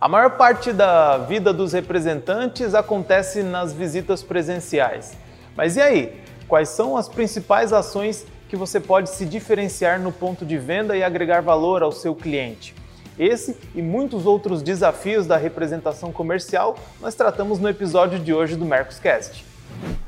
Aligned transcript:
A 0.00 0.08
maior 0.08 0.30
parte 0.30 0.72
da 0.72 1.18
vida 1.18 1.52
dos 1.52 1.74
representantes 1.74 2.74
acontece 2.74 3.42
nas 3.42 3.74
visitas 3.74 4.22
presenciais. 4.22 5.12
Mas 5.54 5.76
e 5.76 5.80
aí? 5.82 6.22
Quais 6.48 6.70
são 6.70 6.96
as 6.96 7.06
principais 7.06 7.70
ações 7.70 8.24
que 8.48 8.56
você 8.56 8.80
pode 8.80 9.10
se 9.10 9.26
diferenciar 9.26 10.00
no 10.00 10.10
ponto 10.10 10.46
de 10.46 10.56
venda 10.56 10.96
e 10.96 11.02
agregar 11.04 11.42
valor 11.42 11.82
ao 11.82 11.92
seu 11.92 12.14
cliente? 12.14 12.74
Esse 13.18 13.54
e 13.74 13.82
muitos 13.82 14.24
outros 14.24 14.62
desafios 14.62 15.26
da 15.26 15.36
representação 15.36 16.10
comercial 16.10 16.78
nós 16.98 17.14
tratamos 17.14 17.58
no 17.58 17.68
episódio 17.68 18.18
de 18.18 18.32
hoje 18.32 18.56
do 18.56 18.64
Mercoscast. 18.64 19.44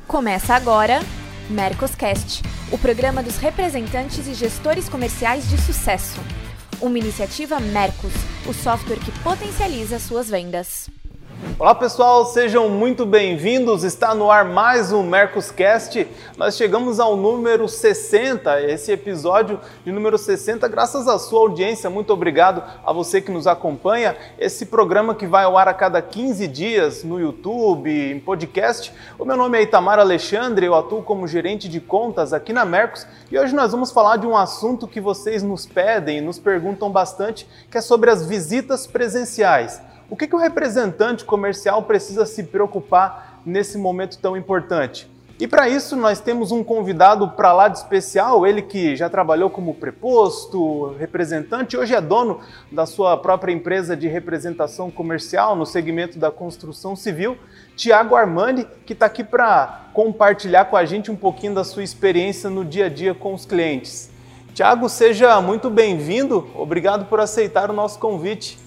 Começa 0.09 0.55
agora 0.55 1.01
Mercoscast, 1.51 2.43
o 2.73 2.79
programa 2.79 3.23
dos 3.23 3.37
representantes 3.37 4.27
e 4.27 4.33
gestores 4.33 4.89
comerciais 4.89 5.47
de 5.51 5.61
sucesso 5.61 6.19
uma 6.83 6.99
iniciativa 6.99 7.61
Mercos, 7.61 8.13
o 8.47 8.53
software 8.53 8.99
que 8.99 9.13
potencializa 9.23 9.99
suas 9.99 10.29
vendas. 10.29 10.91
Olá 11.59 11.75
pessoal, 11.75 12.25
sejam 12.25 12.69
muito 12.69 13.05
bem-vindos. 13.05 13.83
Está 13.83 14.15
no 14.15 14.31
ar 14.31 14.45
mais 14.45 14.93
um 14.93 15.03
Mercoscast. 15.03 16.07
Nós 16.37 16.57
chegamos 16.57 17.01
ao 17.01 17.17
número 17.17 17.69
60, 17.69 18.63
esse 18.63 18.93
episódio 18.93 19.59
de 19.85 19.91
número 19.91 20.17
60, 20.17 20.69
graças 20.69 21.09
à 21.09 21.19
sua 21.19 21.41
audiência. 21.41 21.91
Muito 21.91 22.13
obrigado 22.13 22.63
a 22.87 22.93
você 22.93 23.21
que 23.21 23.33
nos 23.33 23.49
acompanha. 23.49 24.17
Esse 24.39 24.67
programa 24.67 25.17
que 25.17 25.27
vai 25.27 25.43
ao 25.43 25.59
ar 25.59 25.67
a 25.67 25.75
cada 25.75 26.01
15 26.01 26.47
dias 26.47 27.03
no 27.03 27.21
YouTube, 27.21 27.91
em 27.91 28.21
podcast. 28.21 28.93
O 29.19 29.25
meu 29.25 29.37
nome 29.37 29.59
é 29.59 29.63
Itamar 29.63 29.99
Alexandre, 29.99 30.67
eu 30.67 30.77
atuo 30.77 31.03
como 31.03 31.27
gerente 31.27 31.69
de 31.69 31.81
contas 31.81 32.33
aqui 32.33 32.53
na 32.53 32.65
Mercos 32.65 33.05
e 33.33 33.39
hoje 33.39 33.53
nós 33.53 33.73
vamos 33.73 33.91
falar 33.91 34.17
de 34.17 34.29
um 34.29 34.37
assunto 34.37 34.87
que 34.87 35.01
vocês 35.01 35.43
nos 35.43 35.67
pedem 35.67 36.19
e 36.19 36.21
nos 36.21 36.39
perguntam 36.39 36.89
bastante, 36.89 37.49
que 37.69 37.79
é 37.79 37.81
sobre 37.81 38.11
as 38.11 38.25
visitas 38.25 38.87
presenciais. 38.87 39.81
O 40.13 40.17
que, 40.17 40.29
que 40.29 40.37
o 40.37 40.39
representante 40.39 41.25
comercial 41.25 41.85
precisa 41.85 42.27
se 42.27 42.43
preocupar 42.43 43.41
nesse 43.47 43.79
momento 43.79 44.19
tão 44.19 44.37
importante? 44.37 45.11
E 45.41 45.49
para 45.49 45.71
isso 45.71 45.97
nós 45.97 46.21
temos 46.21 46.53
um 46.53 46.63
convidado 46.63 47.31
para 47.31 47.51
lá 47.55 47.67
de 47.67 47.79
especial, 47.79 48.47
ele 48.47 48.61
que 48.61 48.95
já 48.95 49.09
trabalhou 49.09 49.49
como 49.49 49.73
preposto, 49.73 50.95
representante, 50.99 51.79
hoje 51.79 51.95
é 51.95 52.01
dono 52.03 52.41
da 52.71 52.85
sua 52.85 53.17
própria 53.17 53.55
empresa 53.55 53.97
de 53.97 54.07
representação 54.07 54.91
comercial 54.91 55.57
no 55.57 55.65
segmento 55.65 56.19
da 56.19 56.31
construção 56.31 56.95
civil, 56.95 57.39
Tiago 57.75 58.15
Armani, 58.15 58.67
que 58.85 58.93
está 58.93 59.07
aqui 59.07 59.25
para 59.25 59.87
compartilhar 59.95 60.67
com 60.67 60.77
a 60.77 60.85
gente 60.85 61.11
um 61.11 61.17
pouquinho 61.17 61.55
da 61.55 61.65
sua 61.65 61.83
experiência 61.83 62.51
no 62.51 62.67
dia 62.67 62.85
a 62.85 62.91
dia 62.91 63.15
com 63.15 63.33
os 63.33 63.47
clientes. 63.47 64.11
Tiago, 64.53 64.91
seja 64.91 65.41
muito 65.41 65.71
bem-vindo, 65.71 66.51
obrigado 66.55 67.07
por 67.07 67.19
aceitar 67.19 67.71
o 67.71 67.73
nosso 67.73 67.99
convite. 67.99 68.61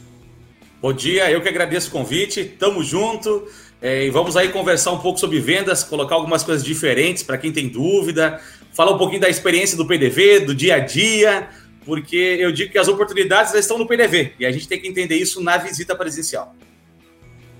Bom 0.85 0.93
dia, 0.93 1.31
eu 1.31 1.41
que 1.41 1.49
agradeço 1.49 1.89
o 1.89 1.91
convite, 1.91 2.43
tamo 2.45 2.83
junto 2.83 3.47
é, 3.81 4.05
e 4.05 4.11
vamos 4.11 4.37
aí 4.37 4.49
conversar 4.49 4.91
um 4.91 4.99
pouco 4.99 5.19
sobre 5.19 5.39
vendas, 5.39 5.83
colocar 5.83 6.13
algumas 6.13 6.43
coisas 6.43 6.63
diferentes 6.63 7.23
para 7.23 7.39
quem 7.39 7.51
tem 7.51 7.67
dúvida, 7.67 8.39
falar 8.71 8.91
um 8.91 8.97
pouquinho 8.99 9.19
da 9.19 9.27
experiência 9.27 9.75
do 9.75 9.87
PDV, 9.87 10.41
do 10.41 10.53
dia 10.53 10.75
a 10.75 10.79
dia, 10.79 11.49
porque 11.83 12.15
eu 12.15 12.51
digo 12.51 12.71
que 12.71 12.77
as 12.77 12.87
oportunidades 12.87 13.51
estão 13.55 13.79
no 13.79 13.87
PDV 13.87 14.33
e 14.37 14.45
a 14.45 14.51
gente 14.51 14.67
tem 14.67 14.79
que 14.79 14.87
entender 14.87 15.15
isso 15.15 15.41
na 15.41 15.57
visita 15.57 15.95
presencial. 15.95 16.55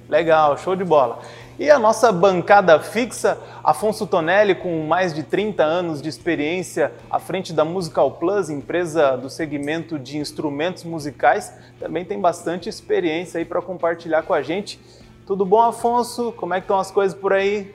Legal, 0.07 0.55
show 0.59 0.75
de 0.75 0.83
bola. 0.83 1.23
E 1.57 1.71
a 1.71 1.79
nossa 1.79 2.11
bancada 2.11 2.77
fixa, 2.81 3.39
Afonso 3.63 4.05
Tonelli, 4.05 4.55
com 4.55 4.85
mais 4.85 5.13
de 5.13 5.23
30 5.23 5.63
anos 5.63 6.01
de 6.01 6.09
experiência 6.09 6.91
à 7.09 7.17
frente 7.17 7.53
da 7.53 7.63
Musical 7.63 8.11
Plus, 8.11 8.49
empresa 8.49 9.15
do 9.15 9.29
segmento 9.29 9.97
de 9.97 10.17
instrumentos 10.17 10.83
musicais, 10.83 11.53
também 11.79 12.03
tem 12.03 12.19
bastante 12.19 12.67
experiência 12.67 13.37
aí 13.37 13.45
para 13.45 13.61
compartilhar 13.61 14.23
com 14.23 14.33
a 14.33 14.41
gente. 14.41 14.81
Tudo 15.25 15.45
bom, 15.45 15.61
Afonso? 15.61 16.33
Como 16.33 16.53
é 16.53 16.57
que 16.57 16.65
estão 16.65 16.77
as 16.77 16.91
coisas 16.91 17.17
por 17.17 17.31
aí? 17.31 17.73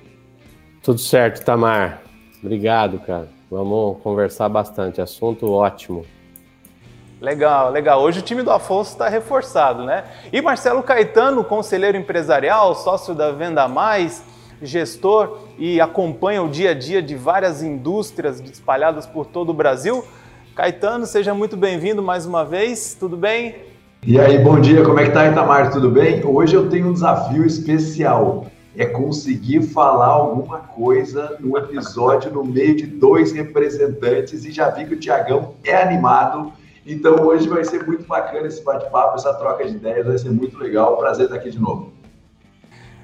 Tudo 0.83 0.99
certo, 0.99 1.43
Tamar. 1.43 2.03
Obrigado, 2.43 2.99
cara. 3.01 3.29
Vamos 3.51 4.03
conversar 4.03 4.51
bastante. 4.51 5.01
Assunto 5.01 5.51
ótimo. 5.51 6.05
Legal, 7.21 7.71
legal. 7.71 8.01
Hoje 8.01 8.21
o 8.21 8.23
time 8.23 8.43
do 8.43 8.51
Afonso 8.51 8.93
está 8.93 9.07
reforçado, 9.07 9.85
né? 9.85 10.05
E 10.33 10.41
Marcelo 10.41 10.83
Caetano, 10.83 11.45
conselheiro 11.45 11.99
empresarial, 11.99 12.75
sócio 12.75 13.15
da 13.15 13.31
Venda 13.31 13.69
Mais, 13.69 14.25
gestor 14.63 15.41
e 15.59 15.79
acompanha 15.83 16.43
o 16.43 16.49
dia 16.49 16.71
a 16.71 16.75
dia 16.75 17.03
de 17.03 17.15
várias 17.15 17.63
indústrias 17.63 18.41
espalhadas 18.41 19.05
por 19.05 19.27
todo 19.27 19.51
o 19.51 19.55
Brasil. 19.55 20.03
Caetano, 20.57 21.05
seja 21.05 21.35
muito 21.35 21.59
bem-vindo 21.59 22.03
mais 22.03 22.25
uma 22.25 22.43
vez, 22.43 22.97
tudo 22.99 23.19
bem? 23.19 23.55
E 24.07 24.19
aí, 24.19 24.39
bom 24.39 24.59
dia, 24.59 24.83
como 24.83 24.99
é 24.99 25.05
que 25.05 25.11
tá, 25.11 25.29
Itamar? 25.29 25.71
Tudo 25.71 25.91
bem? 25.91 26.25
Hoje 26.25 26.55
eu 26.55 26.71
tenho 26.71 26.89
um 26.89 26.93
desafio 26.95 27.45
especial, 27.45 28.47
é 28.75 28.87
conseguir 28.87 29.61
falar 29.61 30.07
alguma 30.07 30.61
coisa 30.61 31.37
no 31.39 31.59
episódio 31.59 32.33
no 32.33 32.43
meio 32.43 32.75
de 32.75 32.87
dois 32.87 33.31
representantes 33.31 34.43
e 34.47 34.51
já 34.51 34.71
vi 34.71 34.87
que 34.87 34.95
o 34.95 34.99
Tiagão 34.99 35.53
é 35.63 35.83
animado, 35.83 36.51
então 36.93 37.15
hoje 37.27 37.49
vai 37.49 37.65
ser 37.65 37.87
muito 37.87 38.05
bacana 38.05 38.47
esse 38.47 38.63
bate-papo, 38.63 39.17
essa 39.17 39.35
troca 39.35 39.65
de 39.65 39.77
ideias, 39.77 40.07
vai 40.07 40.19
ser 40.19 40.31
muito 40.31 40.59
legal. 40.59 40.97
Prazer 40.97 41.25
estar 41.25 41.37
aqui 41.37 41.51
de 41.51 41.59
novo. 41.59 41.93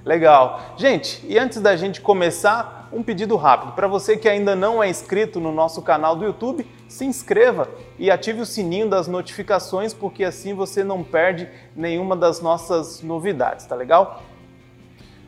Legal. 0.04 0.60
Gente, 0.76 1.24
e 1.26 1.36
antes 1.38 1.60
da 1.60 1.74
gente 1.76 2.00
começar, 2.00 2.88
um 2.92 3.02
pedido 3.02 3.36
rápido. 3.36 3.72
Para 3.72 3.88
você 3.88 4.16
que 4.16 4.28
ainda 4.28 4.54
não 4.54 4.82
é 4.82 4.88
inscrito 4.88 5.41
no 5.41 5.52
nosso 5.52 5.82
canal 5.82 6.14
do 6.14 6.24
YouTube, 6.24 6.66
se 6.88 7.04
inscreva 7.04 7.69
e 7.98 8.10
ative 8.10 8.41
o 8.41 8.47
sininho 8.47 8.88
das 8.88 9.08
notificações, 9.08 9.92
porque 9.92 10.22
assim 10.24 10.54
você 10.54 10.84
não 10.84 11.03
perde 11.03 11.48
nenhuma 11.74 12.16
das 12.16 12.41
nossas 12.41 13.03
novidades, 13.03 13.66
tá 13.66 13.74
legal? 13.74 14.22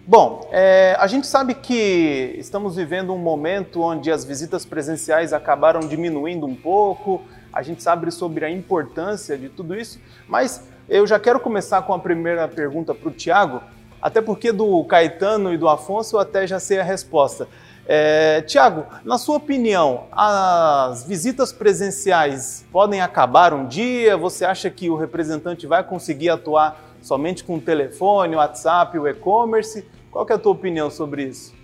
Bom, 0.07 0.49
é, 0.51 0.97
a 0.99 1.07
gente 1.07 1.27
sabe 1.27 1.55
que 1.55 2.35
estamos 2.39 2.77
vivendo 2.77 3.13
um 3.13 3.19
momento 3.19 3.83
onde 3.83 4.11
as 4.11 4.25
visitas 4.25 4.65
presenciais 4.65 5.33
acabaram 5.33 5.81
diminuindo 5.81 6.47
um 6.47 6.55
pouco, 6.55 7.23
a 7.53 7.63
gente 7.63 7.83
sabe 7.83 8.11
sobre 8.11 8.45
a 8.45 8.51
importância 8.51 9.37
de 9.37 9.49
tudo 9.49 9.75
isso, 9.75 10.01
mas 10.27 10.69
eu 10.89 11.07
já 11.07 11.19
quero 11.19 11.41
começar 11.41 11.83
com 11.83 11.93
a 11.93 11.99
primeira 11.99 12.49
pergunta 12.49 12.95
para 12.95 13.09
o 13.09 13.13
Tiago, 13.13 13.63
até 14.01 14.21
porque 14.21 14.53
do 14.53 14.85
Caetano 14.85 15.53
e 15.53 15.59
do 15.59 15.69
Afonso 15.69 16.17
eu 16.17 16.21
até 16.21 16.47
já 16.47 16.59
sei 16.61 16.79
a 16.79 16.85
resposta. 16.85 17.49
É, 17.91 18.43
Tiago, 18.43 18.85
na 19.03 19.17
sua 19.17 19.37
opinião, 19.37 20.05
as 20.13 21.05
visitas 21.05 21.53
presenciais 21.53 22.67
podem 22.71 23.01
acabar 23.01 23.55
um 23.55 23.67
dia? 23.67 24.17
Você 24.17 24.45
acha 24.45 24.69
que 24.69 24.91
o 24.91 24.97
representante 24.97 25.67
vai 25.67 25.83
conseguir 25.83 26.29
atuar 26.29 26.79
somente 27.01 27.43
com 27.43 27.57
o 27.57 27.61
telefone, 27.61 28.35
o 28.35 28.39
WhatsApp, 28.39 28.99
o 28.99 29.09
e-commerce? 29.09 29.87
Qual 30.11 30.27
é 30.29 30.35
a 30.35 30.39
tua 30.39 30.53
opinião 30.53 30.91
sobre 30.91 31.25
isso? 31.25 31.58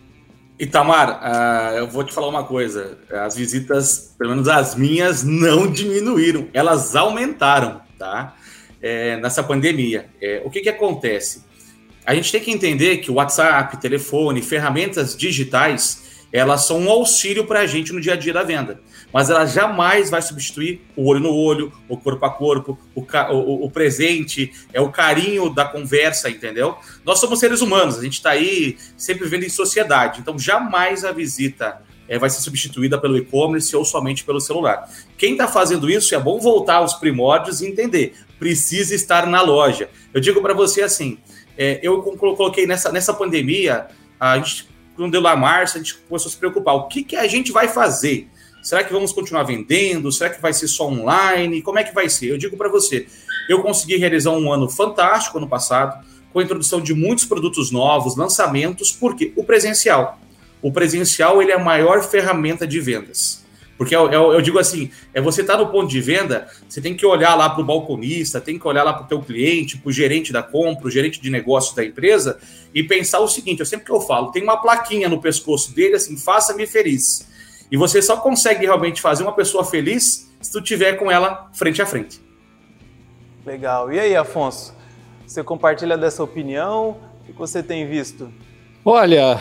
Itamar, 0.59 1.21
uh, 1.21 1.77
eu 1.79 1.89
vou 1.89 2.05
te 2.05 2.13
falar 2.13 2.29
uma 2.29 2.45
coisa. 2.45 2.97
As 3.11 3.37
visitas, 3.37 4.15
pelo 4.17 4.31
menos 4.31 4.49
as 4.49 4.75
minhas, 4.75 5.25
não 5.25 5.71
diminuíram, 5.71 6.49
elas 6.53 6.95
aumentaram, 6.95 7.81
tá? 7.99 8.37
É, 8.81 9.17
nessa 9.17 9.43
pandemia. 9.43 10.11
É, 10.21 10.43
o 10.45 10.51
que, 10.51 10.61
que 10.61 10.69
acontece? 10.69 11.45
A 12.07 12.15
gente 12.15 12.31
tem 12.31 12.41
que 12.41 12.51
entender 12.51 12.99
que 12.99 13.11
o 13.11 13.15
WhatsApp, 13.15 13.79
telefone, 13.79 14.43
ferramentas 14.43 15.17
digitais, 15.17 16.04
elas 16.34 16.67
são 16.67 16.81
um 16.81 16.91
auxílio 16.91 17.47
para 17.47 17.61
a 17.61 17.67
gente 17.67 17.93
no 17.93 18.00
dia 18.00 18.12
a 18.12 18.17
dia 18.17 18.33
da 18.33 18.43
venda 18.43 18.81
mas 19.15 19.31
ela 19.31 19.47
jamais 19.47 20.11
vai 20.11 20.21
substituir 20.21 20.81
o 20.97 21.06
olho 21.06 21.21
no 21.21 21.33
olho, 21.33 21.72
o 21.89 21.97
corpo 21.97 22.27
a 22.27 22.31
corpo, 22.31 22.77
o, 22.97 23.00
o, 23.00 23.65
o 23.67 23.71
presente, 23.71 24.53
é 24.73 24.81
o 24.81 24.91
carinho 24.91 25.49
da 25.55 25.65
conversa, 25.65 26.28
entendeu? 26.28 26.77
Nós 27.05 27.21
somos 27.21 27.39
seres 27.39 27.61
humanos, 27.61 27.97
a 27.97 28.03
gente 28.03 28.15
está 28.15 28.31
aí 28.31 28.77
sempre 28.97 29.23
vivendo 29.23 29.44
em 29.44 29.49
sociedade, 29.49 30.21
então 30.21 30.37
jamais 30.37 31.05
a 31.05 31.12
visita 31.12 31.81
é, 32.09 32.19
vai 32.19 32.28
ser 32.28 32.41
substituída 32.41 32.99
pelo 32.99 33.17
e-commerce 33.17 33.75
ou 33.77 33.84
somente 33.84 34.25
pelo 34.25 34.41
celular. 34.41 34.91
Quem 35.17 35.34
está 35.34 35.47
fazendo 35.47 35.89
isso 35.89 36.12
é 36.12 36.19
bom 36.19 36.41
voltar 36.41 36.78
aos 36.78 36.94
primórdios 36.94 37.61
e 37.61 37.69
entender, 37.69 38.15
precisa 38.37 38.97
estar 38.97 39.28
na 39.28 39.41
loja. 39.43 39.89
Eu 40.12 40.21
digo 40.21 40.43
para 40.43 40.55
você 40.55 40.83
assim, 40.83 41.19
é, 41.56 41.79
eu 41.85 42.03
coloquei 42.03 42.67
nessa, 42.67 42.91
nessa 42.91 43.14
pandemia, 43.14 43.87
a 44.19 44.37
gente, 44.38 44.69
quando 44.96 45.12
deu 45.12 45.20
lá 45.20 45.37
março, 45.37 45.76
a 45.76 45.81
gente 45.81 45.96
começou 46.08 46.29
a 46.29 46.32
se 46.32 46.37
preocupar, 46.37 46.75
o 46.75 46.88
que, 46.88 47.02
que 47.02 47.17
a 47.17 47.26
gente 47.26 47.52
vai 47.52 47.69
fazer? 47.69 48.29
Será 48.62 48.82
que 48.82 48.93
vamos 48.93 49.12
continuar 49.12 49.43
vendendo? 49.43 50.11
Será 50.11 50.31
que 50.31 50.41
vai 50.41 50.52
ser 50.52 50.69
só 50.69 50.88
online? 50.88 51.61
Como 51.61 51.79
é 51.79 51.85
que 51.85 51.94
vai 51.94 52.08
ser? 52.08 52.31
Eu 52.31 52.38
digo 52.38 52.56
para 52.56 52.69
você, 52.69 53.06
eu 53.49 53.61
consegui 53.62 53.96
realizar 53.96 54.31
um 54.31 54.50
ano 54.50 54.69
fantástico 54.69 55.37
ano 55.37 55.49
passado, 55.49 56.02
com 56.32 56.41
a 56.41 56.43
introdução 56.43 56.81
de 56.81 56.94
muitos 56.94 57.25
produtos 57.25 57.70
novos, 57.70 58.17
lançamentos, 58.17 58.91
porque 58.91 59.32
o 59.37 59.44
presencial. 59.44 60.19
O 60.62 60.73
presencial 60.73 61.43
ele 61.43 61.52
é 61.52 61.55
a 61.55 61.58
maior 61.58 62.02
ferramenta 62.02 62.67
de 62.67 62.81
vendas. 62.81 63.44
Porque 63.85 63.95
eu, 63.95 64.11
eu, 64.11 64.33
eu 64.33 64.41
digo 64.41 64.59
assim, 64.59 64.91
é 65.13 65.21
você 65.21 65.43
estar 65.43 65.59
tá 65.59 65.59
no 65.59 65.67
ponto 65.67 65.91
de 65.91 66.01
venda, 66.01 66.49
você 66.67 66.81
tem 66.81 66.97
que 66.97 67.05
olhar 67.05 67.35
lá 67.35 67.51
para 67.51 67.61
o 67.61 67.65
balconista, 67.65 68.41
tem 68.41 68.59
que 68.59 68.67
olhar 68.67 68.83
lá 68.83 68.95
para 68.95 69.05
o 69.05 69.07
teu 69.07 69.21
cliente, 69.21 69.77
para 69.77 69.91
o 69.91 69.93
gerente 69.93 70.33
da 70.33 70.43
compra, 70.43 70.89
o 70.89 70.91
gerente 70.91 71.21
de 71.21 71.29
negócios 71.29 71.75
da 71.75 71.85
empresa, 71.85 72.39
e 72.75 72.83
pensar 72.83 73.21
o 73.21 73.29
seguinte, 73.29 73.61
eu 73.61 73.67
sempre 73.67 73.85
que 73.85 73.93
eu 73.93 74.01
falo, 74.01 74.33
tem 74.33 74.43
uma 74.43 74.57
plaquinha 74.57 75.07
no 75.07 75.21
pescoço 75.21 75.75
dele 75.75 75.97
assim, 75.97 76.17
faça-me 76.17 76.67
feliz. 76.67 77.31
E 77.71 77.77
você 77.77 78.01
só 78.01 78.17
consegue 78.17 78.65
realmente 78.65 79.03
fazer 79.03 79.23
uma 79.23 79.35
pessoa 79.35 79.63
feliz 79.63 80.33
se 80.41 80.51
tu 80.51 80.63
tiver 80.63 80.95
com 80.95 81.11
ela 81.11 81.51
frente 81.53 81.83
a 81.83 81.87
frente. 81.87 82.19
Legal. 83.45 83.93
E 83.93 84.01
aí, 84.01 84.17
Afonso? 84.17 84.75
Você 85.27 85.45
compartilha 85.45 85.99
dessa 85.99 86.25
opinião? 86.25 86.97
O 87.21 87.27
que 87.27 87.33
você 87.33 87.63
tem 87.63 87.87
visto? 87.87 88.33
Olha, 88.83 89.39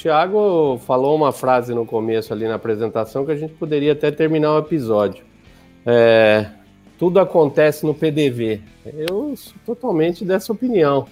o 0.00 0.02
Thiago 0.02 0.80
falou 0.86 1.14
uma 1.14 1.30
frase 1.30 1.74
no 1.74 1.84
começo 1.84 2.32
ali 2.32 2.48
na 2.48 2.54
apresentação 2.54 3.26
que 3.26 3.32
a 3.32 3.36
gente 3.36 3.52
poderia 3.52 3.92
até 3.92 4.10
terminar 4.10 4.54
o 4.54 4.58
episódio. 4.58 5.22
É, 5.84 6.46
tudo 6.98 7.20
acontece 7.20 7.84
no 7.84 7.94
PDV. 7.94 8.62
Eu 8.86 9.34
sou 9.36 9.54
totalmente 9.66 10.24
dessa 10.24 10.52
opinião. 10.52 11.06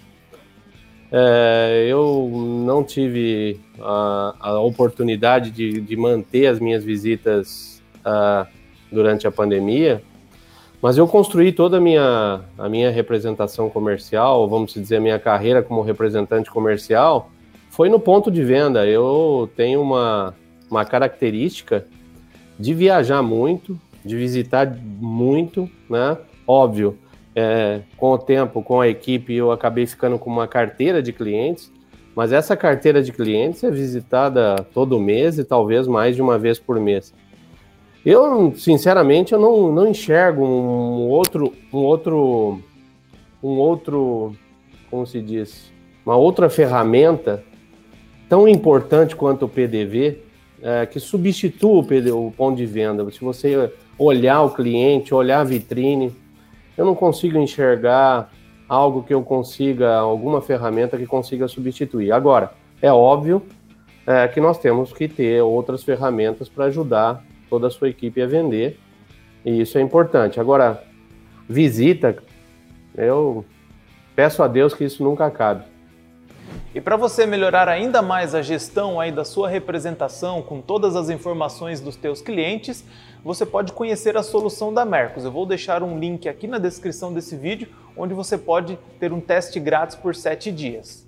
É, 1.13 1.87
eu 1.87 2.31
não 2.65 2.83
tive 2.83 3.61
a, 3.79 4.35
a 4.41 4.61
oportunidade 4.61 5.51
de, 5.51 5.81
de, 5.81 5.97
manter 5.97 6.47
as 6.47 6.59
minhas 6.59 6.83
visitas 6.83 7.83
uh, 7.99 8.47
durante 8.91 9.27
a 9.27 9.31
pandemia, 9.31 10.03
mas 10.81 10.97
eu 10.97 11.07
construí 11.07 11.53
toda 11.53 11.79
a 11.79 11.81
minha, 11.81 12.41
a 12.57 12.69
minha 12.69 12.91
representação 12.91 13.69
comercial, 13.69 14.49
vamos 14.49 14.73
dizer, 14.73 14.97
a 14.97 15.01
minha 15.01 15.19
carreira 15.19 15.63
como 15.63 15.81
representante 15.83 16.51
comercial, 16.51 17.31
foi 17.79 17.89
no 17.89 18.01
ponto 18.01 18.29
de 18.29 18.43
venda. 18.43 18.85
Eu 18.89 19.49
tenho 19.55 19.81
uma, 19.81 20.35
uma 20.69 20.85
característica 20.85 21.87
de 22.59 22.75
viajar 22.75 23.23
muito, 23.23 23.79
de 24.05 24.17
visitar 24.17 24.67
muito, 24.85 25.71
né? 25.89 26.19
Óbvio, 26.45 26.99
é, 27.37 27.83
com 27.97 28.11
o 28.11 28.19
tempo, 28.19 28.65
com 28.65 28.81
a 28.81 28.89
equipe, 28.89 29.33
eu 29.33 29.53
acabei 29.53 29.87
ficando 29.87 30.19
com 30.19 30.29
uma 30.29 30.49
carteira 30.49 31.01
de 31.01 31.13
clientes, 31.13 31.71
mas 32.17 32.33
essa 32.33 32.57
carteira 32.57 33.01
de 33.01 33.13
clientes 33.13 33.63
é 33.63 33.71
visitada 33.71 34.57
todo 34.75 34.99
mês 34.99 35.39
e 35.39 35.45
talvez 35.45 35.87
mais 35.87 36.17
de 36.17 36.23
uma 36.23 36.37
vez 36.37 36.59
por 36.59 36.81
mês. 36.81 37.15
Eu, 38.05 38.53
sinceramente, 38.57 39.33
eu 39.33 39.39
não, 39.39 39.71
não 39.71 39.87
enxergo 39.87 40.45
um 40.45 41.07
outro, 41.07 41.53
um 41.73 41.79
outro, 41.79 42.61
um 43.41 43.57
outro, 43.57 44.35
como 44.91 45.07
se 45.07 45.23
diz, 45.23 45.73
uma 46.05 46.17
outra 46.17 46.51
ferramenta 46.51 47.45
tão 48.29 48.47
importante 48.47 49.17
quanto 49.17 49.47
o 49.47 49.49
PDV 49.49 50.19
é, 50.63 50.87
que 50.87 51.01
substitua 51.01 51.83
o, 51.83 52.27
o 52.27 52.33
ponto 52.33 52.57
de 52.57 52.67
venda. 52.67 53.09
Se 53.11 53.21
você 53.21 53.73
olhar 53.99 54.43
o 54.43 54.51
cliente, 54.51 55.15
olhar 55.15 55.41
a 55.41 55.45
vitrine, 55.45 56.15
eu 56.77 56.85
não 56.85 56.95
consigo 56.95 57.39
enxergar 57.39 58.31
algo 58.69 59.03
que 59.03 59.15
eu 59.15 59.23
consiga, 59.23 59.97
alguma 59.97 60.41
ferramenta 60.43 60.97
que 60.97 61.07
consiga 61.07 61.49
substituir. 61.49 62.13
Agora, 62.13 62.53
é 62.83 62.93
óbvio 62.93 63.43
é, 64.07 64.29
que 64.29 64.41
nós 64.41 64.59
temos 64.59 64.93
que 64.93 65.09
ter 65.09 65.43
outras 65.43 65.83
ferramentas 65.83 66.49
para 66.49 66.67
ajudar 66.67 67.25
toda 67.49 67.67
a 67.67 67.71
sua 67.71 67.89
equipe 67.89 68.21
a 68.21 68.27
vender, 68.27 68.79
e 69.45 69.61
isso 69.61 69.79
é 69.79 69.81
importante. 69.81 70.39
Agora, 70.39 70.85
visita, 71.49 72.17
eu 72.97 73.45
peço 74.15 74.43
a 74.43 74.49
Deus 74.49 74.75
que 74.75 74.85
isso 74.85 75.03
nunca 75.03 75.25
acabe. 75.25 75.65
E 76.79 76.81
para 76.81 76.97
você 76.97 77.27
melhorar 77.27 77.69
ainda 77.69 78.01
mais 78.01 78.37
a 78.37 78.41
gestão 78.41 79.01
aí 79.01 79.11
da 79.11 79.25
sua 79.25 79.49
representação 79.49 80.41
com 80.41 80.61
todas 80.61 80.95
as 80.95 81.11
informações 81.11 81.81
dos 81.81 81.97
teus 81.97 82.23
clientes, 82.23 82.85
você 83.25 83.45
pode 83.45 83.73
conhecer 83.73 84.17
a 84.17 84.23
solução 84.23 84.73
da 84.73 84.85
Mercos. 84.85 85.25
Eu 85.25 85.33
vou 85.33 85.45
deixar 85.45 85.83
um 85.83 85.99
link 85.99 86.29
aqui 86.29 86.47
na 86.47 86.57
descrição 86.57 87.13
desse 87.13 87.35
vídeo, 87.35 87.67
onde 87.97 88.15
você 88.15 88.39
pode 88.39 88.79
ter 89.01 89.13
um 89.13 89.19
teste 89.19 89.59
grátis 89.59 89.97
por 89.97 90.15
7 90.15 90.53
dias. 90.53 91.05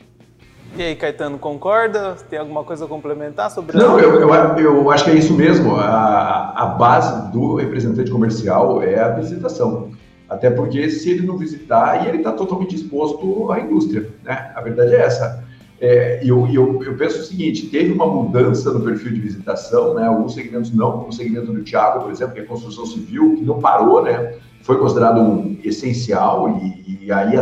E 0.77 0.83
aí, 0.83 0.97
Caetano, 0.97 1.39
concorda? 1.39 2.17
Tem 2.29 2.41
alguma 2.41 2.65
coisa 2.65 2.87
a 2.87 2.89
complementar 2.89 3.49
sobre 3.53 3.77
Não, 3.77 3.97
eu, 3.97 4.21
eu, 4.21 4.59
eu, 4.59 4.91
acho 4.91 5.05
que 5.05 5.11
é 5.13 5.15
isso 5.15 5.35
mesmo. 5.35 5.77
A, 5.77 6.53
a 6.65 6.67
base 6.67 7.31
do 7.31 7.55
representante 7.55 8.11
comercial 8.11 8.83
é 8.83 8.99
a 8.99 9.11
visitação. 9.11 9.93
Até 10.29 10.51
porque 10.51 10.91
se 10.91 11.11
ele 11.11 11.25
não 11.25 11.39
visitar, 11.39 12.05
e 12.05 12.09
ele 12.09 12.19
está 12.19 12.33
totalmente 12.33 12.75
exposto 12.75 13.53
à 13.53 13.61
indústria, 13.61 14.11
né? 14.25 14.51
A 14.57 14.61
verdade 14.61 14.97
é 14.97 15.03
essa. 15.03 15.49
É, 15.81 16.21
eu, 16.23 16.47
eu, 16.53 16.83
eu, 16.85 16.95
penso 16.95 17.21
o 17.21 17.25
seguinte: 17.25 17.69
teve 17.69 17.93
uma 17.93 18.07
mudança 18.07 18.71
no 18.71 18.85
perfil 18.85 19.15
de 19.15 19.21
visitação, 19.21 19.95
né? 19.95 20.07
Alguns 20.07 20.35
segmentos 20.35 20.71
não, 20.75 20.93
como 20.93 21.09
o 21.09 21.13
segmento 21.13 21.51
do 21.53 21.63
Tiago, 21.63 22.03
por 22.03 22.13
exemplo, 22.13 22.35
que 22.35 22.41
é 22.41 22.45
construção 22.45 22.85
civil, 22.85 23.37
que 23.37 23.43
não 23.43 23.59
parou, 23.59 24.03
né? 24.03 24.35
Foi 24.61 24.79
considerado 24.79 25.19
um 25.21 25.59
essencial 25.65 26.51
e, 26.51 27.07
e 27.07 27.11
aí, 27.11 27.35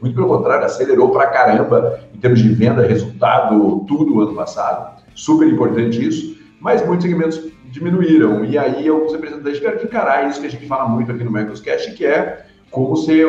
muito 0.00 0.16
pelo 0.16 0.26
contrário, 0.26 0.66
acelerou 0.66 1.10
para 1.10 1.28
caramba 1.28 2.00
em 2.12 2.18
termos 2.18 2.40
de 2.40 2.48
venda, 2.48 2.84
resultado, 2.84 3.84
tudo 3.86 4.20
ano 4.20 4.34
passado. 4.34 5.00
Super 5.14 5.46
importante 5.46 6.04
isso, 6.04 6.36
mas 6.60 6.84
muitos 6.84 7.06
segmentos 7.06 7.40
diminuíram. 7.66 8.44
E 8.44 8.58
aí, 8.58 8.88
alguns 8.88 9.12
representantes 9.12 9.58
tiveram 9.58 9.78
que 9.78 9.86
encarar 9.86 10.28
isso 10.28 10.40
que 10.40 10.48
a 10.48 10.50
gente 10.50 10.66
fala 10.66 10.88
muito 10.88 11.12
aqui 11.12 11.22
no 11.22 11.30
Microscast, 11.30 11.92
que 11.92 12.04
é 12.04 12.44
como 12.72 12.96
ser 12.96 13.24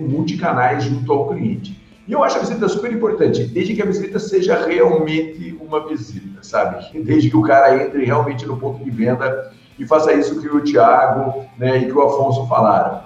multicanais 0.00 0.82
junto 0.82 1.12
ao 1.12 1.28
cliente. 1.28 1.77
E 2.08 2.12
eu 2.12 2.24
acho 2.24 2.38
a 2.38 2.40
visita 2.40 2.66
super 2.70 2.90
importante, 2.90 3.44
desde 3.44 3.74
que 3.74 3.82
a 3.82 3.84
visita 3.84 4.18
seja 4.18 4.64
realmente 4.64 5.54
uma 5.60 5.86
visita, 5.86 6.42
sabe? 6.42 7.02
Desde 7.04 7.28
que 7.28 7.36
o 7.36 7.42
cara 7.42 7.84
entre 7.84 8.02
realmente 8.02 8.46
no 8.46 8.56
ponto 8.56 8.82
de 8.82 8.90
venda 8.90 9.52
e 9.78 9.86
faça 9.86 10.14
isso 10.14 10.40
que 10.40 10.48
o 10.48 10.62
Tiago 10.62 11.44
né, 11.58 11.76
e 11.76 11.84
que 11.84 11.92
o 11.92 12.00
Afonso 12.00 12.46
falaram. 12.46 13.02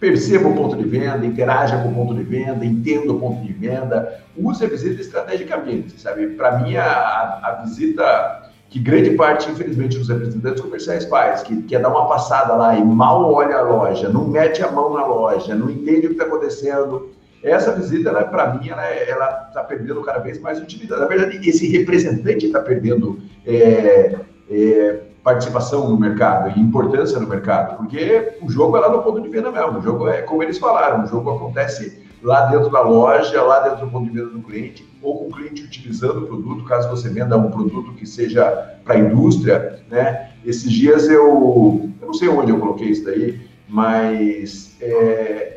Perceba 0.00 0.48
o 0.48 0.54
ponto 0.54 0.76
de 0.76 0.84
venda, 0.84 1.26
interaja 1.26 1.76
com 1.82 1.90
o 1.90 1.94
ponto 1.94 2.14
de 2.14 2.22
venda, 2.22 2.64
entenda 2.64 3.12
o 3.12 3.20
ponto 3.20 3.44
de 3.44 3.52
venda, 3.52 4.18
use 4.34 4.64
a 4.64 4.68
visita 4.68 4.98
estrategicamente, 4.98 6.00
sabe? 6.00 6.28
Para 6.28 6.58
mim, 6.60 6.74
a, 6.76 6.86
a, 6.86 7.62
visita 7.64 8.50
que 8.70 8.78
grande 8.78 9.10
parte, 9.10 9.50
infelizmente, 9.50 9.98
dos 9.98 10.08
representantes 10.08 10.62
comerciais 10.62 11.04
faz, 11.04 11.42
que 11.42 11.62
quer 11.62 11.82
dar 11.82 11.90
uma 11.90 12.08
passada 12.08 12.54
lá 12.54 12.74
e 12.74 12.82
mal 12.82 13.30
olha 13.30 13.56
a 13.56 13.62
loja, 13.62 14.08
não 14.08 14.26
mete 14.26 14.62
a 14.62 14.70
mão 14.70 14.94
na 14.94 15.04
loja, 15.04 15.54
não 15.54 15.68
entende 15.68 16.06
o 16.06 16.10
que 16.10 16.14
está 16.14 16.24
acontecendo, 16.24 17.10
essa 17.42 17.72
visita, 17.72 18.12
para 18.24 18.54
mim, 18.54 18.68
ela 18.68 19.46
está 19.48 19.62
perdendo 19.62 20.02
cada 20.02 20.18
vez 20.18 20.40
mais 20.40 20.60
utilidade. 20.60 21.00
Na 21.00 21.06
verdade, 21.06 21.48
esse 21.48 21.68
representante 21.68 22.46
está 22.46 22.60
perdendo 22.60 23.18
é, 23.46 24.16
é, 24.50 25.00
participação 25.22 25.88
no 25.88 25.98
mercado 25.98 26.56
e 26.56 26.60
importância 26.60 27.20
no 27.20 27.28
mercado, 27.28 27.76
porque 27.76 28.38
o 28.42 28.50
jogo 28.50 28.76
é 28.76 28.80
lá 28.80 28.90
no 28.90 29.02
ponto 29.02 29.20
de 29.20 29.28
venda 29.28 29.50
mesmo. 29.52 29.78
O 29.78 29.82
jogo 29.82 30.08
é 30.08 30.22
como 30.22 30.42
eles 30.42 30.58
falaram, 30.58 31.04
o 31.04 31.06
jogo 31.06 31.30
acontece 31.30 32.02
lá 32.22 32.46
dentro 32.46 32.70
da 32.70 32.80
loja, 32.80 33.42
lá 33.42 33.60
dentro 33.60 33.86
do 33.86 33.92
ponto 33.92 34.10
de 34.10 34.18
venda 34.18 34.30
do 34.30 34.40
cliente, 34.40 34.88
ou 35.02 35.18
com 35.18 35.24
o 35.26 35.30
cliente 35.30 35.62
utilizando 35.62 36.24
o 36.24 36.26
produto, 36.26 36.64
caso 36.64 36.88
você 36.88 37.08
venda 37.08 37.36
um 37.36 37.50
produto 37.50 37.92
que 37.94 38.06
seja 38.06 38.76
para 38.84 38.94
a 38.94 38.98
indústria, 38.98 39.80
né? 39.88 40.30
Esses 40.44 40.70
dias 40.70 41.08
eu, 41.08 41.88
eu 42.00 42.06
não 42.06 42.14
sei 42.14 42.28
onde 42.28 42.50
eu 42.50 42.58
coloquei 42.58 42.88
isso 42.88 43.04
daí, 43.04 43.40
mas 43.68 44.76
é, 44.80 45.47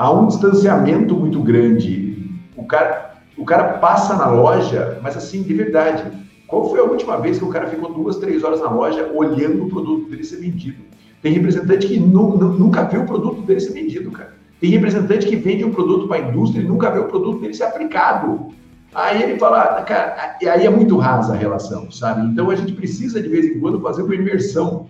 há 0.00 0.10
um 0.10 0.26
distanciamento 0.26 1.14
muito 1.14 1.42
grande. 1.42 2.16
O 2.56 2.64
cara, 2.64 3.16
o 3.36 3.44
cara 3.44 3.74
passa 3.74 4.16
na 4.16 4.28
loja, 4.28 4.98
mas 5.02 5.14
assim, 5.14 5.42
de 5.42 5.52
verdade. 5.52 6.04
Qual 6.46 6.70
foi 6.70 6.80
a 6.80 6.84
última 6.84 7.18
vez 7.18 7.38
que 7.38 7.44
o 7.44 7.48
cara 7.48 7.66
ficou 7.66 7.92
duas, 7.92 8.16
três 8.16 8.42
horas 8.42 8.60
na 8.60 8.70
loja 8.70 9.10
olhando 9.14 9.66
o 9.66 9.68
produto 9.68 10.08
dele 10.08 10.24
ser 10.24 10.36
vendido? 10.36 10.78
Tem 11.20 11.32
representante 11.34 11.86
que 11.86 12.00
nu, 12.00 12.36
nu, 12.38 12.48
nunca 12.48 12.82
viu 12.84 13.02
o 13.02 13.06
produto 13.06 13.42
dele 13.42 13.60
ser 13.60 13.72
vendido, 13.72 14.10
cara. 14.10 14.32
Tem 14.58 14.70
representante 14.70 15.26
que 15.26 15.36
vende 15.36 15.64
um 15.64 15.70
produto 15.70 16.08
para 16.08 16.16
a 16.16 16.28
indústria 16.28 16.62
e 16.62 16.66
nunca 16.66 16.90
vê 16.90 16.98
o 16.98 17.04
produto 17.04 17.42
dele 17.42 17.52
ser 17.52 17.64
aplicado. 17.64 18.48
Aí 18.94 19.22
ele 19.22 19.38
fala, 19.38 19.62
ah, 19.62 19.82
cara, 19.82 20.38
aí 20.40 20.66
é 20.66 20.70
muito 20.70 20.96
rasa 20.96 21.34
a 21.34 21.36
relação, 21.36 21.90
sabe? 21.90 22.26
Então 22.26 22.50
a 22.50 22.56
gente 22.56 22.72
precisa 22.72 23.22
de 23.22 23.28
vez 23.28 23.44
em 23.44 23.60
quando 23.60 23.78
fazer 23.80 24.02
uma 24.02 24.14
imersão. 24.14 24.86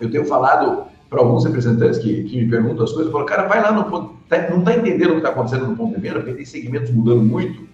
Eu 0.00 0.10
tenho 0.10 0.24
falado 0.24 0.84
para 1.08 1.20
alguns 1.20 1.44
representantes 1.44 1.98
que, 1.98 2.24
que 2.24 2.42
me 2.42 2.50
perguntam 2.50 2.84
as 2.84 2.90
coisas, 2.90 3.06
eu 3.06 3.12
falo, 3.12 3.26
cara, 3.26 3.46
vai 3.46 3.62
lá 3.62 3.70
no 3.70 3.84
ponto, 3.84 4.15
tá, 4.28 4.50
não 4.50 4.60
está 4.60 4.74
entendendo 4.74 5.10
o 5.10 5.12
que 5.12 5.18
está 5.18 5.30
acontecendo 5.30 5.66
no 5.66 5.76
ponto 5.76 5.94
de 5.94 6.00
venda, 6.00 6.20
porque 6.20 6.34
tem 6.34 6.44
segmentos 6.44 6.90
mudando 6.90 7.22
muito, 7.22 7.66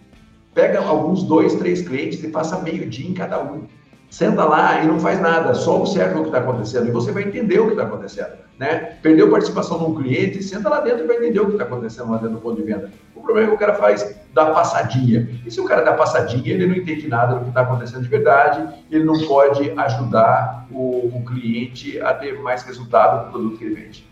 pega 0.54 0.80
alguns 0.80 1.22
dois, 1.22 1.54
três 1.54 1.82
clientes 1.82 2.22
e 2.22 2.28
passa 2.28 2.60
meio 2.60 2.88
dia 2.88 3.08
em 3.08 3.14
cada 3.14 3.42
um. 3.42 3.62
Senta 4.10 4.44
lá 4.44 4.84
e 4.84 4.86
não 4.86 5.00
faz 5.00 5.18
nada, 5.20 5.54
só 5.54 5.78
observa 5.78 6.18
o 6.18 6.22
que 6.22 6.28
está 6.28 6.40
acontecendo 6.40 6.86
e 6.86 6.90
você 6.90 7.10
vai 7.10 7.22
entender 7.22 7.58
o 7.58 7.66
que 7.66 7.72
está 7.72 7.84
acontecendo. 7.84 8.32
Né? 8.58 8.98
Perdeu 9.02 9.30
participação 9.30 9.78
num 9.78 9.94
cliente, 9.94 10.42
senta 10.42 10.68
lá 10.68 10.80
dentro 10.80 11.04
e 11.04 11.06
vai 11.06 11.16
entender 11.16 11.40
o 11.40 11.46
que 11.46 11.52
está 11.52 11.64
acontecendo 11.64 12.10
lá 12.10 12.18
dentro 12.18 12.34
do 12.34 12.40
ponto 12.40 12.56
de 12.56 12.62
venda. 12.62 12.90
O 13.16 13.22
problema 13.22 13.46
é 13.46 13.50
que 13.50 13.56
o 13.56 13.58
cara 13.58 13.74
faz 13.74 14.14
da 14.34 14.50
passadinha. 14.50 15.28
E 15.46 15.50
se 15.50 15.60
o 15.60 15.64
cara 15.64 15.82
dá 15.82 15.94
passadinha, 15.94 16.52
ele 16.52 16.66
não 16.66 16.74
entende 16.74 17.08
nada 17.08 17.36
do 17.36 17.40
que 17.40 17.48
está 17.48 17.62
acontecendo 17.62 18.02
de 18.02 18.08
verdade, 18.08 18.68
ele 18.90 19.04
não 19.04 19.18
pode 19.26 19.70
ajudar 19.70 20.66
o, 20.70 21.16
o, 21.16 21.24
cliente 21.24 22.00
a 22.00 22.12
ter 22.14 22.40
mais 22.40 22.62
resultado 22.62 23.26
no 23.26 23.32
produto 23.32 23.58
que 23.58 23.64
ele 23.64 23.74
vende. 23.74 24.06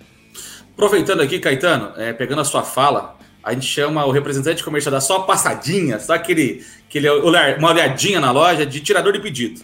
Aproveitando 0.80 1.20
aqui, 1.20 1.38
Caetano, 1.38 1.92
é, 1.98 2.10
pegando 2.10 2.40
a 2.40 2.44
sua 2.44 2.62
fala, 2.62 3.18
a 3.42 3.52
gente 3.52 3.66
chama 3.66 4.02
o 4.06 4.10
representante 4.10 4.64
comercial 4.64 4.90
da 4.90 4.98
só 4.98 5.18
passadinha, 5.18 6.00
só 6.00 6.14
aquele, 6.14 6.64
aquele 6.88 7.06
olhar, 7.06 7.58
uma 7.58 7.68
olhadinha 7.68 8.18
na 8.18 8.30
loja 8.30 8.64
de 8.64 8.80
tirador 8.80 9.12
de 9.12 9.20
pedido. 9.20 9.60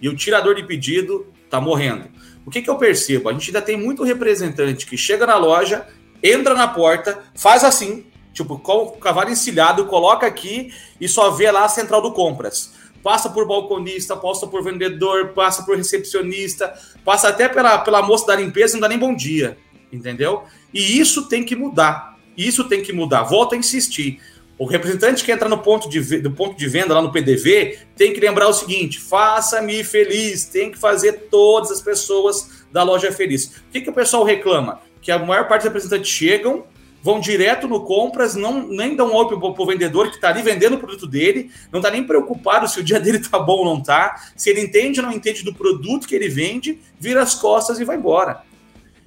E 0.00 0.08
o 0.08 0.16
tirador 0.16 0.54
de 0.54 0.62
pedido 0.62 1.26
está 1.44 1.60
morrendo. 1.60 2.06
O 2.46 2.50
que, 2.50 2.62
que 2.62 2.70
eu 2.70 2.76
percebo? 2.76 3.28
A 3.28 3.34
gente 3.34 3.48
ainda 3.48 3.60
tem 3.60 3.76
muito 3.76 4.02
representante 4.02 4.86
que 4.86 4.96
chega 4.96 5.26
na 5.26 5.36
loja, 5.36 5.86
entra 6.22 6.54
na 6.54 6.66
porta, 6.66 7.18
faz 7.34 7.62
assim, 7.62 8.06
Tipo, 8.32 8.58
com 8.58 8.92
cavalo 8.92 9.30
encilhado, 9.30 9.86
coloca 9.86 10.26
aqui 10.26 10.70
e 11.00 11.06
só 11.08 11.30
vê 11.30 11.50
lá 11.50 11.64
a 11.64 11.68
central 11.68 12.02
do 12.02 12.12
compras. 12.12 12.72
Passa 13.02 13.30
por 13.30 13.46
balconista, 13.46 14.14
passa 14.14 14.46
por 14.46 14.62
vendedor, 14.62 15.28
passa 15.28 15.62
por 15.62 15.74
recepcionista, 15.74 16.74
passa 17.02 17.28
até 17.28 17.48
pela, 17.48 17.78
pela 17.78 18.02
moça 18.02 18.26
da 18.26 18.36
limpeza, 18.36 18.74
não 18.74 18.80
dá 18.80 18.88
nem 18.88 18.98
bom 18.98 19.14
dia, 19.14 19.56
entendeu? 19.92 20.44
E 20.72 20.98
isso 20.98 21.28
tem 21.28 21.44
que 21.44 21.56
mudar. 21.56 22.16
Isso 22.36 22.64
tem 22.64 22.82
que 22.82 22.92
mudar. 22.92 23.22
Volto 23.22 23.54
a 23.54 23.58
insistir. 23.58 24.20
O 24.58 24.64
representante 24.64 25.22
que 25.22 25.30
entra 25.30 25.48
no 25.48 25.58
ponto 25.58 25.88
de, 25.88 26.18
do 26.18 26.30
ponto 26.30 26.56
de 26.56 26.66
venda 26.66 26.94
lá 26.94 27.02
no 27.02 27.12
PDV 27.12 27.78
tem 27.94 28.12
que 28.12 28.20
lembrar 28.20 28.48
o 28.48 28.54
seguinte: 28.54 28.98
faça-me 28.98 29.84
feliz, 29.84 30.46
tem 30.46 30.70
que 30.70 30.78
fazer 30.78 31.28
todas 31.30 31.70
as 31.70 31.82
pessoas 31.82 32.64
da 32.72 32.82
loja 32.82 33.12
feliz. 33.12 33.46
O 33.68 33.72
que, 33.72 33.82
que 33.82 33.90
o 33.90 33.92
pessoal 33.92 34.24
reclama? 34.24 34.80
Que 35.02 35.12
a 35.12 35.18
maior 35.18 35.46
parte 35.46 35.62
dos 35.62 35.72
representantes 35.72 36.10
chegam, 36.10 36.64
vão 37.02 37.20
direto 37.20 37.68
no 37.68 37.84
compras, 37.84 38.34
não 38.34 38.66
nem 38.66 38.96
dão 38.96 39.14
oi 39.14 39.26
para 39.26 39.36
o 39.36 39.66
vendedor 39.66 40.08
que 40.08 40.16
está 40.16 40.30
ali 40.30 40.40
vendendo 40.40 40.74
o 40.74 40.78
produto 40.78 41.06
dele, 41.06 41.50
não 41.70 41.80
está 41.80 41.90
nem 41.90 42.02
preocupado 42.02 42.66
se 42.66 42.80
o 42.80 42.82
dia 42.82 42.98
dele 43.00 43.18
está 43.18 43.38
bom 43.38 43.58
ou 43.58 43.64
não 43.64 43.78
está, 43.78 44.30
se 44.34 44.48
ele 44.48 44.62
entende 44.62 45.00
ou 45.00 45.06
não 45.06 45.12
entende 45.12 45.44
do 45.44 45.54
produto 45.54 46.08
que 46.08 46.14
ele 46.14 46.28
vende, 46.28 46.80
vira 46.98 47.22
as 47.22 47.34
costas 47.34 47.78
e 47.78 47.84
vai 47.84 47.96
embora. 47.96 48.42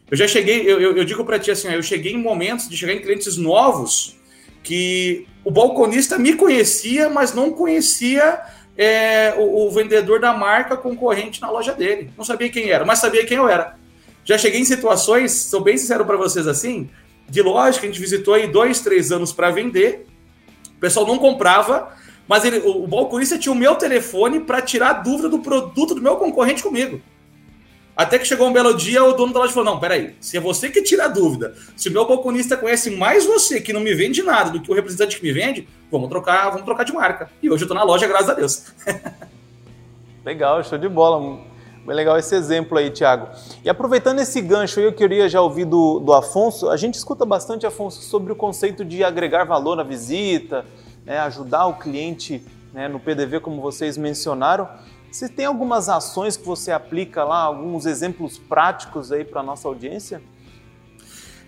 Eu 0.09 0.17
já 0.17 0.27
cheguei, 0.27 0.61
eu, 0.61 0.79
eu, 0.79 0.97
eu 0.97 1.05
digo 1.05 1.23
para 1.23 1.37
ti 1.37 1.51
assim, 1.51 1.67
eu 1.67 1.83
cheguei 1.83 2.13
em 2.13 2.17
momentos 2.17 2.67
de 2.67 2.75
chegar 2.75 2.93
em 2.93 2.99
clientes 2.99 3.37
novos 3.37 4.17
que 4.63 5.27
o 5.43 5.51
balconista 5.51 6.17
me 6.17 6.33
conhecia, 6.35 7.09
mas 7.09 7.33
não 7.33 7.51
conhecia 7.51 8.41
é, 8.77 9.35
o, 9.37 9.67
o, 9.67 9.71
vendedor 9.71 10.19
da 10.19 10.33
marca 10.33 10.75
concorrente 10.75 11.41
na 11.41 11.49
loja 11.49 11.73
dele. 11.73 12.11
Não 12.17 12.25
sabia 12.25 12.49
quem 12.49 12.69
era, 12.69 12.85
mas 12.85 12.99
sabia 12.99 13.25
quem 13.25 13.37
eu 13.37 13.47
era. 13.47 13.77
Já 14.25 14.37
cheguei 14.37 14.59
em 14.59 14.65
situações, 14.65 15.31
sou 15.31 15.61
bem 15.61 15.77
sincero 15.77 16.05
para 16.05 16.17
vocês 16.17 16.47
assim, 16.47 16.89
de 17.27 17.41
loja 17.41 17.79
que 17.79 17.85
a 17.85 17.89
gente 17.89 17.99
visitou 17.99 18.33
aí 18.33 18.47
dois, 18.47 18.79
três 18.79 19.11
anos 19.11 19.31
para 19.31 19.51
vender. 19.51 20.05
O 20.77 20.79
pessoal 20.79 21.05
não 21.05 21.17
comprava, 21.17 21.93
mas 22.27 22.45
ele, 22.45 22.59
o, 22.59 22.83
o 22.83 22.87
balconista 22.87 23.37
tinha 23.37 23.53
o 23.53 23.55
meu 23.55 23.75
telefone 23.75 24.39
para 24.39 24.61
tirar 24.61 24.93
dúvida 24.93 25.29
do 25.29 25.39
produto 25.39 25.93
do 25.93 26.01
meu 26.01 26.15
concorrente 26.15 26.63
comigo. 26.63 27.01
Até 27.99 28.17
que 28.17 28.23
chegou 28.23 28.47
um 28.47 28.53
belo 28.53 28.77
dia, 28.77 29.03
o 29.03 29.11
dono 29.11 29.33
da 29.33 29.41
loja 29.41 29.51
falou: 29.51 29.73
Não, 29.73 29.77
peraí, 29.77 30.15
se 30.21 30.37
é 30.37 30.39
você 30.39 30.69
que 30.69 30.81
tira 30.81 31.03
a 31.03 31.07
dúvida, 31.09 31.53
se 31.75 31.89
o 31.89 31.91
meu 31.91 32.07
balconista 32.07 32.55
conhece 32.55 32.89
mais 32.91 33.25
você, 33.25 33.59
que 33.59 33.73
não 33.73 33.81
me 33.81 33.93
vende 33.93 34.23
nada, 34.23 34.51
do 34.51 34.61
que 34.61 34.71
o 34.71 34.73
representante 34.73 35.17
que 35.17 35.21
me 35.21 35.33
vende, 35.33 35.67
vamos 35.91 36.07
trocar, 36.07 36.49
vamos 36.49 36.63
trocar 36.63 36.85
de 36.85 36.93
marca. 36.93 37.29
E 37.43 37.49
hoje 37.49 37.65
eu 37.65 37.67
tô 37.67 37.73
na 37.73 37.83
loja, 37.83 38.07
graças 38.07 38.29
a 38.29 38.33
Deus. 38.33 38.67
legal, 40.23 40.63
show 40.63 40.77
de 40.77 40.87
bola. 40.87 41.41
Bem 41.85 41.93
legal 41.93 42.17
esse 42.17 42.33
exemplo 42.33 42.77
aí, 42.77 42.89
Thiago. 42.89 43.27
E 43.65 43.69
aproveitando 43.69 44.19
esse 44.19 44.39
gancho, 44.39 44.79
eu 44.79 44.93
queria 44.93 45.27
já 45.27 45.41
ouvir 45.41 45.65
do, 45.65 45.99
do 45.99 46.13
Afonso. 46.13 46.69
A 46.69 46.77
gente 46.77 46.93
escuta 46.93 47.25
bastante, 47.25 47.67
Afonso, 47.67 48.01
sobre 48.01 48.31
o 48.31 48.35
conceito 48.35 48.85
de 48.85 49.03
agregar 49.03 49.43
valor 49.43 49.75
na 49.75 49.83
visita, 49.83 50.65
né, 51.05 51.19
ajudar 51.19 51.67
o 51.67 51.73
cliente 51.73 52.41
né, 52.73 52.87
no 52.87 52.97
PDV, 52.97 53.41
como 53.41 53.61
vocês 53.61 53.97
mencionaram. 53.97 54.69
Você 55.11 55.27
tem 55.27 55.45
algumas 55.45 55.89
ações 55.89 56.37
que 56.37 56.45
você 56.45 56.71
aplica 56.71 57.23
lá, 57.23 57.41
alguns 57.41 57.85
exemplos 57.85 58.37
práticos 58.37 59.11
aí 59.11 59.25
para 59.25 59.41
nossa 59.41 59.67
audiência? 59.67 60.21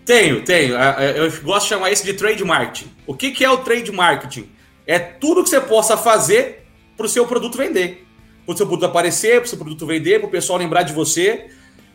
Tenho, 0.04 0.44
tenho. 0.44 0.76
Eu 0.76 1.32
gosto 1.44 1.64
de 1.64 1.70
chamar 1.70 1.92
isso 1.92 2.04
de 2.04 2.14
trade 2.14 2.44
marketing. 2.44 2.92
O 3.06 3.16
que, 3.16 3.32
que 3.32 3.46
é 3.46 3.50
o 3.50 3.58
trade 3.58 3.92
marketing? 3.92 4.50
É 4.88 4.98
tudo 4.98 5.44
que 5.44 5.50
você 5.50 5.62
possa 5.62 5.96
fazer 5.96 6.66
para 6.98 7.06
o 7.06 7.10
seu 7.10 7.28
produto 7.28 7.58
vender. 7.58 8.08
Para 8.46 8.56
o 8.56 8.58
seu 8.58 8.66
produto 8.66 8.86
aparecer, 8.86 9.36
para 9.36 9.46
o 9.46 9.50
seu 9.50 9.58
produto 9.58 9.86
vender, 9.86 10.20
para 10.20 10.28
o 10.28 10.32
pessoal 10.32 10.58
lembrar 10.58 10.82
de 10.82 10.92
você. 10.92 11.52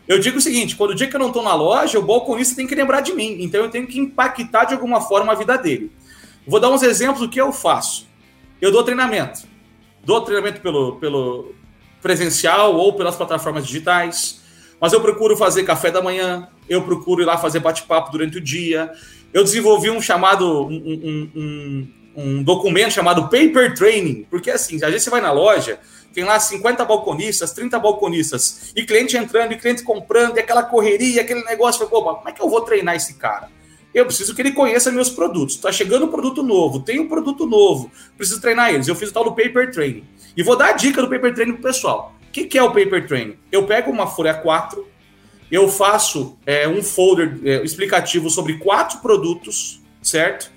Eu 0.07 0.21
digo 0.21 0.39
o 0.39 0.41
seguinte: 0.41 0.77
quando 0.77 0.93
o 0.93 0.95
dia 0.95 1.09
que 1.09 1.17
eu 1.17 1.21
não 1.21 1.29
estou 1.29 1.43
na 1.43 1.55
loja, 1.55 1.99
o 1.99 2.03
balconista 2.03 2.55
tem 2.55 2.67
que 2.67 2.77
lembrar 2.77 3.01
de 3.01 3.13
mim. 3.13 3.39
Então 3.41 3.61
eu 3.65 3.71
tenho 3.71 3.89
que 3.89 3.99
impactar 3.99 4.67
de 4.67 4.75
alguma 4.75 5.01
forma 5.01 5.33
a 5.33 5.35
vida 5.35 5.59
dele. 5.59 5.91
Vou 6.47 6.61
dar 6.61 6.71
uns 6.71 6.83
exemplos 6.83 7.21
do 7.21 7.29
que 7.29 7.41
eu 7.41 7.53
faço. 7.53 8.07
Eu 8.61 8.71
dou 8.71 8.85
treinamento. 8.85 9.56
Dou 10.07 10.23
treinamento 10.23 10.61
pelo, 10.61 10.97
pelo, 10.97 11.53
presencial 12.07 12.77
ou 12.77 12.93
pelas 12.93 13.17
plataformas 13.17 13.67
digitais. 13.67 14.41
Mas 14.81 14.93
eu 14.93 15.01
procuro 15.01 15.37
fazer 15.37 15.65
café 15.65 15.91
da 15.91 16.01
manhã, 16.01 16.49
eu 16.69 16.83
procuro 16.83 17.21
ir 17.21 17.25
lá 17.25 17.37
fazer 17.37 17.59
bate-papo 17.59 18.13
durante 18.13 18.39
o 18.39 18.41
dia. 18.41 18.93
Eu 19.35 19.43
desenvolvi 19.43 19.91
um 19.91 20.01
chamado, 20.01 20.67
um, 20.67 21.31
um, 21.35 21.89
um, 22.17 22.43
documento 22.45 22.93
chamado 22.93 23.23
Paper 23.23 23.75
Training, 23.75 24.27
porque 24.31 24.51
assim, 24.51 24.77
às 24.77 24.91
vezes 24.91 25.03
você 25.03 25.11
vai 25.11 25.21
na 25.21 25.33
loja, 25.33 25.81
tem 26.15 26.23
lá 26.23 26.39
50 26.39 26.85
balconistas, 26.85 27.53
30 27.53 27.79
balconistas, 27.79 28.73
e 28.77 28.85
cliente 28.85 29.17
entrando, 29.17 29.53
e 29.53 29.57
cliente 29.57 29.83
comprando, 29.83 30.37
e 30.37 30.41
aquela 30.41 30.63
correria, 30.63 31.23
aquele 31.23 31.43
negócio. 31.43 31.87
Falei, 31.89 32.05
como 32.05 32.29
é 32.29 32.33
que 32.33 32.41
eu 32.41 32.49
vou 32.49 32.61
treinar 32.61 32.95
esse 32.95 33.15
cara? 33.15 33.51
Eu 33.97 34.05
preciso 34.05 34.35
que 34.35 34.43
ele 34.43 34.53
conheça 34.53 34.93
meus 34.93 35.09
produtos. 35.09 35.55
Está 35.55 35.73
chegando 35.73 36.05
um 36.05 36.09
produto 36.09 36.43
novo, 36.43 36.81
tem 36.81 37.01
um 37.01 37.09
produto 37.09 37.47
novo, 37.47 37.91
preciso 38.15 38.43
treinar 38.43 38.69
eles. 38.69 38.87
Eu 38.87 38.95
fiz 38.95 39.09
o 39.09 39.13
tal 39.15 39.25
do 39.25 39.31
Paper 39.33 39.73
Training. 39.73 40.05
E 40.37 40.43
vou 40.43 40.55
dar 40.55 40.69
a 40.69 40.73
dica 40.73 41.01
do 41.01 41.09
paper 41.09 41.35
training 41.35 41.55
pro 41.55 41.63
pessoal. 41.63 42.15
O 42.29 42.31
que, 42.31 42.45
que 42.45 42.59
é 42.59 42.63
o 42.63 42.73
paper 42.73 43.07
training? 43.07 43.39
Eu 43.51 43.65
pego 43.65 43.91
uma 43.91 44.07
folha 44.07 44.35
4, 44.35 44.87
eu 45.51 45.67
faço 45.67 46.37
é, 46.45 46.69
um 46.69 46.83
folder 46.83 47.41
é, 47.43 47.65
explicativo 47.65 48.29
sobre 48.29 48.59
quatro 48.59 48.99
produtos, 48.99 49.81
certo? 50.03 50.53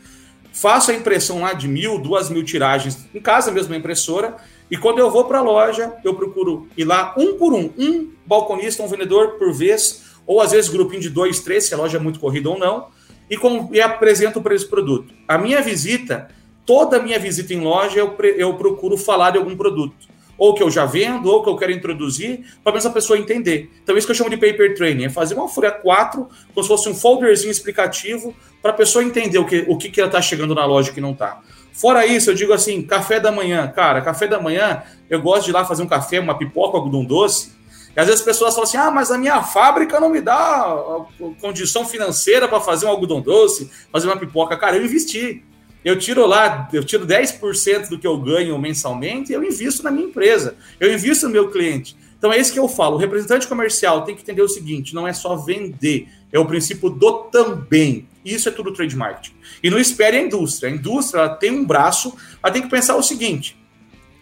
Faço 0.52 0.92
a 0.92 0.94
impressão 0.94 1.40
lá 1.40 1.54
de 1.54 1.66
mil, 1.66 1.98
duas 1.98 2.30
mil 2.30 2.44
tiragens, 2.44 3.08
em 3.16 3.22
casa 3.22 3.54
mesmo, 3.54 3.74
a 3.74 3.78
impressora. 3.78 4.36
E 4.70 4.76
quando 4.76 5.00
eu 5.00 5.10
vou 5.10 5.24
para 5.24 5.38
a 5.38 5.42
loja, 5.42 5.94
eu 6.04 6.14
procuro 6.14 6.68
ir 6.76 6.84
lá 6.84 7.16
um 7.18 7.38
por 7.38 7.54
um, 7.54 7.72
um 7.78 8.12
balconista, 8.26 8.84
um 8.84 8.88
vendedor 8.90 9.38
por 9.38 9.54
vez, 9.54 10.04
ou 10.28 10.42
às 10.42 10.52
vezes 10.52 10.70
grupinho 10.70 11.02
de 11.02 11.10
dois, 11.10 11.40
três, 11.40 11.68
se 11.68 11.74
a 11.74 11.78
loja 11.78 11.98
é 11.98 12.02
muito 12.02 12.20
corrida 12.20 12.50
ou 12.50 12.60
não, 12.60 12.99
e, 13.30 13.38
com, 13.38 13.70
e 13.72 13.82
apresento 13.82 14.42
para 14.42 14.56
esse 14.56 14.66
produto. 14.66 15.14
A 15.28 15.38
minha 15.38 15.62
visita 15.62 16.30
toda 16.70 17.02
minha 17.02 17.18
visita 17.18 17.52
em 17.52 17.62
loja 17.62 17.98
eu, 17.98 18.16
eu 18.38 18.54
procuro 18.54 18.96
falar 18.96 19.32
de 19.32 19.40
algum 19.40 19.58
produto. 19.58 20.08
Ou 20.38 20.54
que 20.54 20.62
eu 20.62 20.70
já 20.70 20.86
vendo, 20.86 21.28
ou 21.28 21.42
que 21.42 21.50
eu 21.50 21.58
quero 21.58 21.72
introduzir, 21.72 22.46
para 22.64 22.78
essa 22.78 22.92
pessoa 22.92 23.18
entender. 23.18 23.72
Então, 23.84 23.98
isso 23.98 24.06
que 24.06 24.12
eu 24.12 24.16
chamo 24.16 24.30
de 24.30 24.38
paper 24.38 24.76
training, 24.76 25.06
é 25.06 25.10
fazer 25.10 25.34
uma 25.34 25.50
folha 25.50 25.72
4, 25.72 26.30
como 26.54 26.64
se 26.64 26.68
fosse 26.68 26.88
um 26.88 26.94
folderzinho 26.94 27.50
explicativo, 27.50 28.36
para 28.62 28.70
a 28.70 28.74
pessoa 28.76 29.04
entender 29.04 29.40
o 29.40 29.46
que, 29.46 29.66
o 29.68 29.78
que, 29.80 29.90
que 29.90 30.00
ela 30.00 30.10
está 30.10 30.22
chegando 30.22 30.54
na 30.54 30.64
loja 30.64 30.92
que 30.92 31.02
não 31.02 31.12
está. 31.12 31.42
Fora 31.74 32.06
isso, 32.06 32.30
eu 32.30 32.36
digo 32.36 32.54
assim, 32.54 32.84
café 32.84 33.20
da 33.20 33.32
manhã. 33.32 33.68
Cara, 33.68 34.00
café 34.00 34.28
da 34.28 34.40
manhã, 34.40 34.84
eu 35.10 35.20
gosto 35.20 35.46
de 35.46 35.50
ir 35.50 35.54
lá 35.54 35.66
fazer 35.66 35.82
um 35.82 35.88
café, 35.88 36.20
uma 36.20 36.38
pipoca, 36.38 36.78
algodão 36.78 37.04
doce. 37.04 37.52
E 37.96 38.00
às 38.00 38.06
vezes 38.06 38.22
as 38.22 38.26
pessoas 38.26 38.54
falam 38.54 38.68
assim: 38.68 38.78
ah, 38.78 38.92
mas 38.92 39.12
a 39.12 39.18
minha 39.18 39.42
fábrica 39.44 40.00
não 40.00 40.10
me 40.10 40.22
dá 40.22 41.06
condição 41.42 41.86
financeira 41.86 42.48
para 42.48 42.60
fazer 42.60 42.86
um 42.86 42.90
algodão 42.90 43.22
doce, 43.22 43.70
fazer 43.92 44.08
uma 44.08 44.18
pipoca. 44.18 44.58
Cara, 44.58 44.78
eu 44.78 44.86
investi 44.86 45.44
eu 45.84 45.98
tiro 45.98 46.26
lá, 46.26 46.68
eu 46.74 46.84
tiro 46.84 47.08
10% 47.08 47.88
do 47.90 47.98
que 47.98 48.06
eu 48.06 48.18
ganho 48.18 48.58
mensalmente 48.60 49.32
e 49.32 49.36
eu 49.36 49.44
invisto 49.44 49.82
na 49.82 49.90
minha 49.90 50.08
empresa, 50.08 50.58
eu 50.80 50.94
invisto 50.94 51.26
no 51.26 51.32
meu 51.32 51.50
cliente. 51.50 51.96
Então 52.18 52.34
é 52.34 52.38
isso 52.38 52.52
que 52.52 52.60
eu 52.60 52.68
falo. 52.68 52.96
O 52.96 53.00
representante 53.00 53.48
comercial 53.48 54.04
tem 54.04 54.14
que 54.14 54.22
entender 54.22 54.42
o 54.42 54.50
seguinte: 54.50 54.94
não 54.94 55.08
é 55.08 55.14
só 55.14 55.38
vender, 55.38 56.10
é 56.34 56.38
o 56.38 56.46
princípio 56.46 56.90
do 56.90 57.14
também. 57.32 58.08
Isso 58.26 58.50
é 58.50 58.52
tudo 58.52 58.74
trade 58.74 58.96
marketing. 58.96 59.34
E 59.64 59.70
não 59.70 59.80
espere 59.80 60.18
a 60.18 60.22
indústria. 60.22 60.70
A 60.70 60.74
indústria 60.74 61.30
tem 61.30 61.50
um 61.52 61.66
braço, 61.66 62.14
ela 62.44 62.52
tem 62.52 62.62
que 62.62 62.70
pensar 62.70 62.98
o 62.98 63.02
seguinte: 63.02 63.58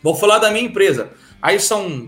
vou 0.04 0.14
falar 0.14 0.38
da 0.38 0.52
minha 0.52 0.64
empresa. 0.64 1.10
Aí 1.42 1.60
são 1.60 2.08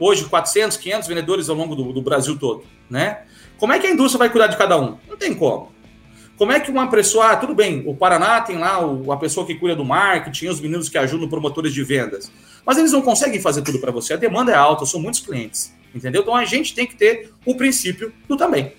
hoje 0.00 0.24
400, 0.24 0.78
500 0.78 1.06
vendedores 1.06 1.48
ao 1.48 1.54
longo 1.54 1.76
do, 1.76 1.92
do 1.92 2.02
Brasil 2.02 2.36
todo, 2.38 2.64
né? 2.88 3.20
Como 3.58 3.72
é 3.72 3.78
que 3.78 3.86
a 3.86 3.90
indústria 3.90 4.18
vai 4.18 4.30
cuidar 4.30 4.46
de 4.46 4.56
cada 4.56 4.80
um? 4.80 4.96
Não 5.06 5.16
tem 5.16 5.34
como. 5.34 5.70
Como 6.38 6.50
é 6.50 6.58
que 6.58 6.70
uma 6.70 6.88
pessoa, 6.88 7.32
ah, 7.32 7.36
tudo 7.36 7.54
bem, 7.54 7.84
o 7.86 7.94
Paraná 7.94 8.40
tem 8.40 8.56
lá 8.56 8.82
o, 8.82 9.12
a 9.12 9.16
pessoa 9.18 9.46
que 9.46 9.54
cuida 9.54 9.76
do 9.76 9.84
marketing, 9.84 10.46
os 10.46 10.58
meninos 10.58 10.88
que 10.88 10.96
ajudam 10.96 11.28
promotores 11.28 11.74
de 11.74 11.84
vendas, 11.84 12.32
mas 12.64 12.78
eles 12.78 12.92
não 12.92 13.02
conseguem 13.02 13.38
fazer 13.38 13.60
tudo 13.60 13.78
para 13.78 13.92
você. 13.92 14.14
A 14.14 14.16
demanda 14.16 14.50
é 14.50 14.54
alta, 14.54 14.86
são 14.86 14.98
muitos 14.98 15.20
clientes, 15.20 15.74
entendeu? 15.94 16.22
Então 16.22 16.34
a 16.34 16.46
gente 16.46 16.74
tem 16.74 16.86
que 16.86 16.96
ter 16.96 17.30
o 17.44 17.54
princípio 17.54 18.10
do 18.26 18.38
também. 18.38 18.72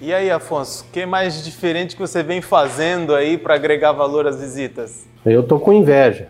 E 0.00 0.14
aí, 0.14 0.30
Afonso, 0.30 0.84
o 0.84 0.92
que 0.92 1.04
mais 1.04 1.42
diferente 1.42 1.96
que 1.96 2.00
você 2.00 2.22
vem 2.22 2.40
fazendo 2.40 3.12
aí 3.12 3.36
para 3.36 3.54
agregar 3.54 3.90
valor 3.90 4.26
às 4.26 4.38
visitas? 4.38 5.08
Eu 5.26 5.42
tô 5.42 5.58
com 5.58 5.72
inveja. 5.72 6.28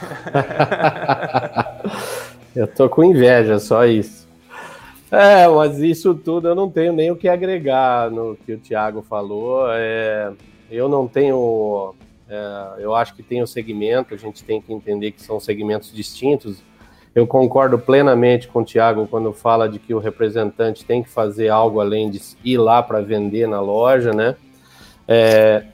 Eu 2.54 2.66
tô 2.66 2.88
com 2.88 3.04
inveja, 3.04 3.58
só 3.58 3.84
isso. 3.84 4.26
É, 5.10 5.48
mas 5.48 5.78
isso 5.78 6.14
tudo 6.14 6.48
eu 6.48 6.54
não 6.54 6.70
tenho 6.70 6.92
nem 6.92 7.10
o 7.10 7.16
que 7.16 7.28
agregar 7.28 8.10
no 8.10 8.36
que 8.36 8.52
o 8.52 8.58
Thiago 8.58 9.02
falou. 9.02 9.66
É, 9.70 10.32
eu 10.70 10.88
não 10.88 11.06
tenho. 11.08 11.94
É, 12.28 12.74
eu 12.78 12.94
acho 12.94 13.14
que 13.14 13.22
tem 13.22 13.40
o 13.40 13.44
um 13.44 13.46
segmento, 13.46 14.14
a 14.14 14.18
gente 14.18 14.44
tem 14.44 14.60
que 14.60 14.72
entender 14.72 15.12
que 15.12 15.22
são 15.22 15.40
segmentos 15.40 15.92
distintos. 15.92 16.62
Eu 17.14 17.26
concordo 17.26 17.78
plenamente 17.78 18.46
com 18.48 18.60
o 18.60 18.64
Thiago 18.64 19.06
quando 19.08 19.32
fala 19.32 19.68
de 19.68 19.78
que 19.78 19.94
o 19.94 19.98
representante 19.98 20.84
tem 20.84 21.02
que 21.02 21.08
fazer 21.08 21.48
algo 21.48 21.80
além 21.80 22.10
de 22.10 22.20
ir 22.44 22.58
lá 22.58 22.82
para 22.82 23.00
vender 23.00 23.48
na 23.48 23.60
loja, 23.60 24.12
né? 24.12 24.36
É, 25.06 25.64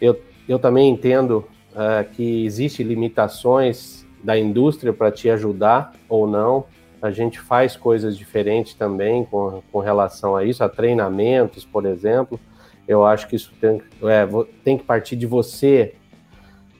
eu, 0.00 0.18
eu 0.48 0.58
também 0.58 0.88
entendo 0.88 1.46
é, 1.76 2.02
que 2.02 2.46
existem 2.46 2.86
limitações 2.86 4.03
da 4.24 4.36
indústria 4.36 4.92
para 4.92 5.12
te 5.12 5.30
ajudar 5.30 5.92
ou 6.08 6.26
não 6.26 6.64
a 7.04 7.10
gente 7.10 7.38
faz 7.38 7.76
coisas 7.76 8.16
diferentes 8.16 8.72
também 8.72 9.26
com, 9.26 9.62
com 9.70 9.78
relação 9.80 10.34
a 10.34 10.42
isso, 10.42 10.64
a 10.64 10.70
treinamentos, 10.70 11.62
por 11.62 11.84
exemplo. 11.84 12.40
Eu 12.88 13.04
acho 13.04 13.28
que 13.28 13.36
isso 13.36 13.52
tem, 13.60 13.82
é, 14.04 14.26
tem 14.64 14.78
que 14.78 14.84
partir 14.84 15.14
de 15.14 15.26
você 15.26 15.96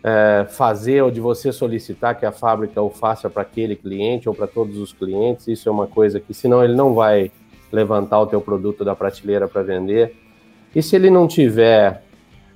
é, 0.03 0.47
fazer 0.49 1.03
ou 1.03 1.11
de 1.11 1.21
você 1.21 1.53
solicitar 1.53 2.19
que 2.19 2.25
a 2.25 2.33
fábrica 2.33 2.81
o 2.81 2.89
faça 2.89 3.29
para 3.29 3.43
aquele 3.43 3.77
cliente 3.77 4.27
ou 4.27 4.35
para 4.35 4.47
todos 4.47 4.79
os 4.79 4.95
clientes. 4.95 5.47
Isso 5.47 5.69
é 5.69 5.73
uma 5.73 5.87
coisa 5.87 6.19
que, 6.19 6.33
senão, 6.33 6.65
ele 6.65 6.75
não 6.75 6.95
vai 6.95 7.31
levantar 7.71 8.19
o 8.19 8.27
teu 8.27 8.41
produto 8.41 8.83
da 8.83 8.97
prateleira 8.97 9.47
para 9.47 9.63
vender. 9.63 10.17
E 10.75 10.83
se 10.83 10.97
ele 10.97 11.11
não 11.11 11.29
tiver 11.29 12.03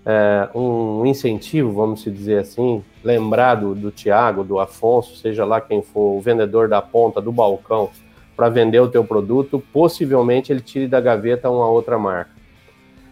é, 0.08 0.48
um 0.54 1.04
incentivo, 1.04 1.70
vamos 1.70 2.02
dizer 2.02 2.38
assim, 2.38 2.82
lembrado 3.04 3.74
do 3.74 3.90
Tiago, 3.90 4.42
do 4.42 4.58
Afonso, 4.58 5.14
seja 5.16 5.44
lá 5.44 5.60
quem 5.60 5.82
for, 5.82 6.16
o 6.16 6.20
vendedor 6.20 6.66
da 6.66 6.80
ponta, 6.80 7.20
do 7.20 7.30
balcão, 7.30 7.90
para 8.34 8.48
vender 8.48 8.80
o 8.80 8.88
teu 8.88 9.04
produto, 9.04 9.62
possivelmente 9.70 10.50
ele 10.50 10.62
tire 10.62 10.88
da 10.88 10.98
gaveta 10.98 11.50
uma 11.50 11.68
outra 11.68 11.98
marca. 11.98 12.30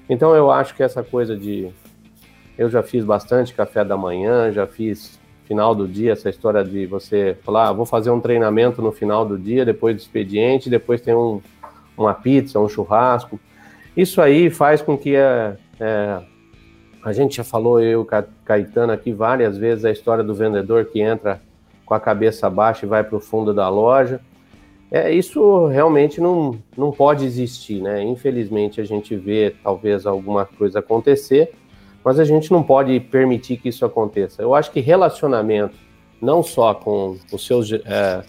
Então 0.09 0.35
eu 0.35 0.51
acho 0.51 0.75
que 0.75 0.83
essa 0.83 1.03
coisa 1.03 1.37
de 1.37 1.69
eu 2.57 2.71
já 2.71 2.83
fiz 2.83 3.05
bastante 3.05 3.53
café 3.53 3.85
da 3.85 3.99
manhã, 3.99 4.51
já 4.51 4.67
fiz 4.67 5.21
final 5.45 5.75
do 5.75 5.87
dia, 5.87 6.13
essa 6.13 6.31
história 6.31 6.65
de 6.65 6.87
você 6.87 7.37
falar, 7.43 7.69
ah, 7.69 7.73
vou 7.75 7.85
fazer 7.85 8.11
um 8.11 8.21
treinamento 8.21 8.81
no 8.81 8.91
final 8.91 9.27
do 9.27 9.39
dia, 9.39 9.67
depois 9.67 9.95
do 9.95 9.99
expediente, 9.99 10.71
depois 10.71 11.03
tem 11.03 11.15
um, 11.15 11.43
uma 11.95 12.15
pizza, 12.15 12.59
um 12.59 12.71
churrasco. 12.71 13.39
Isso 13.95 14.23
aí 14.23 14.49
faz 14.49 14.81
com 14.81 14.97
que 14.97 15.15
é, 15.15 15.57
é, 15.79 16.21
a 17.07 17.13
gente 17.13 17.37
já 17.37 17.45
falou, 17.45 17.81
eu, 17.81 18.05
Caetano, 18.45 18.93
aqui 18.93 19.13
várias 19.13 19.57
vezes, 19.57 19.85
a 19.85 19.93
história 19.93 20.25
do 20.25 20.35
vendedor 20.35 20.87
que 20.87 21.01
entra 21.01 21.41
com 21.85 21.95
a 21.95 22.01
cabeça 22.01 22.51
baixa 22.51 22.85
e 22.85 22.89
vai 22.89 23.05
para 23.05 23.17
o 23.17 23.21
fundo 23.21 23.55
da 23.55 23.69
loja. 23.69 24.21
É, 24.91 25.13
isso 25.13 25.67
realmente 25.67 26.21
não, 26.21 26.59
não 26.77 26.91
pode 26.91 27.25
existir, 27.25 27.81
né? 27.81 28.03
Infelizmente 28.03 28.81
a 28.81 28.85
gente 28.85 29.15
vê 29.15 29.55
talvez 29.63 30.05
alguma 30.05 30.47
coisa 30.47 30.81
acontecer, 30.81 31.53
mas 32.05 32.19
a 32.19 32.25
gente 32.25 32.51
não 32.51 32.61
pode 32.61 32.99
permitir 32.99 33.59
que 33.59 33.69
isso 33.69 33.85
aconteça. 33.85 34.43
Eu 34.43 34.53
acho 34.53 34.73
que 34.73 34.81
relacionamento, 34.81 35.77
não 36.21 36.43
só 36.43 36.75
com 36.75 37.17
os 37.33 37.47
seus. 37.47 37.73
É, 37.73 38.25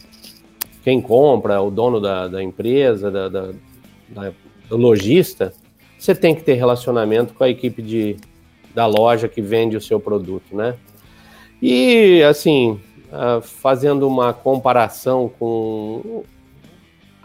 quem 0.83 1.01
compra, 1.01 1.59
o 1.63 1.71
dono 1.71 1.99
da, 1.99 2.27
da 2.27 2.43
empresa, 2.43 3.09
da, 3.09 3.27
da, 3.27 3.49
da, 4.09 4.33
lojista, 4.69 5.51
você 5.97 6.13
tem 6.13 6.35
que 6.35 6.43
ter 6.43 6.53
relacionamento 6.53 7.33
com 7.33 7.43
a 7.43 7.49
equipe 7.49 7.81
de, 7.81 8.17
da 8.77 8.85
loja 8.85 9.27
que 9.27 9.41
vende 9.41 9.75
o 9.75 9.81
seu 9.81 9.99
produto, 9.99 10.55
né? 10.55 10.75
E, 11.59 12.21
assim, 12.21 12.79
uh, 13.07 13.41
fazendo 13.41 14.07
uma 14.07 14.31
comparação 14.33 15.27
com 15.39 16.23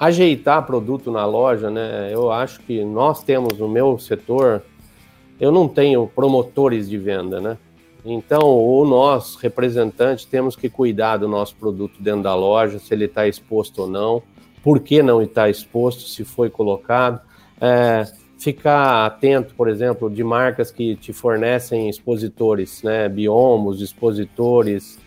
ajeitar 0.01 0.65
produto 0.65 1.11
na 1.11 1.27
loja, 1.27 1.69
né? 1.71 2.09
Eu 2.11 2.33
acho 2.33 2.59
que 2.61 2.83
nós 2.83 3.23
temos 3.23 3.59
no 3.59 3.69
meu 3.69 3.99
setor 3.99 4.63
eu 5.39 5.53
não 5.53 5.69
tenho 5.69 6.07
promotores 6.07 6.89
de 6.89 6.97
venda, 6.97 7.39
né? 7.39 7.59
Então, 8.03 8.41
ou 8.43 8.87
nós, 8.87 9.35
representantes, 9.35 10.25
temos 10.25 10.57
que 10.57 10.71
cuidar 10.71 11.19
do 11.19 11.29
nosso 11.29 11.55
produto 11.57 12.03
dentro 12.03 12.23
da 12.23 12.35
loja, 12.35 12.79
se 12.79 12.95
ele 12.95 13.05
está 13.05 13.29
exposto 13.29 13.83
ou 13.83 13.89
não, 13.89 14.23
por 14.63 14.81
que 14.81 15.03
não 15.03 15.21
está 15.21 15.51
exposto, 15.51 16.03
se 16.03 16.25
foi 16.25 16.49
colocado. 16.49 17.21
É, 17.61 18.07
ficar 18.43 19.07
atento, 19.07 19.55
por 19.55 19.69
exemplo, 19.69 20.11
de 20.11 20.25
marcas 20.25 20.71
que 20.71 20.97
te 20.97 21.13
fornecem 21.13 21.89
expositores, 21.89 22.83
né? 22.83 23.09
Biomos, 23.09 23.81
expositores. 23.81 24.99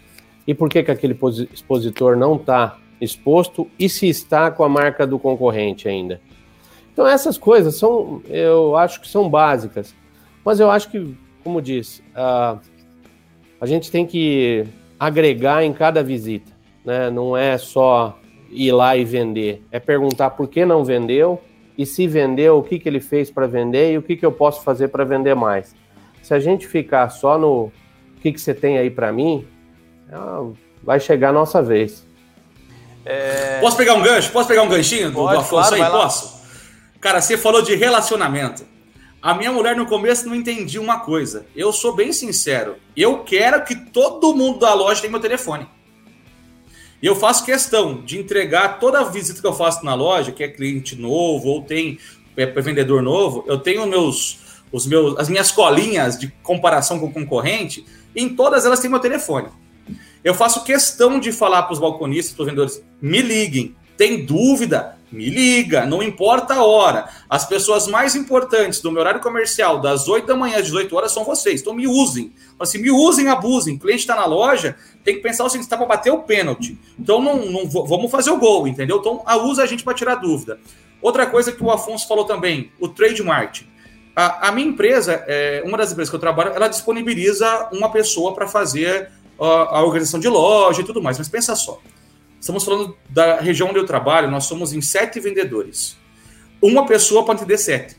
E 0.48 0.54
por 0.54 0.70
que, 0.70 0.84
que 0.84 0.92
aquele 0.92 1.18
expositor 1.51 2.15
não 2.15 2.36
está 2.36 2.77
exposto 3.01 3.70
e 3.77 3.89
se 3.89 4.08
está 4.08 4.50
com 4.50 4.63
a 4.63 4.70
marca 4.70 5.06
do 5.06 5.20
concorrente 5.20 5.88
ainda? 5.88 6.22
Então, 6.94 7.06
essas 7.06 7.38
coisas 7.38 7.75
são, 7.75 8.22
eu 8.30 8.77
acho 8.77 9.01
que 9.01 9.08
são 9.08 9.30
básicas. 9.30 9.94
Mas 10.46 10.60
eu 10.60 10.72
acho 10.72 10.89
que, 10.89 11.18
como 11.44 11.62
disse, 11.62 12.01
uh, 12.13 12.60
a 13.60 13.65
gente 13.65 13.92
tem 13.92 14.06
que 14.06 14.65
agregar 14.98 15.63
em 15.63 15.74
cada 15.74 16.01
visita. 16.01 16.54
Né? 16.86 17.10
Não 17.10 17.36
é 17.36 17.58
só 17.58 18.18
ir 18.50 18.72
lá 18.72 18.96
e 18.96 19.04
vender, 19.04 19.62
é 19.72 19.80
perguntar 19.80 20.30
por 20.30 20.48
que 20.48 20.63
não 20.63 20.86
vendeu 20.86 21.42
e 21.77 21.86
se 21.86 22.08
vendeu, 22.08 22.58
o 22.58 22.63
que, 22.63 22.79
que 22.79 22.88
ele 22.88 23.00
fez 23.00 23.29
para 23.29 23.48
vender 23.48 23.94
e 23.94 23.98
o 23.98 24.01
que, 24.01 24.15
que 24.15 24.25
eu 24.25 24.32
posso 24.32 24.63
fazer 24.63 24.88
para 24.88 25.03
vender 25.03 25.36
mais. 25.36 25.75
Se 26.22 26.34
a 26.34 26.39
gente 26.39 26.67
ficar 26.67 27.10
só 27.10 27.38
no 27.38 27.72
o 28.17 28.22
que, 28.22 28.32
que 28.32 28.41
você 28.41 28.53
tem 28.53 28.77
aí 28.77 28.89
para 28.89 29.12
mim, 29.12 29.46
ah, 30.12 30.46
vai 30.82 31.00
chegar 31.00 31.29
a 31.29 31.33
nossa 31.33 31.61
vez. 31.61 32.05
É... 33.05 33.59
Posso 33.59 33.77
pegar 33.77 33.94
um 33.94 34.01
gancho? 34.01 34.31
Posso 34.31 34.48
pegar 34.48 34.64
um 34.64 34.70
ganchinho 34.70 35.09
do, 35.11 35.18
Pode, 35.18 35.33
do 35.33 35.40
Afonso 35.40 35.75
claro, 35.75 35.83
aí? 35.83 35.92
Posso? 35.92 36.42
Cara, 37.00 37.22
você 37.22 37.38
falou 37.38 37.61
de 37.61 37.75
relacionamento. 37.75 38.66
A 39.22 39.33
minha 39.33 39.51
mulher 39.51 39.75
no 39.75 39.85
começo 39.85 40.27
não 40.27 40.35
entendia 40.35 40.81
uma 40.81 41.00
coisa. 41.00 41.46
Eu 41.55 41.72
sou 41.72 41.96
bem 41.96 42.11
sincero. 42.14 42.77
Eu 42.96 43.24
quero 43.24 43.64
que 43.64 43.75
todo 43.75 44.35
mundo 44.35 44.59
da 44.59 44.74
loja 44.74 45.01
tenha 45.01 45.11
meu 45.11 45.20
telefone. 45.20 45.68
E 47.05 47.07
eu 47.07 47.15
faço 47.15 47.46
questão 47.46 48.01
de 48.01 48.18
entregar 48.18 48.79
toda 48.79 49.00
a 49.00 49.03
visita 49.03 49.39
que 49.39 49.46
eu 49.46 49.53
faço 49.53 49.85
na 49.85 49.94
loja, 49.94 50.31
que 50.31 50.44
é 50.44 50.48
cliente 50.48 50.96
novo 50.96 51.50
ou 51.50 51.61
tem 51.61 52.00
é, 52.35 52.48
vendedor 52.48 53.03
novo, 53.03 53.44
eu 53.46 53.59
tenho 53.59 53.85
meus, 53.85 54.39
os 54.72 54.87
meus, 54.87 55.15
as 55.20 55.29
minhas 55.29 55.51
colinhas 55.51 56.18
de 56.18 56.29
comparação 56.41 57.00
com 57.00 57.05
o 57.05 57.13
concorrente, 57.13 57.85
e 58.15 58.24
em 58.24 58.29
todas 58.29 58.65
elas 58.65 58.79
tem 58.79 58.89
meu 58.89 58.98
telefone. 58.98 59.50
Eu 60.24 60.33
faço 60.33 60.63
questão 60.63 61.20
de 61.20 61.31
falar 61.31 61.61
para 61.61 61.74
os 61.74 61.79
balconistas, 61.79 62.33
para 62.33 62.41
os 62.41 62.48
vendedores, 62.48 62.83
me 63.00 63.22
liguem, 63.22 63.75
tem 63.96 64.25
dúvida? 64.25 64.95
Me 65.11 65.29
liga, 65.29 65.85
não 65.85 66.01
importa 66.01 66.55
a 66.55 66.63
hora. 66.63 67.07
As 67.29 67.46
pessoas 67.46 67.87
mais 67.87 68.15
importantes 68.15 68.79
do 68.81 68.91
meu 68.91 69.01
horário 69.01 69.22
comercial, 69.22 69.79
das 69.79 70.07
8 70.07 70.25
da 70.25 70.35
manhã 70.35 70.57
às 70.57 70.65
18 70.65 70.96
horas, 70.96 71.11
são 71.11 71.24
vocês. 71.24 71.61
Então 71.61 71.74
me 71.74 71.87
usem. 71.87 72.33
Assim, 72.59 72.79
me 72.79 72.91
usem, 72.91 73.27
abusem. 73.27 73.75
O 73.75 73.79
cliente 73.79 74.01
está 74.01 74.15
na 74.15 74.25
loja, 74.25 74.75
tem 75.03 75.15
que 75.15 75.22
pensar 75.22 75.44
o 75.44 75.50
seguinte: 75.50 75.65
está 75.65 75.77
para 75.77 75.85
bater 75.85 76.11
o 76.11 76.20
pênalti. 76.20 76.77
Então 77.00 77.22
não, 77.22 77.46
não 77.46 77.70
vamos 77.70 78.11
fazer 78.11 78.31
o 78.31 78.37
gol, 78.37 78.68
entendeu? 78.68 78.98
Então 78.98 79.24
usa 79.48 79.63
a 79.63 79.65
gente 79.65 79.83
para 79.83 79.94
tirar 79.94 80.15
dúvida. 80.15 80.59
Outra 81.01 81.25
coisa 81.25 81.51
que 81.51 81.63
o 81.63 81.72
Afonso 81.72 82.07
falou 82.07 82.25
também, 82.25 82.72
o 82.79 82.87
trade. 82.87 83.24
A, 84.15 84.48
a 84.48 84.51
minha 84.51 84.68
empresa, 84.68 85.24
é, 85.27 85.61
uma 85.65 85.77
das 85.77 85.91
empresas 85.91 86.09
que 86.09 86.15
eu 86.15 86.20
trabalho, 86.20 86.53
ela 86.55 86.68
disponibiliza 86.68 87.70
uma 87.72 87.91
pessoa 87.91 88.33
para 88.33 88.48
fazer 88.48 89.11
a, 89.39 89.77
a 89.77 89.83
organização 89.83 90.20
de 90.20 90.27
loja 90.27 90.81
e 90.81 90.83
tudo 90.83 91.01
mais. 91.01 91.18
Mas 91.18 91.27
pensa 91.27 91.55
só. 91.55 91.79
Estamos 92.46 92.64
falando 92.64 92.96
da 93.10 93.42
região 93.42 93.70
onde 93.70 93.79
eu 93.79 93.88
trabalho, 93.88 94.29
nós 94.29 94.44
somos 94.44 94.72
em 94.72 94.79
sete 94.79 95.20
vendedores. 95.20 95.98
Uma 96.62 96.86
pessoa 96.86 97.25
pode 97.25 97.40
atender 97.40 97.58
sete. 97.58 97.98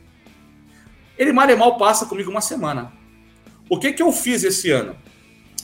Ele 1.18 1.32
mal 1.32 1.50
e 1.50 1.56
mal 1.56 1.76
passa 1.76 2.06
comigo 2.06 2.30
uma 2.30 2.40
semana. 2.40 2.92
O 3.68 3.76
que, 3.76 3.92
que 3.92 4.00
eu 4.00 4.12
fiz 4.12 4.44
esse 4.44 4.70
ano? 4.70 4.94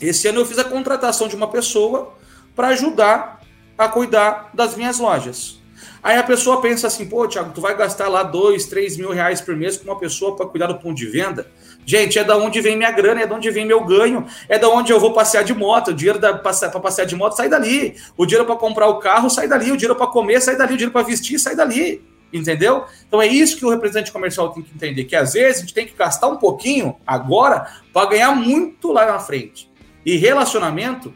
Esse 0.01 0.27
ano 0.27 0.41
eu 0.41 0.45
fiz 0.45 0.59
a 0.59 0.65
contratação 0.65 1.29
de 1.29 1.37
uma 1.37 1.47
pessoa 1.47 2.19
para 2.57 2.71
ajudar 2.71 3.41
a 3.79 3.89
cuidar 3.89 4.51
das 4.53 4.75
minhas 4.75 4.99
lojas. 4.99 5.63
Aí 6.03 6.19
a 6.19 6.25
pessoa 6.25 6.61
pensa 6.61 6.89
assim, 6.89 7.09
pô, 7.09 7.29
Thiago, 7.29 7.53
tu 7.53 7.61
vai 7.61 7.77
gastar 7.77 8.09
lá 8.09 8.25
dois, 8.25 8.67
três 8.67 8.97
mil 8.97 9.13
reais 9.13 9.41
por 9.41 9.55
mês 9.55 9.77
com 9.77 9.85
uma 9.85 9.99
pessoa 10.01 10.35
para 10.35 10.47
cuidar 10.47 10.67
do 10.67 10.81
ponto 10.81 10.97
de 10.97 11.07
venda? 11.07 11.49
Gente, 11.85 12.19
é 12.19 12.25
da 12.25 12.37
onde 12.37 12.61
vem 12.61 12.77
minha 12.77 12.91
grana, 12.91 13.23
é 13.23 13.27
da 13.27 13.35
onde 13.35 13.51
vem 13.51 13.67
meu 13.67 13.85
ganho, 13.85 14.25
é 14.49 14.59
da 14.59 14.69
onde 14.69 14.93
eu 14.93 15.01
vou 15.01 15.13
passear 15.13 15.43
de 15.43 15.53
moto. 15.53 15.89
O 15.89 15.95
dinheiro 15.95 16.21
para 16.21 16.81
passear 16.81 17.05
de 17.07 17.17
moto 17.17 17.37
sai 17.37 17.49
dali. 17.49 17.97
O 18.17 18.25
dinheiro 18.25 18.47
para 18.47 18.57
comprar 18.57 18.87
o 18.87 18.99
carro 18.99 19.29
sai 19.29 19.49
dali. 19.49 19.73
O 19.73 19.77
dinheiro 19.77 19.97
para 19.97 20.07
comer 20.07 20.41
sai 20.41 20.57
dali. 20.57 20.75
O 20.75 20.77
dinheiro 20.77 20.93
para 20.93 21.03
vestir 21.03 21.39
sai 21.39 21.57
dali. 21.57 22.03
Entendeu? 22.33 22.85
Então 23.07 23.21
é 23.21 23.27
isso 23.27 23.59
que 23.59 23.67
o 23.67 23.71
representante 23.71 24.11
comercial 24.11 24.51
tem 24.51 24.63
que 24.63 24.75
entender: 24.75 25.05
que 25.05 25.15
às 25.15 25.35
vezes 25.35 25.59
a 25.59 25.61
gente 25.61 25.75
tem 25.75 25.87
que 25.87 25.95
gastar 25.95 26.29
um 26.29 26.37
pouquinho 26.37 26.97
agora 27.07 27.67
para 27.93 28.09
ganhar 28.09 28.35
muito 28.35 28.91
lá 28.91 29.05
na 29.05 29.19
frente. 29.19 29.71
E 30.07 30.17
relacionamento 30.17 31.13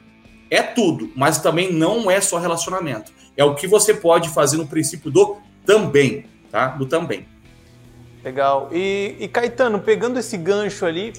é 0.50 0.62
tudo, 0.62 1.10
mas 1.16 1.38
também 1.38 1.72
não 1.72 2.10
é 2.10 2.20
só 2.20 2.38
relacionamento. 2.38 3.12
É 3.36 3.44
o 3.44 3.54
que 3.54 3.66
você 3.66 3.94
pode 3.94 4.28
fazer 4.28 4.56
no 4.58 4.66
princípio 4.66 5.10
do 5.10 5.38
também, 5.64 6.26
tá? 6.50 6.68
Do 6.68 6.86
também. 6.86 7.26
Legal. 8.26 8.70
E, 8.72 9.14
e 9.20 9.28
Caetano, 9.28 9.78
pegando 9.78 10.18
esse 10.18 10.36
gancho 10.36 10.84
ali, 10.84 11.12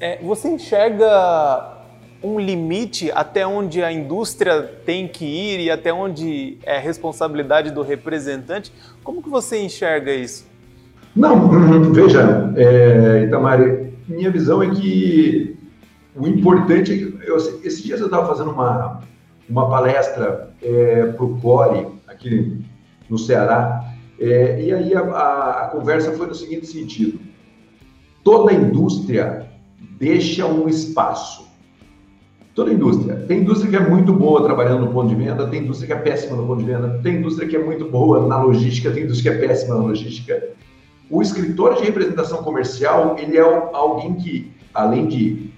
é, 0.00 0.18
você 0.22 0.48
enxerga 0.48 1.74
um 2.22 2.40
limite 2.40 3.12
até 3.14 3.46
onde 3.46 3.82
a 3.82 3.92
indústria 3.92 4.62
tem 4.86 5.06
que 5.06 5.26
ir 5.26 5.60
e 5.60 5.70
até 5.70 5.92
onde 5.92 6.56
é 6.62 6.78
responsabilidade 6.78 7.70
do 7.70 7.82
representante? 7.82 8.72
Como 9.02 9.22
que 9.22 9.28
você 9.28 9.60
enxerga 9.60 10.10
isso? 10.10 10.46
Não, 11.14 11.50
veja, 11.92 12.50
é, 12.56 13.24
Itamar, 13.26 13.58
minha 14.08 14.30
visão 14.30 14.62
é 14.62 14.70
que 14.70 15.54
o 16.16 16.26
importante 16.26 16.94
é 16.94 16.96
que 16.96 17.28
eu, 17.28 17.36
esses 17.36 17.82
dias 17.82 18.00
eu 18.00 18.06
estava 18.06 18.26
fazendo 18.26 18.52
uma, 18.52 19.02
uma 19.46 19.68
palestra 19.68 20.48
é, 20.62 21.12
para 21.14 21.24
o 21.26 21.38
CORE 21.40 21.88
aqui 22.08 22.58
no 23.10 23.18
Ceará 23.18 23.83
é, 24.32 24.62
e 24.62 24.72
aí 24.72 24.94
a, 24.94 25.00
a, 25.00 25.64
a 25.64 25.68
conversa 25.68 26.12
foi 26.12 26.26
no 26.26 26.34
seguinte 26.34 26.66
sentido: 26.66 27.20
toda 28.22 28.52
indústria 28.52 29.50
deixa 29.98 30.46
um 30.46 30.68
espaço. 30.68 31.44
Toda 32.54 32.72
indústria. 32.72 33.16
Tem 33.26 33.40
indústria 33.40 33.68
que 33.68 33.76
é 33.76 33.88
muito 33.88 34.12
boa 34.12 34.44
trabalhando 34.44 34.86
no 34.86 34.92
ponto 34.92 35.08
de 35.08 35.16
venda, 35.16 35.48
tem 35.48 35.62
indústria 35.64 35.88
que 35.88 35.92
é 35.92 36.02
péssima 36.02 36.36
no 36.36 36.46
ponto 36.46 36.60
de 36.60 36.66
venda, 36.66 37.00
tem 37.02 37.16
indústria 37.16 37.48
que 37.48 37.56
é 37.56 37.62
muito 37.62 37.86
boa 37.86 38.28
na 38.28 38.40
logística, 38.40 38.92
tem 38.92 39.02
indústria 39.02 39.32
que 39.32 39.38
é 39.38 39.46
péssima 39.48 39.74
na 39.74 39.82
logística. 39.82 40.50
O 41.10 41.20
escritor 41.20 41.74
de 41.74 41.82
representação 41.82 42.44
comercial, 42.44 43.16
ele 43.18 43.36
é 43.36 43.40
alguém 43.40 44.14
que, 44.14 44.52
além 44.72 45.08
de 45.08 45.50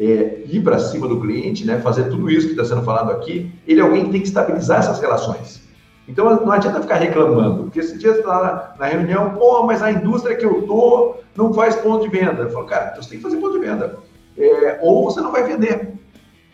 é, 0.00 0.44
ir 0.48 0.62
para 0.62 0.78
cima 0.78 1.06
do 1.06 1.20
cliente, 1.20 1.66
né, 1.66 1.80
fazer 1.80 2.04
tudo 2.04 2.30
isso 2.30 2.46
que 2.46 2.52
está 2.54 2.64
sendo 2.64 2.82
falado 2.82 3.12
aqui, 3.12 3.52
ele 3.66 3.80
é 3.80 3.82
alguém 3.82 4.06
que 4.06 4.10
tem 4.10 4.20
que 4.22 4.28
estabilizar 4.28 4.78
essas 4.78 4.98
relações. 5.00 5.67
Então 6.08 6.24
não 6.40 6.50
adianta 6.50 6.80
ficar 6.80 6.96
reclamando, 6.96 7.64
porque 7.64 7.80
esse 7.80 7.98
dia 7.98 8.12
está 8.12 8.74
na, 8.78 8.86
reunião, 8.86 9.34
pô, 9.34 9.62
mas 9.64 9.82
a 9.82 9.92
indústria 9.92 10.34
que 10.34 10.46
eu 10.46 10.62
tô 10.62 11.16
não 11.36 11.52
faz 11.52 11.76
ponto 11.76 12.02
de 12.02 12.08
venda. 12.08 12.42
Eu 12.42 12.50
falo, 12.50 12.64
cara, 12.64 12.88
então 12.90 13.02
você 13.02 13.10
tem 13.10 13.18
que 13.18 13.24
fazer 13.24 13.36
ponto 13.36 13.60
de 13.60 13.66
venda. 13.66 13.98
É, 14.36 14.78
ou 14.80 15.04
você 15.04 15.20
não 15.20 15.30
vai 15.30 15.42
vender, 15.42 15.92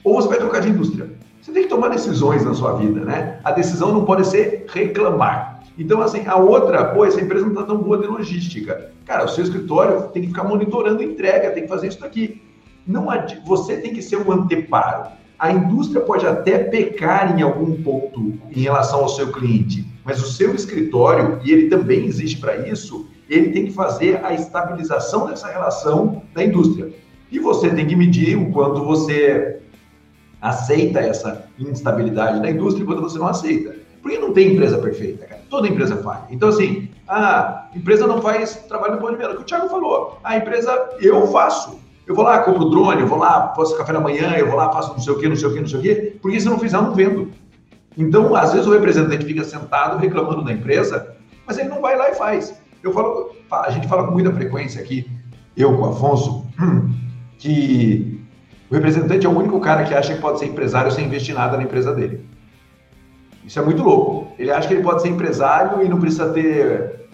ou 0.03 0.15
você 0.15 0.27
vai 0.27 0.39
trocar 0.39 0.61
de 0.61 0.71
indústria. 0.71 1.09
Você 1.41 1.53
tem 1.53 1.63
que 1.63 1.69
tomar 1.69 1.89
decisões 1.89 2.45
na 2.45 2.53
sua 2.53 2.73
vida, 2.73 3.01
né? 3.01 3.39
A 3.45 3.53
decisão 3.53 3.93
não 3.93 4.05
pode 4.05 4.27
ser 4.27 4.67
reclamar. 4.73 5.63
Então, 5.79 6.01
assim, 6.01 6.27
a 6.27 6.37
outra, 6.37 6.87
pô, 6.87 7.05
essa 7.05 7.21
empresa 7.21 7.45
não 7.45 7.53
está 7.53 7.65
tão 7.65 7.79
boa 7.79 7.99
de 7.99 8.07
logística. 8.07 8.91
Cara, 9.05 9.25
o 9.25 9.29
seu 9.29 9.45
escritório 9.45 10.09
tem 10.09 10.23
que 10.23 10.29
ficar 10.29 10.45
monitorando 10.45 11.03
entrega, 11.03 11.51
tem 11.51 11.65
que 11.65 11.69
fazer 11.69 11.89
isso 11.89 12.01
daqui. 12.01 12.43
Não 12.87 13.07
você 13.45 13.77
tem 13.77 13.93
que 13.93 14.03
ser 14.03 14.17
um 14.17 14.33
anteparo. 14.33 15.11
A 15.39 15.53
indústria 15.53 16.01
pode 16.01 16.27
até 16.27 16.59
pecar 16.59 17.39
em 17.39 17.43
algum 17.43 17.83
ponto 17.83 18.35
em 18.51 18.61
relação 18.61 19.01
ao 19.01 19.09
seu 19.09 19.33
cliente, 19.33 19.85
mas 20.05 20.23
o 20.23 20.31
seu 20.31 20.55
escritório, 20.55 21.41
e 21.45 21.53
ele 21.53 21.69
também 21.69 22.07
existe 22.07 22.39
para 22.39 22.69
isso, 22.69 23.09
ele 23.29 23.51
tem 23.51 23.67
que 23.67 23.73
fazer 23.73 24.25
a 24.25 24.33
estabilização 24.33 25.27
dessa 25.27 25.49
relação 25.49 26.23
da 26.35 26.45
indústria. 26.45 26.93
E 27.31 27.39
você 27.39 27.71
tem 27.71 27.87
que 27.87 27.97
medir 27.97 28.37
o 28.37 28.53
quanto 28.53 28.85
você 28.85 29.61
aceita 30.41 31.01
essa 31.01 31.49
instabilidade 31.59 32.41
da 32.41 32.51
indústria 32.51 32.85
e 32.85 32.87
quanto 32.87 33.03
você 33.03 33.19
não 33.19 33.29
aceita. 33.29 33.75
Porque 34.03 34.19
não 34.19 34.35
tem 34.35 34.53
empresa 34.53 34.77
perfeita, 34.77 35.25
cara. 35.25 35.41
Toda 35.49 35.67
empresa 35.67 35.97
falha. 35.97 36.25
Então, 36.31 36.51
assim, 36.51 36.91
a 37.09 37.69
empresa 37.75 38.07
não 38.07 38.21
faz 38.21 38.55
trabalho 38.69 38.97
no 38.97 39.01
ponto 39.01 39.17
de. 39.17 39.25
O 39.25 39.37
que 39.37 39.43
o 39.43 39.45
Thiago 39.45 39.71
falou. 39.71 40.19
A 40.23 40.37
empresa, 40.37 40.91
eu 41.01 41.27
faço. 41.29 41.81
Eu 42.07 42.15
vou 42.15 42.25
lá, 42.25 42.41
compro 42.41 42.69
drone, 42.69 43.01
eu 43.01 43.07
vou 43.07 43.19
lá, 43.19 43.55
faço 43.57 43.77
café 43.77 43.93
da 43.93 44.01
manhã, 44.01 44.35
eu 44.37 44.47
vou 44.47 44.57
lá, 44.57 44.71
faço 44.71 44.93
não 44.93 45.01
sei 45.01 45.13
o 45.13 45.19
quê, 45.19 45.29
não 45.29 45.37
sei 45.37 45.49
o 45.49 45.53
quê, 45.55 45.61
não 45.61 45.67
sei 45.67 45.79
o 45.79 45.83
quê, 45.83 46.17
porque 46.21 46.39
se 46.39 46.47
não 46.47 46.59
fizer, 46.59 46.77
eu 46.77 46.83
não 46.83 46.95
vendo. 46.95 47.31
Então, 47.97 48.35
às 48.35 48.53
vezes 48.53 48.67
o 48.67 48.73
representante 48.73 49.25
fica 49.25 49.43
sentado 49.43 49.99
reclamando 49.99 50.45
da 50.45 50.53
empresa, 50.53 51.15
mas 51.47 51.57
ele 51.57 51.69
não 51.69 51.81
vai 51.81 51.97
lá 51.97 52.11
e 52.11 52.15
faz. 52.15 52.55
Eu 52.83 52.93
falo, 52.93 53.35
a 53.51 53.71
gente 53.71 53.89
fala 53.89 54.05
com 54.05 54.13
muita 54.13 54.31
frequência 54.33 54.83
aqui, 54.83 55.11
eu 55.57 55.75
com 55.77 55.83
o 55.83 55.91
Afonso, 55.91 56.47
que 57.39 58.21
o 58.71 58.75
representante 58.75 59.25
é 59.25 59.29
o 59.29 59.37
único 59.37 59.59
cara 59.61 59.85
que 59.85 59.95
acha 59.95 60.15
que 60.15 60.21
pode 60.21 60.39
ser 60.39 60.47
empresário 60.47 60.93
sem 60.93 61.07
investir 61.07 61.35
nada 61.35 61.57
na 61.57 61.63
empresa 61.63 61.95
dele. 61.95 62.27
Isso 63.47 63.59
é 63.59 63.63
muito 63.63 63.83
louco. 63.83 64.33
Ele 64.39 64.51
acha 64.51 64.67
que 64.69 64.75
ele 64.75 64.83
pode 64.83 65.01
ser 65.01 65.09
empresário 65.09 65.83
e 65.83 65.89
não 65.89 66.01
precisa 66.01 66.31
ter 66.31 67.09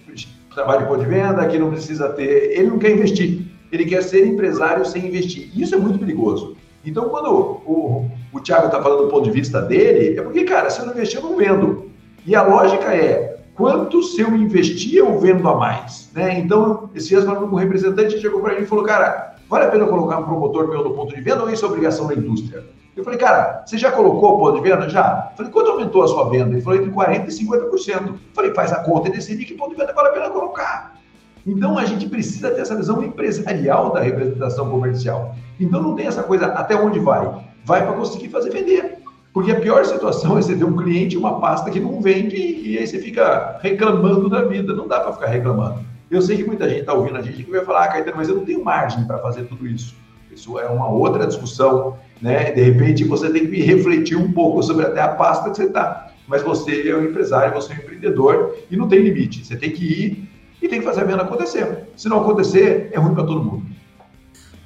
trabalho 0.54 0.82
de 0.82 0.88
ponto 0.88 1.00
de 1.00 1.06
venda, 1.06 1.46
que 1.46 1.58
não 1.58 1.70
precisa 1.70 2.08
ter. 2.08 2.56
Ele 2.56 2.68
não 2.68 2.78
quer 2.78 2.92
investir 2.92 3.49
ele 3.70 3.84
quer 3.84 4.02
ser 4.02 4.26
empresário 4.26 4.84
sem 4.84 5.06
investir. 5.06 5.50
Isso 5.54 5.74
é 5.74 5.78
muito 5.78 5.98
perigoso. 5.98 6.56
Então, 6.84 7.08
quando 7.08 7.30
o, 7.30 8.10
o 8.32 8.40
Thiago 8.40 8.66
está 8.66 8.82
falando 8.82 9.04
do 9.04 9.08
ponto 9.08 9.24
de 9.24 9.30
vista 9.30 9.60
dele, 9.60 10.18
é 10.18 10.22
porque, 10.22 10.44
cara, 10.44 10.70
se 10.70 10.80
eu 10.80 10.86
não 10.86 10.94
investir, 10.94 11.20
eu 11.20 11.28
não 11.28 11.36
vendo. 11.36 11.90
E 12.26 12.34
a 12.34 12.42
lógica 12.42 12.94
é, 12.94 13.38
quanto 13.54 14.02
se 14.02 14.20
eu 14.22 14.34
investir, 14.34 14.96
eu 14.96 15.18
vendo 15.18 15.46
a 15.48 15.54
mais. 15.54 16.10
Né? 16.14 16.38
Então, 16.38 16.88
esse 16.94 17.08
dias 17.08 17.24
falando 17.24 17.52
um 17.52 17.56
representante, 17.56 18.18
chegou 18.18 18.40
para 18.40 18.54
mim 18.54 18.62
e 18.62 18.66
falou, 18.66 18.84
cara, 18.84 19.36
vale 19.48 19.66
a 19.66 19.68
pena 19.68 19.86
colocar 19.86 20.18
um 20.18 20.24
promotor 20.24 20.68
meu 20.68 20.82
no 20.82 20.94
ponto 20.94 21.14
de 21.14 21.20
venda 21.20 21.42
ou 21.42 21.50
isso 21.50 21.64
é 21.64 21.68
obrigação 21.68 22.06
da 22.06 22.14
indústria? 22.14 22.64
Eu 22.96 23.04
falei, 23.04 23.18
cara, 23.18 23.62
você 23.64 23.78
já 23.78 23.92
colocou 23.92 24.34
o 24.34 24.38
ponto 24.38 24.62
de 24.62 24.68
venda? 24.68 24.88
Já. 24.88 25.28
Eu 25.30 25.36
falei, 25.36 25.52
quanto 25.52 25.70
aumentou 25.70 26.02
a 26.02 26.08
sua 26.08 26.28
venda? 26.28 26.52
Ele 26.52 26.60
falou, 26.60 26.78
entre 26.78 26.90
40% 26.90 27.28
e 27.28 27.46
50%. 27.46 28.06
Eu 28.08 28.14
falei, 28.34 28.52
faz 28.52 28.72
a 28.72 28.82
conta 28.82 29.08
e 29.08 29.12
decide 29.12 29.44
que 29.44 29.54
ponto 29.54 29.70
de 29.70 29.76
venda 29.76 29.92
vale 29.92 30.08
a 30.08 30.12
pena 30.12 30.30
colocar. 30.30 30.99
Então 31.46 31.78
a 31.78 31.84
gente 31.84 32.08
precisa 32.08 32.50
ter 32.50 32.60
essa 32.60 32.76
visão 32.76 33.02
empresarial 33.02 33.92
da 33.92 34.00
representação 34.00 34.70
comercial. 34.70 35.34
Então 35.58 35.82
não 35.82 35.94
tem 35.94 36.06
essa 36.06 36.22
coisa 36.22 36.46
até 36.46 36.76
onde 36.76 36.98
vai. 36.98 37.28
Vai 37.64 37.84
para 37.84 37.94
conseguir 37.94 38.28
fazer 38.28 38.50
vender. 38.50 38.98
Porque 39.32 39.52
a 39.52 39.60
pior 39.60 39.84
situação 39.84 40.36
é 40.36 40.42
você 40.42 40.56
ter 40.56 40.64
um 40.64 40.76
cliente 40.76 41.16
uma 41.16 41.40
pasta 41.40 41.70
que 41.70 41.78
não 41.78 42.00
vende 42.00 42.36
e 42.36 42.76
aí 42.78 42.86
você 42.86 42.98
fica 42.98 43.58
reclamando 43.62 44.28
da 44.28 44.42
vida. 44.42 44.74
Não 44.74 44.88
dá 44.88 45.00
para 45.00 45.12
ficar 45.12 45.26
reclamando. 45.28 45.80
Eu 46.10 46.20
sei 46.20 46.36
que 46.36 46.44
muita 46.44 46.68
gente 46.68 46.80
está 46.80 46.92
ouvindo 46.92 47.16
a 47.16 47.22
gente 47.22 47.44
que 47.44 47.50
vai 47.50 47.64
falar, 47.64 47.84
ah, 47.84 47.88
Caetano, 47.88 48.16
mas 48.16 48.28
eu 48.28 48.34
não 48.34 48.44
tenho 48.44 48.64
margem 48.64 49.04
para 49.04 49.18
fazer 49.18 49.44
tudo 49.44 49.66
isso. 49.66 49.94
Isso 50.32 50.58
é 50.58 50.66
uma 50.66 50.88
outra 50.88 51.26
discussão, 51.26 51.96
né? 52.20 52.50
De 52.50 52.62
repente 52.62 53.04
você 53.04 53.30
tem 53.30 53.46
que 53.46 53.62
refletir 53.62 54.16
um 54.16 54.32
pouco 54.32 54.62
sobre 54.62 54.86
até 54.86 55.00
a 55.00 55.08
pasta 55.08 55.50
que 55.50 55.56
você 55.56 55.64
está. 55.64 56.12
Mas 56.26 56.42
você 56.42 56.88
é 56.88 56.96
um 56.96 57.04
empresário, 57.04 57.54
você 57.54 57.72
é 57.72 57.76
um 57.76 57.78
empreendedor 57.78 58.56
e 58.70 58.76
não 58.76 58.88
tem 58.88 59.00
limite. 59.00 59.44
Você 59.44 59.56
tem 59.56 59.70
que 59.70 59.84
ir 59.84 60.29
e 60.60 60.68
tem 60.68 60.78
que 60.80 60.84
fazer 60.84 61.02
a 61.02 61.04
venda 61.04 61.22
acontecer. 61.22 61.88
Se 61.96 62.08
não 62.08 62.20
acontecer, 62.20 62.90
é 62.92 62.98
ruim 62.98 63.14
para 63.14 63.24
todo 63.24 63.42
mundo. 63.42 63.66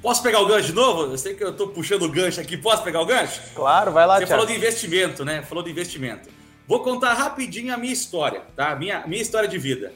Posso 0.01 0.21
pegar 0.21 0.39
o 0.39 0.45
gancho 0.45 0.67
de 0.67 0.73
novo? 0.73 1.11
Eu 1.11 1.17
sei 1.17 1.33
que 1.33 1.43
eu 1.43 1.49
estou 1.49 1.69
puxando 1.69 2.03
o 2.03 2.09
gancho 2.11 2.39
aqui. 2.39 2.55
Posso 2.55 2.83
pegar 2.83 3.01
o 3.01 3.05
gancho? 3.05 3.41
Claro, 3.55 3.91
vai 3.91 4.05
lá, 4.05 4.15
Você 4.15 4.25
Thiago. 4.25 4.41
falou 4.41 4.45
de 4.45 4.53
investimento, 4.55 5.25
né? 5.25 5.41
Falou 5.41 5.63
de 5.63 5.71
investimento. 5.71 6.29
Vou 6.67 6.81
contar 6.81 7.13
rapidinho 7.13 7.73
a 7.73 7.77
minha 7.77 7.93
história, 7.93 8.41
tá? 8.55 8.75
Minha, 8.75 9.05
minha 9.07 9.21
história 9.21 9.47
de 9.49 9.57
vida. 9.57 9.93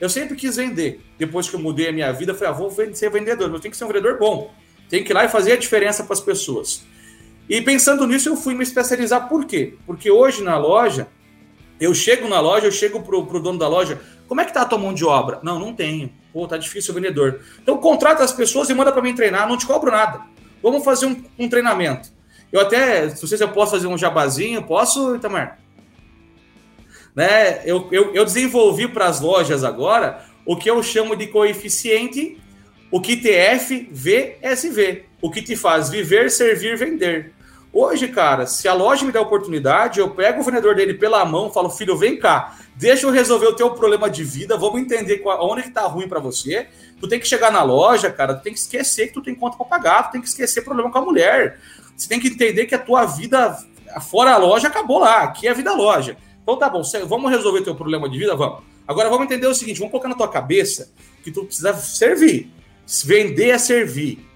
Eu 0.00 0.08
sempre 0.08 0.36
quis 0.36 0.56
vender. 0.56 1.00
Depois 1.18 1.48
que 1.50 1.56
eu 1.56 1.60
mudei 1.60 1.88
a 1.88 1.92
minha 1.92 2.12
vida, 2.12 2.34
falei, 2.34 2.50
ah, 2.50 2.56
vou 2.56 2.70
ser 2.70 3.10
vendedor. 3.10 3.48
Mas 3.48 3.54
eu 3.56 3.60
tenho 3.60 3.72
que 3.72 3.76
ser 3.76 3.84
um 3.84 3.88
vendedor 3.88 4.16
bom. 4.16 4.52
Tem 4.88 5.02
que 5.02 5.12
ir 5.12 5.14
lá 5.14 5.24
e 5.24 5.28
fazer 5.28 5.52
a 5.52 5.56
diferença 5.56 6.04
para 6.04 6.12
as 6.12 6.20
pessoas. 6.20 6.84
E 7.48 7.60
pensando 7.60 8.06
nisso, 8.06 8.28
eu 8.28 8.36
fui 8.36 8.54
me 8.54 8.62
especializar. 8.62 9.28
Por 9.28 9.44
quê? 9.44 9.74
Porque 9.86 10.10
hoje 10.10 10.42
na 10.44 10.56
loja, 10.56 11.08
eu 11.80 11.94
chego 11.94 12.28
na 12.28 12.40
loja, 12.40 12.66
eu 12.66 12.72
chego 12.72 13.02
pro, 13.02 13.26
pro 13.26 13.40
dono 13.40 13.58
da 13.58 13.68
loja, 13.68 14.00
como 14.26 14.40
é 14.40 14.44
que 14.44 14.52
tá 14.52 14.62
a 14.62 14.66
tua 14.66 14.78
mão 14.78 14.92
de 14.92 15.04
obra? 15.04 15.40
Não, 15.42 15.58
não 15.58 15.74
tenho. 15.74 16.12
Pô, 16.32 16.46
tá 16.46 16.56
difícil 16.56 16.92
o 16.92 16.94
vendedor. 16.94 17.40
Então 17.62 17.78
contrata 17.78 18.22
as 18.22 18.32
pessoas 18.32 18.68
e 18.68 18.74
manda 18.74 18.92
para 18.92 19.02
mim 19.02 19.14
treinar, 19.14 19.48
não 19.48 19.56
te 19.56 19.66
cobro 19.66 19.90
nada. 19.90 20.20
Vamos 20.62 20.84
fazer 20.84 21.06
um, 21.06 21.24
um, 21.38 21.48
treinamento. 21.48 22.10
Eu 22.52 22.60
até, 22.60 23.08
se 23.10 23.42
eu 23.42 23.48
posso 23.48 23.72
fazer 23.72 23.86
um 23.86 23.96
jabazinho, 23.96 24.62
posso, 24.62 25.14
Itamar? 25.14 25.58
Né? 27.14 27.62
Eu, 27.64 27.88
eu, 27.90 28.14
eu 28.14 28.24
desenvolvi 28.24 28.88
para 28.88 29.06
as 29.06 29.20
lojas 29.20 29.64
agora 29.64 30.24
o 30.44 30.56
que 30.56 30.70
eu 30.70 30.82
chamo 30.82 31.16
de 31.16 31.26
coeficiente, 31.26 32.38
o 32.90 33.00
QTF 33.00 33.88
VSV, 33.92 35.04
o 35.20 35.30
que 35.30 35.42
te 35.42 35.56
faz 35.56 35.90
viver, 35.90 36.30
servir, 36.30 36.76
vender. 36.76 37.34
Hoje, 37.72 38.08
cara, 38.08 38.46
se 38.46 38.66
a 38.66 38.72
loja 38.72 39.04
me 39.04 39.12
der 39.12 39.20
oportunidade, 39.20 40.00
eu 40.00 40.10
pego 40.10 40.40
o 40.40 40.44
vendedor 40.44 40.74
dele 40.74 40.94
pela 40.94 41.24
mão, 41.24 41.52
falo, 41.52 41.68
filho, 41.68 41.96
vem 41.96 42.18
cá, 42.18 42.56
deixa 42.74 43.06
eu 43.06 43.10
resolver 43.10 43.46
o 43.46 43.52
teu 43.52 43.70
problema 43.72 44.08
de 44.08 44.24
vida, 44.24 44.56
vamos 44.56 44.80
entender 44.80 45.18
qual, 45.18 45.46
onde 45.46 45.64
que 45.64 45.70
tá 45.70 45.82
ruim 45.82 46.08
para 46.08 46.18
você. 46.18 46.66
Tu 46.98 47.06
tem 47.06 47.20
que 47.20 47.28
chegar 47.28 47.52
na 47.52 47.62
loja, 47.62 48.10
cara, 48.10 48.34
tu 48.34 48.42
tem 48.42 48.52
que 48.52 48.58
esquecer 48.58 49.08
que 49.08 49.14
tu 49.14 49.22
tem 49.22 49.34
conta 49.34 49.56
para 49.56 49.66
pagar, 49.66 50.04
tu 50.04 50.12
tem 50.12 50.20
que 50.20 50.28
esquecer 50.28 50.62
problema 50.62 50.90
com 50.90 50.98
a 50.98 51.02
mulher. 51.02 51.60
Você 51.94 52.08
tem 52.08 52.18
que 52.18 52.28
entender 52.28 52.64
que 52.66 52.74
a 52.74 52.78
tua 52.78 53.04
vida 53.04 53.58
fora 54.00 54.32
a 54.32 54.38
loja 54.38 54.68
acabou 54.68 54.98
lá, 54.98 55.22
aqui 55.24 55.46
é 55.46 55.50
a 55.50 55.54
vida 55.54 55.72
loja. 55.74 56.16
Então 56.42 56.56
tá 56.56 56.70
bom, 56.70 56.82
vamos 57.06 57.30
resolver 57.30 57.60
teu 57.60 57.74
problema 57.74 58.08
de 58.08 58.18
vida, 58.18 58.34
vamos. 58.34 58.62
Agora 58.86 59.10
vamos 59.10 59.26
entender 59.26 59.46
o 59.46 59.54
seguinte, 59.54 59.78
vamos 59.78 59.90
colocar 59.90 60.08
na 60.08 60.14
tua 60.14 60.28
cabeça 60.28 60.90
que 61.22 61.30
tu 61.30 61.44
precisa 61.44 61.74
servir. 61.74 62.50
Vender 63.04 63.50
é 63.50 63.58
servir. 63.58 64.26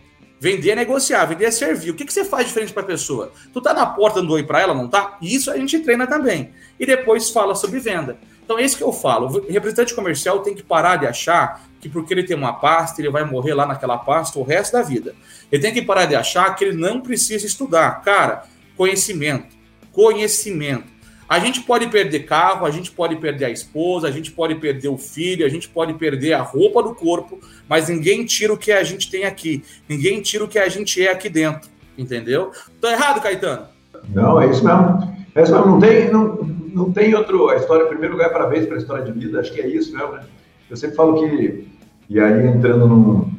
Vender 0.42 0.72
é 0.72 0.74
negociar, 0.74 1.24
vender 1.26 1.44
é 1.44 1.50
servir. 1.52 1.90
O 1.92 1.94
que, 1.94 2.04
que 2.04 2.12
você 2.12 2.24
faz 2.24 2.48
diferente 2.48 2.72
para 2.72 2.82
a 2.82 2.86
pessoa? 2.86 3.32
Tu 3.52 3.60
tá 3.60 3.72
na 3.72 3.86
porta 3.86 4.20
dando 4.20 4.32
oi 4.32 4.42
para 4.42 4.60
ela, 4.60 4.74
não 4.74 4.88
tá? 4.88 5.16
Isso 5.22 5.48
a 5.52 5.56
gente 5.56 5.78
treina 5.78 6.04
também. 6.04 6.50
E 6.80 6.84
depois 6.84 7.30
fala 7.30 7.54
sobre 7.54 7.78
venda. 7.78 8.18
Então 8.44 8.58
é 8.58 8.64
isso 8.64 8.76
que 8.76 8.82
eu 8.82 8.92
falo. 8.92 9.28
O 9.28 9.52
representante 9.52 9.94
comercial 9.94 10.40
tem 10.40 10.52
que 10.52 10.64
parar 10.64 10.96
de 10.96 11.06
achar 11.06 11.62
que 11.80 11.88
porque 11.88 12.12
ele 12.12 12.24
tem 12.24 12.36
uma 12.36 12.54
pasta, 12.54 13.00
ele 13.00 13.08
vai 13.08 13.24
morrer 13.24 13.54
lá 13.54 13.64
naquela 13.66 13.96
pasta 13.96 14.36
o 14.36 14.42
resto 14.42 14.72
da 14.72 14.82
vida. 14.82 15.14
Ele 15.52 15.62
tem 15.62 15.72
que 15.72 15.80
parar 15.80 16.06
de 16.06 16.16
achar 16.16 16.52
que 16.56 16.64
ele 16.64 16.76
não 16.76 17.00
precisa 17.00 17.46
estudar. 17.46 18.02
Cara, 18.02 18.42
conhecimento. 18.76 19.54
Conhecimento. 19.92 20.91
A 21.32 21.38
gente 21.38 21.62
pode 21.62 21.88
perder 21.88 22.26
carro, 22.26 22.66
a 22.66 22.70
gente 22.70 22.90
pode 22.90 23.16
perder 23.16 23.46
a 23.46 23.50
esposa, 23.50 24.06
a 24.06 24.10
gente 24.10 24.30
pode 24.30 24.54
perder 24.56 24.88
o 24.88 24.98
filho, 24.98 25.46
a 25.46 25.48
gente 25.48 25.66
pode 25.66 25.94
perder 25.94 26.34
a 26.34 26.42
roupa 26.42 26.82
do 26.82 26.94
corpo, 26.94 27.40
mas 27.66 27.88
ninguém 27.88 28.22
tira 28.26 28.52
o 28.52 28.58
que 28.58 28.70
a 28.70 28.84
gente 28.84 29.10
tem 29.10 29.24
aqui. 29.24 29.64
Ninguém 29.88 30.20
tira 30.20 30.44
o 30.44 30.46
que 30.46 30.58
a 30.58 30.68
gente 30.68 31.02
é 31.02 31.10
aqui 31.10 31.30
dentro. 31.30 31.70
Entendeu? 31.96 32.50
Tô 32.78 32.86
errado, 32.86 33.22
Caetano? 33.22 33.62
Não, 34.10 34.42
é 34.42 34.50
isso 34.50 34.62
mesmo. 34.62 35.16
É 35.34 35.42
isso 35.42 35.52
mesmo. 35.54 35.66
Não 35.68 35.80
tem, 35.80 36.12
não, 36.12 36.34
não 36.74 36.92
tem 36.92 37.14
outro. 37.14 37.48
A 37.48 37.56
história, 37.56 37.84
em 37.84 37.88
primeiro 37.88 38.12
lugar, 38.12 38.30
parabéns 38.30 38.66
para 38.66 38.74
a 38.74 38.78
história 38.78 39.02
de 39.02 39.12
vida. 39.12 39.40
Acho 39.40 39.54
que 39.54 39.62
é 39.62 39.66
isso 39.66 39.96
mesmo, 39.96 40.12
né? 40.12 40.24
Eu 40.68 40.76
sempre 40.76 40.96
falo 40.96 41.14
que. 41.18 41.66
E 42.10 42.20
aí, 42.20 42.46
entrando 42.46 42.86
num. 42.86 43.32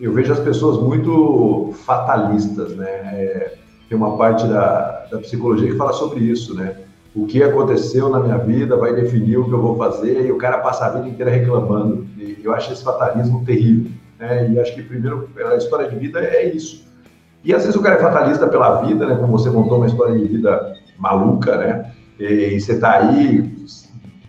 Eu 0.00 0.14
vejo 0.14 0.32
as 0.32 0.40
pessoas 0.40 0.82
muito 0.82 1.74
fatalistas, 1.84 2.74
né? 2.74 2.88
É, 2.88 3.54
tem 3.90 3.98
uma 3.98 4.16
parte 4.16 4.46
da, 4.46 5.06
da 5.10 5.18
psicologia 5.18 5.70
que 5.70 5.76
fala 5.76 5.92
sobre 5.92 6.20
isso, 6.20 6.54
né? 6.54 6.85
O 7.16 7.26
que 7.26 7.42
aconteceu 7.42 8.10
na 8.10 8.20
minha 8.20 8.36
vida 8.36 8.76
vai 8.76 8.94
definir 8.94 9.38
o 9.38 9.46
que 9.46 9.52
eu 9.52 9.60
vou 9.60 9.74
fazer 9.76 10.26
e 10.26 10.30
o 10.30 10.36
cara 10.36 10.58
passa 10.58 10.84
a 10.84 10.90
vida 10.90 11.08
inteira 11.08 11.30
reclamando. 11.30 12.06
E 12.18 12.38
eu 12.44 12.52
acho 12.52 12.70
esse 12.70 12.84
fatalismo 12.84 13.42
terrível. 13.42 13.90
Né? 14.18 14.50
E 14.50 14.60
acho 14.60 14.74
que, 14.74 14.82
primeiro, 14.82 15.26
a 15.50 15.56
história 15.56 15.88
de 15.88 15.96
vida 15.96 16.20
é 16.20 16.46
isso. 16.46 16.84
E 17.42 17.54
às 17.54 17.62
vezes 17.62 17.74
o 17.74 17.82
cara 17.82 17.94
é 17.94 17.98
fatalista 17.98 18.46
pela 18.46 18.82
vida, 18.82 19.06
né? 19.06 19.16
como 19.16 19.38
você 19.38 19.48
montou 19.48 19.78
uma 19.78 19.86
história 19.86 20.18
de 20.18 20.26
vida 20.26 20.74
maluca, 20.98 21.56
né? 21.56 21.90
E, 22.18 22.60
você 22.60 22.72
está 22.72 22.98
aí 22.98 23.50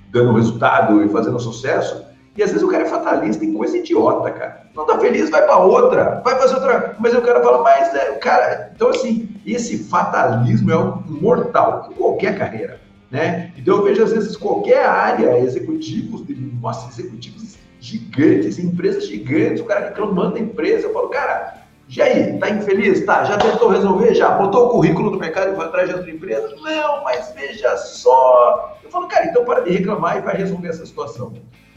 dando 0.10 0.34
resultado 0.34 1.04
e 1.04 1.10
fazendo 1.10 1.40
sucesso. 1.40 2.06
E 2.38 2.44
às 2.44 2.52
vezes 2.52 2.64
o 2.64 2.70
cara 2.70 2.84
é 2.84 2.88
fatalista 2.88 3.44
em 3.44 3.54
coisa 3.54 3.78
idiota, 3.78 4.30
cara. 4.30 4.68
Não 4.76 4.86
tá 4.86 5.00
feliz, 5.00 5.30
vai 5.30 5.44
para 5.44 5.58
outra, 5.58 6.22
vai 6.24 6.38
fazer 6.38 6.56
outra. 6.56 6.96
Mas 7.00 7.14
o 7.16 7.22
cara 7.22 7.42
fala, 7.42 7.64
mas 7.64 7.94
é, 7.96 8.12
o 8.12 8.20
cara. 8.20 8.72
Então, 8.76 8.90
assim, 8.90 9.28
esse 9.46 9.86
fatalismo 9.86 10.72
é 10.72 10.78
um 10.78 11.02
mortal 11.08 11.90
em 11.92 11.96
qualquer 11.96 12.38
carreira. 12.38 12.80
Né? 13.10 13.54
Então 13.58 13.78
eu 13.78 13.84
vejo 13.84 14.04
às 14.04 14.12
vezes 14.12 14.36
qualquer 14.36 14.86
área, 14.86 15.40
executivos, 15.40 16.24
nossa, 16.62 16.90
executivos 16.90 17.58
gigantes, 17.80 18.60
empresas 18.60 19.08
gigantes, 19.08 19.62
o 19.62 19.66
cara 19.66 19.88
reclamando 19.88 20.34
da 20.34 20.40
empresa, 20.42 20.88
eu 20.88 20.94
falo, 20.94 21.08
cara, 21.08 21.64
e 21.90 22.02
aí, 22.02 22.38
tá 22.38 22.50
infeliz? 22.50 23.06
Tá, 23.06 23.24
já 23.24 23.38
tentou 23.38 23.70
resolver? 23.70 24.14
Já 24.14 24.32
botou 24.32 24.68
o 24.68 24.70
currículo 24.72 25.10
no 25.10 25.18
mercado 25.18 25.54
e 25.54 25.56
foi 25.56 25.66
atrás 25.66 25.88
de 25.88 25.96
outra 25.96 26.12
empresa? 26.12 26.54
Não, 26.62 27.04
mas 27.04 27.34
veja 27.34 27.78
só. 27.78 28.78
Eu 28.84 28.90
falo, 28.90 29.08
cara, 29.08 29.28
então 29.28 29.46
para 29.46 29.62
de 29.62 29.72
reclamar 29.72 30.18
e 30.18 30.22
vai 30.22 30.36
resolver 30.36 30.68
essa 30.68 30.86
situação. 30.86 31.34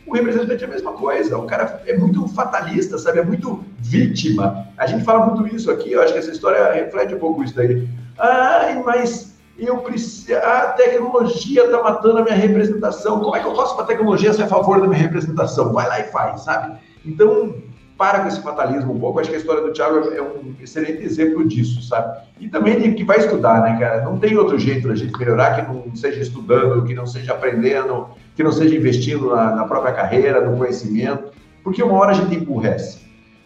O 0.07 0.15
representante 0.15 0.65
é 0.65 0.67
a 0.67 0.71
mesma 0.71 0.93
coisa, 0.93 1.39
o 1.39 1.47
cara 1.47 1.83
é 1.87 1.97
muito 1.97 2.27
fatalista, 2.29 2.99
sabe? 2.99 3.21
É 3.21 3.25
muito 3.25 3.65
vítima. 3.79 4.67
A 4.77 4.87
gente 4.87 5.05
fala 5.05 5.27
muito 5.27 5.55
isso 5.55 5.71
aqui, 5.71 5.93
eu 5.93 6.03
acho 6.03 6.13
que 6.13 6.19
essa 6.19 6.31
história 6.31 6.73
reflete 6.73 7.15
um 7.15 7.19
pouco 7.19 7.45
isso 7.45 7.55
daí. 7.55 7.89
Ai, 8.19 8.83
mas 8.83 9.39
eu 9.59 9.79
preciso. 9.79 10.37
A 10.39 10.73
tecnologia 10.73 11.65
está 11.65 11.83
matando 11.83 12.19
a 12.19 12.23
minha 12.23 12.35
representação. 12.35 13.21
Como 13.21 13.37
é 13.37 13.41
que 13.41 13.47
eu 13.47 13.55
faço 13.55 13.75
para 13.75 13.85
a 13.85 13.87
tecnologia 13.87 14.33
ser 14.33 14.45
a 14.45 14.49
favor 14.49 14.81
da 14.81 14.87
minha 14.87 15.01
representação? 15.01 15.73
Vai 15.73 15.87
lá 15.87 16.01
e 16.01 16.05
faz, 16.05 16.43
sabe? 16.43 16.79
Então, 17.05 17.55
para 18.01 18.21
com 18.21 18.29
esse 18.29 18.41
fatalismo 18.41 18.95
um 18.95 18.99
pouco. 18.99 19.21
Acho 19.21 19.29
que 19.29 19.37
a 19.37 19.39
história 19.39 19.61
do 19.61 19.75
Thiago 19.75 20.11
é 20.11 20.23
um 20.23 20.55
excelente 20.59 21.05
exemplo 21.05 21.47
disso, 21.47 21.83
sabe? 21.83 22.17
E 22.41 22.49
também 22.49 22.95
que 22.95 23.05
vai 23.05 23.19
estudar, 23.19 23.61
né, 23.61 23.79
cara? 23.79 24.01
Não 24.01 24.19
tem 24.19 24.39
outro 24.39 24.59
jeito 24.59 24.89
da 24.89 24.95
gente 24.95 25.15
melhorar 25.19 25.55
que 25.55 25.71
não 25.71 25.95
seja 25.95 26.19
estudando, 26.19 26.83
que 26.87 26.95
não 26.95 27.07
seja 27.07 27.35
aprendendo, 27.35 28.07
que 28.35 28.43
não 28.43 28.53
seja 28.53 28.75
investindo 28.75 29.37
na, 29.37 29.55
na 29.55 29.65
própria 29.67 29.93
carreira, 29.93 30.41
no 30.41 30.57
conhecimento, 30.57 31.25
porque 31.63 31.83
uma 31.83 31.93
hora 31.93 32.13
a 32.13 32.15
gente 32.15 32.35
emburrece. 32.35 33.01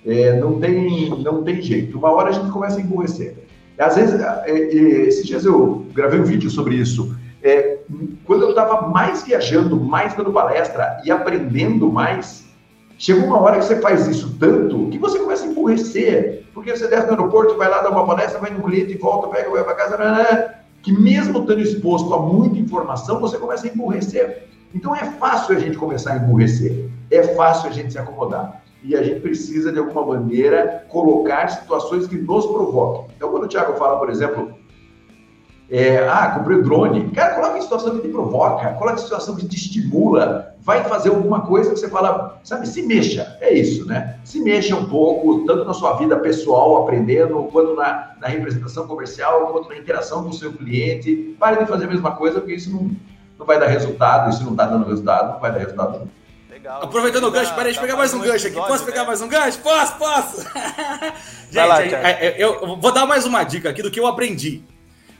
É, 0.06 0.38
não, 0.38 0.60
tem, 0.60 1.10
não 1.24 1.42
tem 1.42 1.60
jeito. 1.60 1.98
Uma 1.98 2.12
hora 2.12 2.28
a 2.28 2.32
gente 2.32 2.52
começa 2.52 2.78
a 2.78 2.80
emburrecer. 2.80 3.34
Às 3.76 3.96
vezes, 3.96 4.20
é, 4.20 4.44
é, 4.46 4.52
esses 4.52 5.26
dias 5.26 5.44
eu 5.44 5.84
gravei 5.92 6.20
um 6.20 6.24
vídeo 6.24 6.48
sobre 6.48 6.76
isso. 6.76 7.16
É, 7.42 7.78
quando 8.24 8.42
eu 8.42 8.50
estava 8.50 8.88
mais 8.88 9.24
viajando, 9.24 9.80
mais 9.80 10.14
dando 10.14 10.32
palestra 10.32 11.02
e 11.04 11.10
aprendendo 11.10 11.90
mais, 11.90 12.43
Chega 12.98 13.24
uma 13.24 13.40
hora 13.40 13.58
que 13.58 13.64
você 13.64 13.80
faz 13.80 14.06
isso 14.06 14.36
tanto 14.38 14.88
que 14.88 14.98
você 14.98 15.18
começa 15.18 15.44
a 15.44 15.48
emburrecer, 15.48 16.44
porque 16.54 16.76
você 16.76 16.86
desce 16.86 17.06
no 17.06 17.12
aeroporto, 17.12 17.56
vai 17.56 17.68
lá 17.68 17.82
dar 17.82 17.90
uma 17.90 18.06
palestra, 18.06 18.38
vai 18.38 18.50
no 18.50 18.62
cliente, 18.62 18.96
volta, 18.96 19.28
pega, 19.28 19.50
vai 19.50 19.64
para 19.64 19.74
casa, 19.74 19.96
né, 19.96 20.12
né, 20.12 20.54
que 20.82 20.92
mesmo 20.92 21.40
estando 21.40 21.60
exposto 21.60 22.14
a 22.14 22.20
muita 22.20 22.58
informação, 22.58 23.20
você 23.20 23.36
começa 23.36 23.66
a 23.66 23.70
emburrecer. 23.70 24.44
Então 24.74 24.94
é 24.94 25.04
fácil 25.04 25.56
a 25.56 25.58
gente 25.58 25.76
começar 25.76 26.12
a 26.12 26.16
emburrecer, 26.16 26.88
é 27.10 27.22
fácil 27.34 27.70
a 27.70 27.72
gente 27.72 27.92
se 27.92 27.98
acomodar. 27.98 28.62
E 28.82 28.94
a 28.94 29.02
gente 29.02 29.20
precisa, 29.20 29.72
de 29.72 29.78
alguma 29.78 30.04
maneira, 30.04 30.84
colocar 30.90 31.48
situações 31.48 32.06
que 32.06 32.16
nos 32.16 32.44
provoquem. 32.44 33.06
Então, 33.16 33.30
quando 33.30 33.44
o 33.44 33.48
Thiago 33.48 33.72
fala, 33.78 33.98
por 33.98 34.10
exemplo, 34.10 34.52
é, 35.70 36.06
ah, 36.08 36.32
comprei 36.36 36.58
o 36.58 36.62
drone. 36.62 37.10
Cara, 37.10 37.34
coloca 37.34 37.58
em 37.58 37.62
situação 37.62 37.96
que 37.96 38.02
te 38.02 38.08
provoca, 38.08 38.74
coloca 38.74 39.00
em 39.00 39.02
situação 39.02 39.34
que 39.34 39.46
te 39.46 39.56
estimula, 39.56 40.54
vai 40.60 40.84
fazer 40.84 41.08
alguma 41.08 41.40
coisa 41.40 41.70
que 41.70 41.78
você 41.78 41.88
fala, 41.88 42.38
sabe, 42.44 42.68
se 42.68 42.82
mexa. 42.82 43.36
É 43.40 43.52
isso, 43.52 43.86
né? 43.86 44.18
Se 44.24 44.40
mexa 44.40 44.76
um 44.76 44.86
pouco, 44.86 45.44
tanto 45.46 45.64
na 45.64 45.72
sua 45.72 45.94
vida 45.94 46.16
pessoal, 46.18 46.82
aprendendo, 46.82 47.48
quanto 47.50 47.74
na, 47.74 48.12
na 48.20 48.28
representação 48.28 48.86
comercial, 48.86 49.48
quanto 49.48 49.68
na 49.68 49.78
interação 49.78 50.22
com 50.22 50.30
o 50.30 50.34
seu 50.34 50.52
cliente. 50.52 51.34
Pare 51.38 51.58
de 51.58 51.66
fazer 51.66 51.84
a 51.84 51.88
mesma 51.88 52.12
coisa, 52.12 52.40
porque 52.40 52.54
isso 52.54 52.70
não, 52.70 52.90
não 53.38 53.46
vai 53.46 53.58
dar 53.58 53.66
resultado. 53.66 54.30
Isso 54.30 54.44
não 54.44 54.52
está 54.52 54.66
dando 54.66 54.86
resultado, 54.86 55.34
não 55.34 55.40
vai 55.40 55.52
dar 55.52 55.58
resultado 55.58 56.08
Legal. 56.50 56.84
Aproveitando 56.84 57.24
o 57.24 57.30
gancho, 57.30 57.50
peraí, 57.50 57.64
deixa 57.64 57.80
eu 57.80 57.82
pegar 57.82 57.96
mais 57.96 58.14
um 58.14 58.20
gancho 58.20 58.46
aqui. 58.46 58.56
Posso 58.56 58.84
pegar 58.84 59.04
mais 59.04 59.20
um 59.20 59.28
gancho? 59.28 59.58
Posso, 59.58 59.98
posso! 59.98 60.40
Gente, 61.50 61.66
lá, 61.66 61.84
eu 62.38 62.76
vou 62.76 62.92
dar 62.92 63.04
mais 63.06 63.26
uma 63.26 63.42
dica 63.42 63.68
aqui 63.68 63.82
do 63.82 63.90
que 63.90 63.98
eu 63.98 64.06
aprendi. 64.06 64.62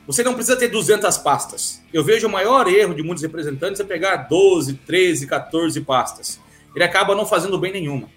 Você 0.06 0.22
não 0.22 0.34
precisa 0.34 0.56
ter 0.56 0.68
200 0.68 1.16
pastas. 1.18 1.82
Eu 1.92 2.04
vejo 2.04 2.26
o 2.26 2.30
maior 2.30 2.68
erro 2.68 2.94
de 2.94 3.02
muitos 3.02 3.22
representantes 3.22 3.80
é 3.80 3.84
pegar 3.84 4.16
12, 4.16 4.74
13, 4.86 5.26
14 5.26 5.80
pastas. 5.80 6.40
Ele 6.74 6.84
acaba 6.84 7.14
não 7.14 7.24
fazendo 7.24 7.58
bem 7.58 7.72
nenhuma. 7.72 8.08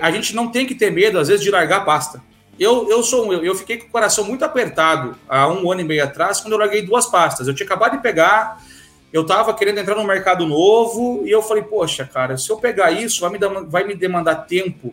A 0.00 0.10
gente 0.10 0.34
não 0.34 0.48
tem 0.48 0.66
que 0.66 0.74
ter 0.74 0.90
medo, 0.90 1.18
às 1.18 1.28
vezes, 1.28 1.44
de 1.44 1.50
largar 1.50 1.84
pasta. 1.84 2.22
Eu, 2.58 2.88
eu 2.90 3.02
sou 3.02 3.32
eu, 3.32 3.44
eu 3.44 3.54
fiquei 3.54 3.76
com 3.76 3.86
o 3.86 3.90
coração 3.90 4.24
muito 4.24 4.44
apertado 4.44 5.16
há 5.28 5.46
um 5.46 5.70
ano 5.70 5.82
e 5.82 5.84
meio 5.84 6.02
atrás, 6.02 6.40
quando 6.40 6.54
eu 6.54 6.58
larguei 6.58 6.82
duas 6.82 7.06
pastas. 7.06 7.46
Eu 7.46 7.54
tinha 7.54 7.66
acabado 7.66 7.96
de 7.96 8.02
pegar, 8.02 8.60
eu 9.12 9.22
estava 9.22 9.54
querendo 9.54 9.78
entrar 9.78 9.94
no 9.94 10.04
mercado 10.04 10.44
novo, 10.46 11.22
e 11.24 11.30
eu 11.30 11.40
falei, 11.40 11.62
poxa, 11.62 12.04
cara, 12.04 12.36
se 12.36 12.50
eu 12.50 12.56
pegar 12.56 12.90
isso, 12.90 13.20
vai 13.20 13.30
me, 13.30 13.38
vai 13.68 13.84
me 13.84 13.94
demandar 13.94 14.46
tempo 14.46 14.92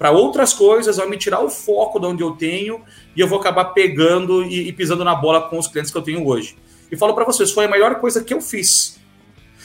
para 0.00 0.10
outras 0.10 0.54
coisas, 0.54 0.96
vai 0.96 1.06
me 1.06 1.18
tirar 1.18 1.44
o 1.44 1.50
foco 1.50 2.00
de 2.00 2.06
onde 2.06 2.22
eu 2.22 2.30
tenho 2.30 2.80
e 3.14 3.20
eu 3.20 3.28
vou 3.28 3.38
acabar 3.38 3.66
pegando 3.66 4.42
e, 4.42 4.68
e 4.68 4.72
pisando 4.72 5.04
na 5.04 5.14
bola 5.14 5.42
com 5.42 5.58
os 5.58 5.68
clientes 5.68 5.92
que 5.92 5.98
eu 5.98 6.00
tenho 6.00 6.26
hoje. 6.26 6.56
E 6.90 6.96
falo 6.96 7.12
para 7.12 7.26
vocês, 7.26 7.52
foi 7.52 7.66
a 7.66 7.68
melhor 7.68 7.96
coisa 7.96 8.24
que 8.24 8.32
eu 8.32 8.40
fiz. 8.40 8.98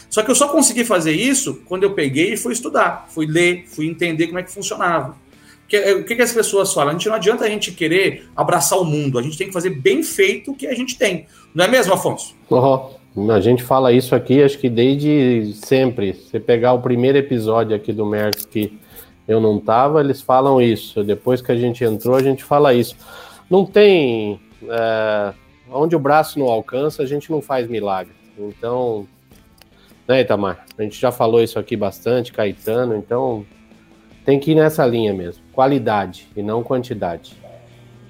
Só 0.10 0.22
que 0.22 0.30
eu 0.30 0.36
só 0.36 0.50
consegui 0.50 0.84
fazer 0.84 1.14
isso 1.14 1.62
quando 1.66 1.84
eu 1.84 1.94
peguei 1.94 2.34
e 2.34 2.38
fui 2.38 2.52
estudar, 2.52 3.06
fui 3.08 3.26
ler, 3.26 3.64
fui 3.70 3.88
entender 3.88 4.28
como 4.28 4.38
é 4.38 4.44
que 4.44 4.52
funcionava. 4.52 5.16
É, 5.72 5.94
o 5.94 6.04
que, 6.04 6.18
que 6.18 6.22
as 6.22 6.34
pessoas 6.34 6.74
falam? 6.74 6.90
A 6.90 6.94
gente 6.98 7.08
não 7.08 7.16
adianta 7.16 7.46
a 7.46 7.50
gente 7.50 7.72
querer 7.72 8.28
abraçar 8.36 8.78
o 8.78 8.84
mundo, 8.84 9.18
a 9.18 9.22
gente 9.22 9.38
tem 9.38 9.48
que 9.48 9.54
fazer 9.54 9.70
bem 9.70 10.04
feito 10.04 10.52
o 10.52 10.54
que 10.54 10.68
a 10.68 10.76
gente 10.76 10.98
tem. 10.98 11.28
Não 11.54 11.64
é 11.64 11.70
mesmo, 11.70 11.94
Afonso? 11.94 12.36
Uhum. 13.16 13.32
A 13.32 13.40
gente 13.40 13.64
fala 13.64 13.94
isso 13.94 14.14
aqui, 14.14 14.44
acho 14.44 14.58
que 14.58 14.70
desde 14.70 15.54
sempre. 15.66 16.14
Você 16.14 16.42
pegar 16.42 16.74
o 16.74 16.82
primeiro 16.82 17.18
episódio 17.18 17.74
aqui 17.74 17.94
do 17.94 18.06
Merck 18.06 18.46
que 18.48 18.78
eu 19.28 19.40
não 19.42 19.58
estava, 19.58 20.00
eles 20.00 20.22
falam 20.22 20.62
isso. 20.62 21.04
Depois 21.04 21.42
que 21.42 21.52
a 21.52 21.56
gente 21.56 21.84
entrou, 21.84 22.16
a 22.16 22.22
gente 22.22 22.44
fala 22.44 22.74
isso. 22.74 22.96
Não 23.50 23.66
tem. 23.66 24.40
É, 24.70 25.34
onde 25.72 25.96
o 25.96 26.00
braço 26.00 26.40
não 26.40 26.48
alcança, 26.48 27.04
a 27.04 27.06
gente 27.06 27.32
não 27.32 27.42
faz 27.42 27.68
milagre. 27.68 28.14
Então, 28.38 29.08
né, 30.08 30.22
Itamar? 30.22 30.66
A 30.78 30.84
gente 30.84 31.00
já 31.00 31.12
falou 31.12 31.42
isso 31.42 31.58
aqui 31.58 31.76
bastante, 31.76 32.32
Caetano, 32.32 32.96
então 32.96 33.46
tem 34.24 34.40
que 34.40 34.52
ir 34.52 34.56
nessa 34.56 34.86
linha 34.86 35.14
mesmo. 35.14 35.44
Qualidade 35.54 36.28
e 36.36 36.44
não 36.44 36.64
quantidade. 36.64 37.36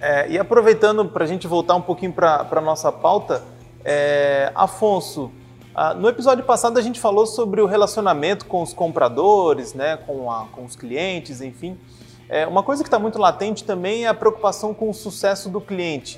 É, 0.02 0.30
e 0.30 0.38
aproveitando 0.38 1.06
para 1.06 1.24
a 1.24 1.28
gente 1.28 1.48
voltar 1.48 1.76
um 1.76 1.82
pouquinho 1.82 2.12
para 2.12 2.48
a 2.50 2.62
nossa 2.62 2.92
pauta, 2.92 3.44
é, 3.84 4.52
Afonso, 4.54 5.32
ah, 5.76 5.94
no 5.94 6.08
episódio 6.08 6.46
passado 6.46 6.80
a 6.80 6.82
gente 6.82 7.02
falou 7.02 7.26
sobre 7.26 7.60
o 7.60 7.66
relacionamento 7.66 8.46
com 8.46 8.62
os 8.62 8.74
compradores, 8.74 9.74
né, 9.74 9.98
com, 9.98 10.32
a, 10.32 10.46
com 10.46 10.64
os 10.64 10.74
clientes, 10.74 11.42
enfim. 11.42 11.78
É, 12.30 12.48
uma 12.48 12.64
coisa 12.64 12.82
que 12.82 12.88
está 12.88 12.98
muito 12.98 13.20
latente 13.20 13.66
também 13.66 14.06
é 14.06 14.08
a 14.08 14.14
preocupação 14.14 14.74
com 14.74 14.90
o 14.90 14.94
sucesso 14.94 15.50
do 15.50 15.60
cliente. 15.60 16.18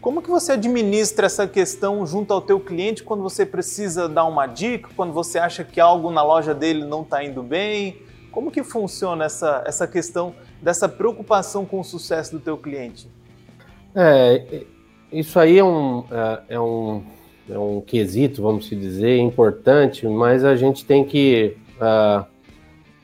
Como 0.00 0.22
que 0.22 0.30
você 0.30 0.52
administra 0.52 1.26
essa 1.26 1.46
questão 1.46 2.06
junto 2.06 2.32
ao 2.32 2.40
teu 2.40 2.58
cliente 2.58 3.02
quando 3.02 3.22
você 3.22 3.44
precisa 3.44 4.08
dar 4.08 4.24
uma 4.24 4.46
dica, 4.46 4.88
quando 4.96 5.12
você 5.12 5.38
acha 5.38 5.62
que 5.64 5.80
algo 5.80 6.10
na 6.10 6.22
loja 6.22 6.54
dele 6.54 6.84
não 6.84 7.02
está 7.02 7.22
indo 7.22 7.42
bem? 7.42 8.02
Como 8.32 8.50
que 8.50 8.62
funciona 8.62 9.26
essa, 9.26 9.62
essa 9.66 9.86
questão 9.86 10.34
dessa 10.62 10.88
preocupação 10.88 11.66
com 11.66 11.78
o 11.78 11.84
sucesso 11.84 12.32
do 12.32 12.40
teu 12.40 12.56
cliente? 12.56 13.08
É, 13.94 14.64
isso 15.12 15.38
aí 15.38 15.58
é 15.58 15.64
um, 15.64 16.04
é, 16.10 16.54
é 16.54 16.60
um 16.60 17.04
é 17.48 17.58
um 17.58 17.80
quesito, 17.80 18.42
vamos 18.42 18.68
dizer, 18.68 19.18
importante, 19.18 20.06
mas 20.06 20.44
a 20.44 20.56
gente 20.56 20.84
tem 20.84 21.04
que 21.04 21.56
uh, 21.76 22.24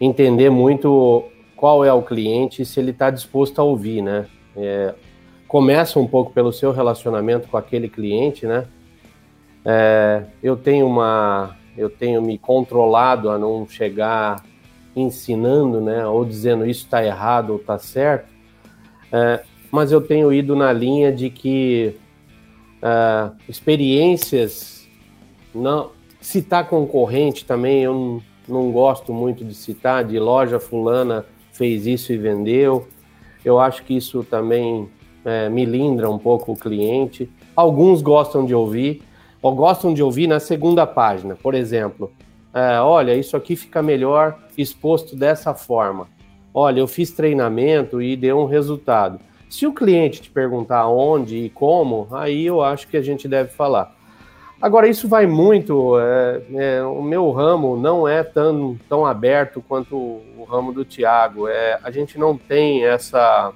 entender 0.01 0.51
muito 0.51 1.25
qual 1.57 1.85
é 1.85 1.93
o 1.93 2.03
cliente 2.03 2.63
e 2.63 2.65
se 2.65 2.81
ele 2.81 2.91
está 2.91 3.11
disposto 3.11 3.59
a 3.59 3.65
ouvir, 3.65 4.01
né? 4.03 4.27
É, 4.57 4.95
começa 5.47 5.99
um 5.99 6.07
pouco 6.07 6.33
pelo 6.33 6.53
seu 6.53 6.73
relacionamento 6.73 7.49
com 7.49 7.57
aquele 7.57 7.89
cliente, 7.89 8.47
né? 8.47 8.65
É, 9.63 10.25
eu 10.43 10.57
tenho 10.57 10.87
uma, 10.87 11.55
eu 11.77 11.91
tenho 11.91 12.23
me 12.23 12.39
controlado 12.39 13.29
a 13.29 13.39
não 13.39 13.69
chegar 13.69 14.43
ensinando, 14.97 15.83
né? 15.83 16.07
Ou 16.07 16.25
dizendo 16.25 16.65
isso 16.65 16.85
está 16.85 17.05
errado 17.05 17.51
ou 17.51 17.57
está 17.57 17.79
certo, 17.79 18.27
é, 19.13 19.43
mas 19.71 19.93
eu 19.93 20.01
tenho 20.01 20.33
ido 20.33 20.57
na 20.57 20.73
linha 20.73 21.13
de 21.13 21.29
que 21.29 21.95
uh, 22.83 23.35
experiências, 23.49 24.89
não 25.55 25.91
citar 26.21 26.69
concorrente 26.69 27.45
também, 27.45 27.83
eu 27.83 28.23
não, 28.47 28.71
gosto 28.71 29.13
muito 29.13 29.45
de 29.45 29.55
citar, 29.55 30.05
de 30.05 30.19
loja 30.19 30.61
fulana 30.61 31.25
fez 31.53 31.87
isso 31.87 32.13
e 32.13 32.19
vendeu. 32.19 32.87
Eu 33.45 33.59
acho 33.59 33.83
que 33.85 33.97
isso 33.97 34.23
também 34.25 34.89
é, 35.25 35.49
me 35.49 35.65
lindra 35.65 36.11
um 36.11 36.19
pouco 36.19 36.53
o 36.53 36.57
cliente. 36.57 37.31
Alguns 37.57 38.03
gostam 38.03 38.45
de 38.45 38.55
ouvir, 38.55 39.03
ou 39.41 39.55
gostam 39.55 39.95
de 39.95 40.03
ouvir 40.03 40.27
na 40.27 40.41
segunda 40.41 40.87
página, 40.87 41.37
por 41.37 41.55
exemplo. 41.55 42.13
É, 42.53 42.81
olha, 42.81 43.15
isso 43.15 43.37
aqui 43.37 43.57
fica 43.57 43.83
melhor 43.83 44.39
exposto 44.59 45.17
dessa 45.17 45.55
forma. 45.55 46.07
Olha, 46.53 46.81
eu 46.81 46.89
fiz 46.89 47.13
treinamento 47.13 48.03
e 48.03 48.17
deu 48.17 48.39
um 48.39 48.47
resultado. 48.47 49.21
Se 49.51 49.67
o 49.67 49.73
cliente 49.73 50.23
te 50.23 50.31
perguntar 50.31 50.87
onde 50.87 51.37
e 51.37 51.51
como, 51.51 52.07
aí 52.13 52.47
eu 52.47 52.63
acho 52.63 52.87
que 52.87 52.97
a 52.97 53.03
gente 53.03 53.27
deve 53.27 53.51
falar. 53.51 53.93
Agora, 54.63 54.87
isso 54.87 55.09
vai 55.09 55.27
muito. 55.27 55.99
É, 55.99 56.43
é, 56.55 56.83
o 56.85 57.03
meu 57.03 57.31
ramo 57.33 57.77
não 57.77 58.07
é 58.07 58.23
tão, 58.23 58.79
tão 58.89 59.05
aberto 59.05 59.61
quanto 59.67 59.97
o 59.97 60.47
ramo 60.49 60.73
do 60.73 60.85
Tiago. 60.85 61.49
É, 61.49 61.81
a 61.83 61.91
gente 61.91 62.17
não 62.17 62.37
tem 62.37 62.85
essa, 62.85 63.53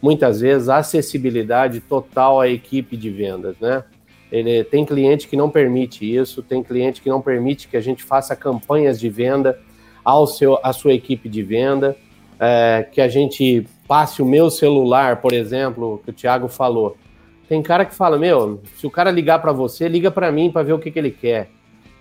muitas 0.00 0.40
vezes, 0.40 0.68
acessibilidade 0.68 1.80
total 1.80 2.40
à 2.40 2.48
equipe 2.48 2.96
de 2.96 3.10
vendas, 3.10 3.56
né? 3.60 3.82
Ele 4.30 4.62
tem 4.62 4.84
cliente 4.84 5.26
que 5.26 5.36
não 5.36 5.50
permite 5.50 6.04
isso, 6.04 6.40
tem 6.40 6.62
cliente 6.62 7.02
que 7.02 7.08
não 7.08 7.20
permite 7.20 7.66
que 7.66 7.76
a 7.76 7.80
gente 7.80 8.04
faça 8.04 8.36
campanhas 8.36 9.00
de 9.00 9.08
venda 9.08 9.58
ao 10.04 10.26
seu, 10.26 10.58
à 10.62 10.72
sua 10.72 10.92
equipe 10.92 11.28
de 11.28 11.42
venda, 11.42 11.96
é, 12.38 12.86
que 12.92 13.00
a 13.00 13.08
gente 13.08 13.66
passe 13.86 14.22
o 14.22 14.26
meu 14.26 14.50
celular, 14.50 15.20
por 15.20 15.32
exemplo, 15.32 16.00
que 16.04 16.10
o 16.10 16.12
Thiago 16.12 16.48
falou. 16.48 16.96
Tem 17.48 17.62
cara 17.62 17.84
que 17.84 17.94
fala, 17.94 18.18
meu, 18.18 18.60
se 18.76 18.86
o 18.86 18.90
cara 18.90 19.10
ligar 19.10 19.40
para 19.40 19.52
você, 19.52 19.88
liga 19.88 20.10
para 20.10 20.32
mim 20.32 20.50
para 20.50 20.62
ver 20.62 20.72
o 20.72 20.78
que, 20.78 20.90
que 20.90 20.98
ele 20.98 21.10
quer. 21.10 21.50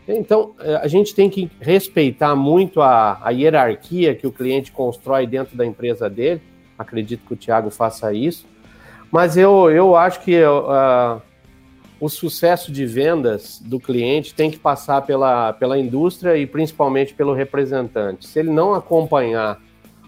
Então, 0.07 0.53
é, 0.59 0.75
a 0.75 0.87
gente 0.87 1.13
tem 1.13 1.29
que 1.29 1.49
respeitar 1.59 2.35
muito 2.35 2.81
a, 2.81 3.19
a, 3.21 3.29
hierarquia 3.31 4.15
que 4.15 4.25
o 4.25 4.31
cliente 4.31 4.71
constrói 4.71 5.27
dentro 5.27 5.55
da 5.55 5.65
empresa 5.65 6.09
dele. 6.09 6.41
Acredito 6.77 7.25
que 7.25 7.33
o 7.33 7.37
Thiago 7.37 7.69
faça 7.69 8.13
isso. 8.13 8.45
Mas 9.11 9.37
eu, 9.37 9.69
eu 9.69 9.95
acho 9.95 10.21
que 10.21 10.41
uh, 10.41 11.21
o 11.99 12.09
sucesso 12.09 12.71
de 12.71 12.85
vendas 12.85 13.61
do 13.63 13.79
cliente 13.79 14.33
tem 14.33 14.49
que 14.49 14.57
passar 14.57 15.01
pela, 15.01 15.53
pela 15.53 15.77
indústria 15.77 16.37
e 16.37 16.47
principalmente 16.47 17.13
pelo 17.13 17.33
representante. 17.33 18.25
Se 18.25 18.39
ele 18.39 18.49
não 18.49 18.73
acompanhar 18.73 19.59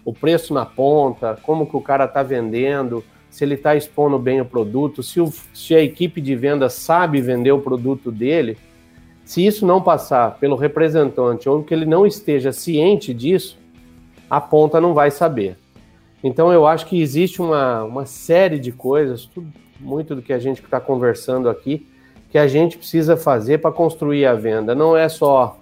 o 0.04 0.12
preço 0.12 0.52
na 0.52 0.66
ponta, 0.66 1.38
como 1.42 1.66
que 1.66 1.76
o 1.76 1.80
cara 1.80 2.04
está 2.04 2.22
vendendo, 2.22 3.02
se 3.30 3.44
ele 3.44 3.54
está 3.54 3.74
expondo 3.74 4.18
bem 4.18 4.40
o 4.40 4.44
produto, 4.44 5.02
se, 5.02 5.20
o, 5.20 5.32
se 5.52 5.74
a 5.74 5.80
equipe 5.80 6.20
de 6.20 6.36
venda 6.36 6.68
sabe 6.68 7.20
vender 7.20 7.52
o 7.52 7.60
produto 7.60 8.12
dele, 8.12 8.56
se 9.24 9.44
isso 9.44 9.66
não 9.66 9.82
passar 9.82 10.38
pelo 10.38 10.56
representante 10.56 11.48
ou 11.48 11.62
que 11.62 11.72
ele 11.72 11.86
não 11.86 12.06
esteja 12.06 12.52
ciente 12.52 13.14
disso, 13.14 13.58
a 14.28 14.40
ponta 14.40 14.80
não 14.80 14.92
vai 14.92 15.10
saber. 15.10 15.56
Então 16.22 16.52
eu 16.52 16.66
acho 16.66 16.86
que 16.86 17.00
existe 17.00 17.40
uma, 17.40 17.82
uma 17.84 18.06
série 18.06 18.58
de 18.58 18.70
coisas, 18.70 19.24
tudo, 19.26 19.52
muito 19.80 20.14
do 20.14 20.22
que 20.22 20.32
a 20.32 20.38
gente 20.38 20.62
está 20.62 20.80
conversando 20.80 21.48
aqui, 21.48 21.86
que 22.30 22.38
a 22.38 22.46
gente 22.46 22.78
precisa 22.78 23.16
fazer 23.16 23.58
para 23.58 23.72
construir 23.72 24.26
a 24.26 24.34
venda. 24.34 24.74
Não 24.74 24.96
é 24.96 25.08
só 25.08 25.58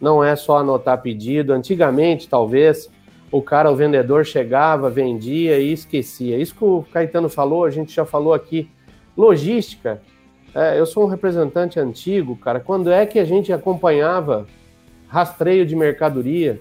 não 0.00 0.22
é 0.22 0.36
só 0.36 0.58
anotar 0.58 1.00
pedido. 1.00 1.52
Antigamente, 1.52 2.28
talvez, 2.28 2.90
o 3.30 3.42
cara, 3.42 3.70
o 3.70 3.76
vendedor 3.76 4.24
chegava, 4.24 4.88
vendia 4.88 5.58
e 5.58 5.72
esquecia. 5.72 6.38
Isso 6.38 6.54
que 6.54 6.64
o 6.64 6.84
Caetano 6.92 7.28
falou, 7.28 7.64
a 7.64 7.70
gente 7.70 7.94
já 7.94 8.04
falou 8.04 8.32
aqui. 8.32 8.70
Logística. 9.16 10.00
É, 10.54 10.78
eu 10.78 10.86
sou 10.86 11.04
um 11.04 11.08
representante 11.08 11.78
antigo, 11.78 12.36
cara. 12.36 12.60
Quando 12.60 12.90
é 12.90 13.04
que 13.04 13.18
a 13.18 13.24
gente 13.24 13.52
acompanhava 13.52 14.46
rastreio 15.08 15.66
de 15.66 15.74
mercadoria? 15.74 16.60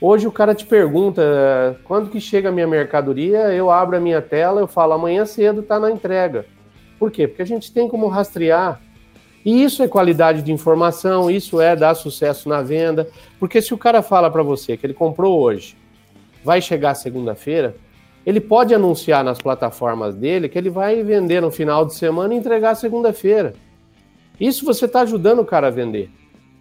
Hoje 0.00 0.26
o 0.26 0.32
cara 0.32 0.54
te 0.54 0.66
pergunta 0.66 1.80
quando 1.84 2.10
que 2.10 2.20
chega 2.20 2.48
a 2.48 2.52
minha 2.52 2.66
mercadoria, 2.66 3.52
eu 3.54 3.70
abro 3.70 3.96
a 3.96 4.00
minha 4.00 4.20
tela, 4.20 4.60
eu 4.60 4.66
falo 4.66 4.92
amanhã 4.92 5.24
cedo 5.24 5.60
está 5.60 5.78
na 5.78 5.90
entrega. 5.90 6.44
Por 6.98 7.10
quê? 7.10 7.26
Porque 7.26 7.42
a 7.42 7.46
gente 7.46 7.72
tem 7.72 7.88
como 7.88 8.08
rastrear. 8.08 8.80
E 9.44 9.62
isso 9.62 9.82
é 9.82 9.88
qualidade 9.88 10.42
de 10.42 10.52
informação, 10.52 11.30
isso 11.30 11.60
é 11.60 11.76
dar 11.76 11.94
sucesso 11.94 12.48
na 12.48 12.62
venda. 12.62 13.08
Porque 13.38 13.62
se 13.62 13.72
o 13.72 13.78
cara 13.78 14.02
fala 14.02 14.30
para 14.30 14.42
você 14.42 14.76
que 14.76 14.84
ele 14.84 14.94
comprou 14.94 15.40
hoje, 15.40 15.76
vai 16.44 16.60
chegar 16.60 16.94
segunda-feira, 16.94 17.74
ele 18.24 18.40
pode 18.40 18.74
anunciar 18.74 19.24
nas 19.24 19.38
plataformas 19.38 20.14
dele 20.14 20.48
que 20.48 20.58
ele 20.58 20.70
vai 20.70 21.02
vender 21.02 21.40
no 21.40 21.50
final 21.50 21.84
de 21.84 21.94
semana 21.94 22.34
e 22.34 22.36
entregar 22.36 22.74
segunda-feira. 22.74 23.54
Isso 24.38 24.64
você 24.64 24.84
está 24.84 25.00
ajudando 25.00 25.40
o 25.40 25.44
cara 25.44 25.68
a 25.68 25.70
vender. 25.70 26.10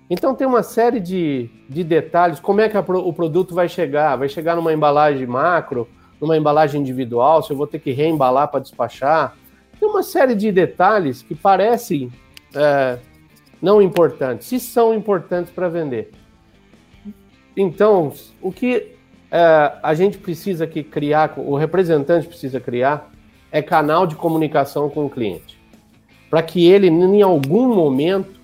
Então 0.09 0.35
tem 0.35 0.45
uma 0.45 0.63
série 0.63 0.99
de, 0.99 1.49
de 1.69 1.83
detalhes. 1.83 2.39
Como 2.39 2.61
é 2.61 2.69
que 2.69 2.77
a, 2.77 2.81
o 2.81 3.13
produto 3.13 3.55
vai 3.55 3.69
chegar? 3.69 4.15
Vai 4.15 4.29
chegar 4.29 4.55
numa 4.55 4.73
embalagem 4.73 5.25
macro, 5.25 5.87
numa 6.19 6.37
embalagem 6.37 6.81
individual, 6.81 7.41
se 7.41 7.51
eu 7.51 7.57
vou 7.57 7.67
ter 7.67 7.79
que 7.79 7.91
reembalar 7.91 8.49
para 8.49 8.59
despachar. 8.59 9.35
Tem 9.79 9.89
uma 9.89 10.03
série 10.03 10.35
de 10.35 10.51
detalhes 10.51 11.21
que 11.21 11.33
parecem 11.33 12.11
é, 12.53 12.99
não 13.61 13.81
importantes, 13.81 14.47
se 14.47 14.59
são 14.59 14.93
importantes 14.93 15.51
para 15.51 15.69
vender. 15.69 16.11
Então, 17.55 18.11
o 18.41 18.51
que 18.51 18.93
é, 19.35 19.73
a 19.81 19.95
gente 19.95 20.19
precisa 20.19 20.67
que 20.67 20.83
criar, 20.83 21.33
o 21.37 21.55
representante 21.55 22.27
precisa 22.27 22.59
criar, 22.59 23.09
é 23.51 23.63
canal 23.63 24.05
de 24.05 24.15
comunicação 24.15 24.91
com 24.91 25.07
o 25.07 25.09
cliente. 25.09 25.59
Para 26.29 26.43
que 26.43 26.67
ele, 26.67 26.85
em 26.87 27.23
algum 27.23 27.73
momento, 27.73 28.39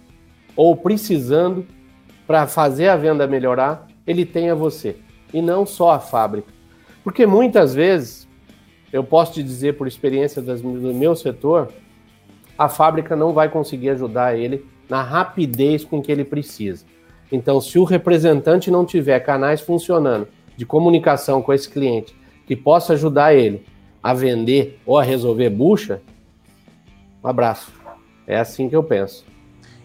ou 0.56 0.76
precisando, 0.76 1.64
para 2.26 2.48
fazer 2.48 2.88
a 2.88 2.96
venda 2.96 3.28
melhorar, 3.28 3.88
ele 4.08 4.26
tenha 4.26 4.56
você. 4.56 4.98
E 5.32 5.44
não 5.44 5.64
só 5.64 5.92
a 5.92 6.00
fábrica. 6.00 6.52
Porque 7.04 7.24
muitas 7.24 7.76
vezes 7.76 8.28
eu 8.92 9.04
posso 9.04 9.34
te 9.34 9.44
dizer 9.44 9.78
por 9.78 9.88
experiência 9.88 10.42
das, 10.42 10.60
do 10.60 10.92
meu 10.92 11.16
setor, 11.16 11.72
a 12.58 12.68
fábrica 12.68 13.16
não 13.16 13.32
vai 13.32 13.48
conseguir 13.48 13.92
ajudar 13.92 14.36
ele 14.36 14.66
na 14.90 15.04
rapidez 15.04 15.86
com 15.86 16.02
que 16.02 16.12
ele 16.12 16.26
precisa. 16.26 16.84
Então, 17.32 17.62
se 17.62 17.78
o 17.78 17.84
representante 17.84 18.72
não 18.72 18.88
tiver 18.88 19.20
canais 19.20 19.62
funcionando 19.62 20.28
de 20.60 20.66
comunicação 20.66 21.42
com 21.42 21.54
esse 21.54 21.70
cliente 21.70 22.14
que 22.46 22.54
possa 22.54 22.92
ajudar 22.92 23.34
ele 23.34 23.66
a 24.04 24.14
vender 24.14 24.78
ou 24.86 25.00
a 25.00 25.04
resolver 25.04 25.50
bucha, 25.50 26.02
um 27.24 27.30
abraço. 27.30 27.72
É 28.28 28.38
assim 28.38 28.68
que 28.68 28.76
eu 28.76 28.84
penso. 28.84 29.24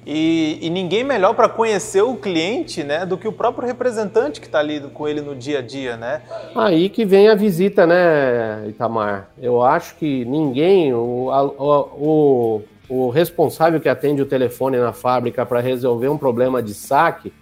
E, 0.04 0.58
e 0.60 0.68
ninguém 0.68 1.04
melhor 1.04 1.32
para 1.32 1.48
conhecer 1.48 2.02
o 2.02 2.16
cliente, 2.16 2.82
né, 2.82 3.06
do 3.06 3.16
que 3.16 3.28
o 3.28 3.32
próprio 3.32 3.68
representante 3.68 4.40
que 4.40 4.46
está 4.46 4.58
ali 4.58 4.80
com 4.80 5.06
ele 5.06 5.20
no 5.20 5.36
dia 5.36 5.60
a 5.60 5.62
dia, 5.62 5.96
né? 5.96 6.22
Aí 6.56 6.88
que 6.88 7.04
vem 7.04 7.28
a 7.28 7.36
visita, 7.36 7.86
né, 7.86 8.66
Itamar? 8.68 9.30
Eu 9.40 9.62
acho 9.62 9.94
que 9.94 10.24
ninguém, 10.24 10.92
o, 10.92 11.30
o, 11.30 12.62
o 12.88 13.10
responsável 13.10 13.80
que 13.80 13.88
atende 13.88 14.20
o 14.20 14.26
telefone 14.26 14.76
na 14.76 14.92
fábrica 14.92 15.46
para 15.46 15.60
resolver 15.60 16.08
um 16.08 16.18
problema 16.18 16.60
de 16.60 16.74
saque, 16.74 17.32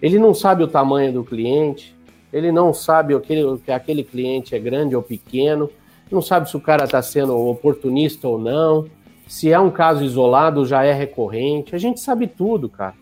ele 0.00 0.20
não 0.20 0.32
sabe 0.32 0.62
o 0.62 0.68
tamanho 0.68 1.12
do 1.12 1.24
cliente, 1.24 1.97
ele 2.32 2.52
não 2.52 2.72
sabe 2.72 3.14
o 3.14 3.20
que, 3.20 3.42
que 3.64 3.72
aquele 3.72 4.04
cliente 4.04 4.54
é 4.54 4.58
grande 4.58 4.94
ou 4.94 5.02
pequeno, 5.02 5.70
não 6.10 6.22
sabe 6.22 6.48
se 6.48 6.56
o 6.56 6.60
cara 6.60 6.84
está 6.84 7.02
sendo 7.02 7.36
oportunista 7.36 8.26
ou 8.26 8.38
não 8.38 8.86
se 9.28 9.52
é 9.52 9.60
um 9.60 9.70
caso 9.70 10.02
isolado, 10.02 10.64
já 10.64 10.82
é 10.82 10.92
recorrente. 10.92 11.76
A 11.76 11.78
gente 11.78 12.00
sabe 12.00 12.26
tudo, 12.26 12.68
cara. 12.68 12.94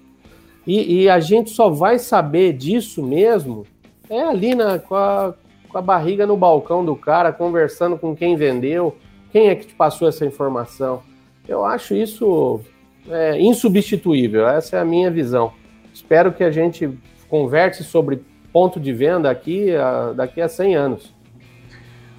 E, 0.67 1.03
e 1.03 1.09
a 1.09 1.21
gente 1.21 1.51
só 1.51 1.71
vai 1.71 2.01
saber 2.01 2.53
disso 2.53 3.03
mesmo 3.03 3.65
é 4.11 4.23
ali 4.23 4.55
na, 4.55 4.79
com, 4.79 4.97
a, 4.97 5.35
com 5.69 5.79
a 5.79 5.83
barriga 5.83 6.27
no 6.27 6.37
balcão 6.37 6.85
do 6.85 6.97
cara, 6.97 7.33
conversando 7.33 7.97
com 7.97 8.15
quem 8.15 8.37
vendeu, 8.37 8.97
quem 9.33 9.49
é 9.49 9.55
que 9.55 9.67
te 9.67 9.75
passou 9.75 10.09
essa 10.09 10.27
informação. 10.27 11.03
Eu 11.47 11.65
acho 11.65 11.95
isso 11.95 12.61
é, 13.09 13.41
insubstituível, 13.41 14.49
essa 14.49 14.77
é 14.77 14.81
a 14.81 14.85
minha 14.85 15.11
visão. 15.11 15.53
Espero 15.95 16.33
que 16.33 16.43
a 16.43 16.51
gente 16.51 16.91
converse 17.29 17.85
sobre 17.85 18.23
ponto 18.57 18.81
de 18.81 18.91
venda 18.91 19.31
aqui 19.31 19.77
a, 19.77 20.15
daqui 20.15 20.41
a 20.41 20.49
100 20.49 20.77
anos. 20.77 21.15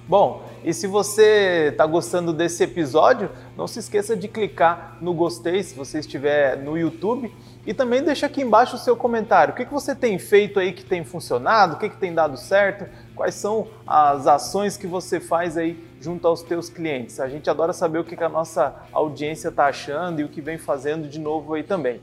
Bom, 0.06 0.44
e 0.62 0.72
se 0.72 0.86
você 0.86 1.70
está 1.72 1.84
gostando 1.84 2.32
desse 2.32 2.62
episódio, 2.62 3.28
não 3.56 3.66
se 3.66 3.80
esqueça 3.80 4.16
de 4.16 4.28
clicar 4.28 4.98
no 5.00 5.12
gostei 5.12 5.64
se 5.64 5.74
você 5.74 5.98
estiver 5.98 6.56
no 6.56 6.78
YouTube 6.78 7.34
e 7.66 7.74
também 7.74 8.04
deixa 8.04 8.26
aqui 8.26 8.40
embaixo 8.40 8.76
o 8.76 8.78
seu 8.78 8.96
comentário. 8.96 9.52
O 9.52 9.56
que, 9.56 9.64
que 9.64 9.72
você 9.72 9.96
tem 9.96 10.16
feito 10.16 10.60
aí 10.60 10.72
que 10.72 10.84
tem 10.84 11.04
funcionado? 11.04 11.74
O 11.74 11.78
que, 11.80 11.88
que 11.88 11.96
tem 11.96 12.14
dado 12.14 12.36
certo? 12.36 12.88
Quais 13.16 13.34
são 13.34 13.66
as 13.84 14.28
ações 14.28 14.76
que 14.76 14.86
você 14.86 15.18
faz 15.18 15.56
aí 15.56 15.76
junto 16.00 16.24
aos 16.28 16.40
teus 16.40 16.70
clientes? 16.70 17.18
A 17.18 17.28
gente 17.28 17.50
adora 17.50 17.72
saber 17.72 17.98
o 17.98 18.04
que, 18.04 18.16
que 18.16 18.22
a 18.22 18.28
nossa 18.28 18.76
audiência 18.92 19.48
está 19.48 19.66
achando 19.66 20.20
e 20.20 20.24
o 20.24 20.28
que 20.28 20.40
vem 20.40 20.56
fazendo 20.56 21.08
de 21.08 21.18
novo 21.18 21.54
aí 21.54 21.64
também. 21.64 22.00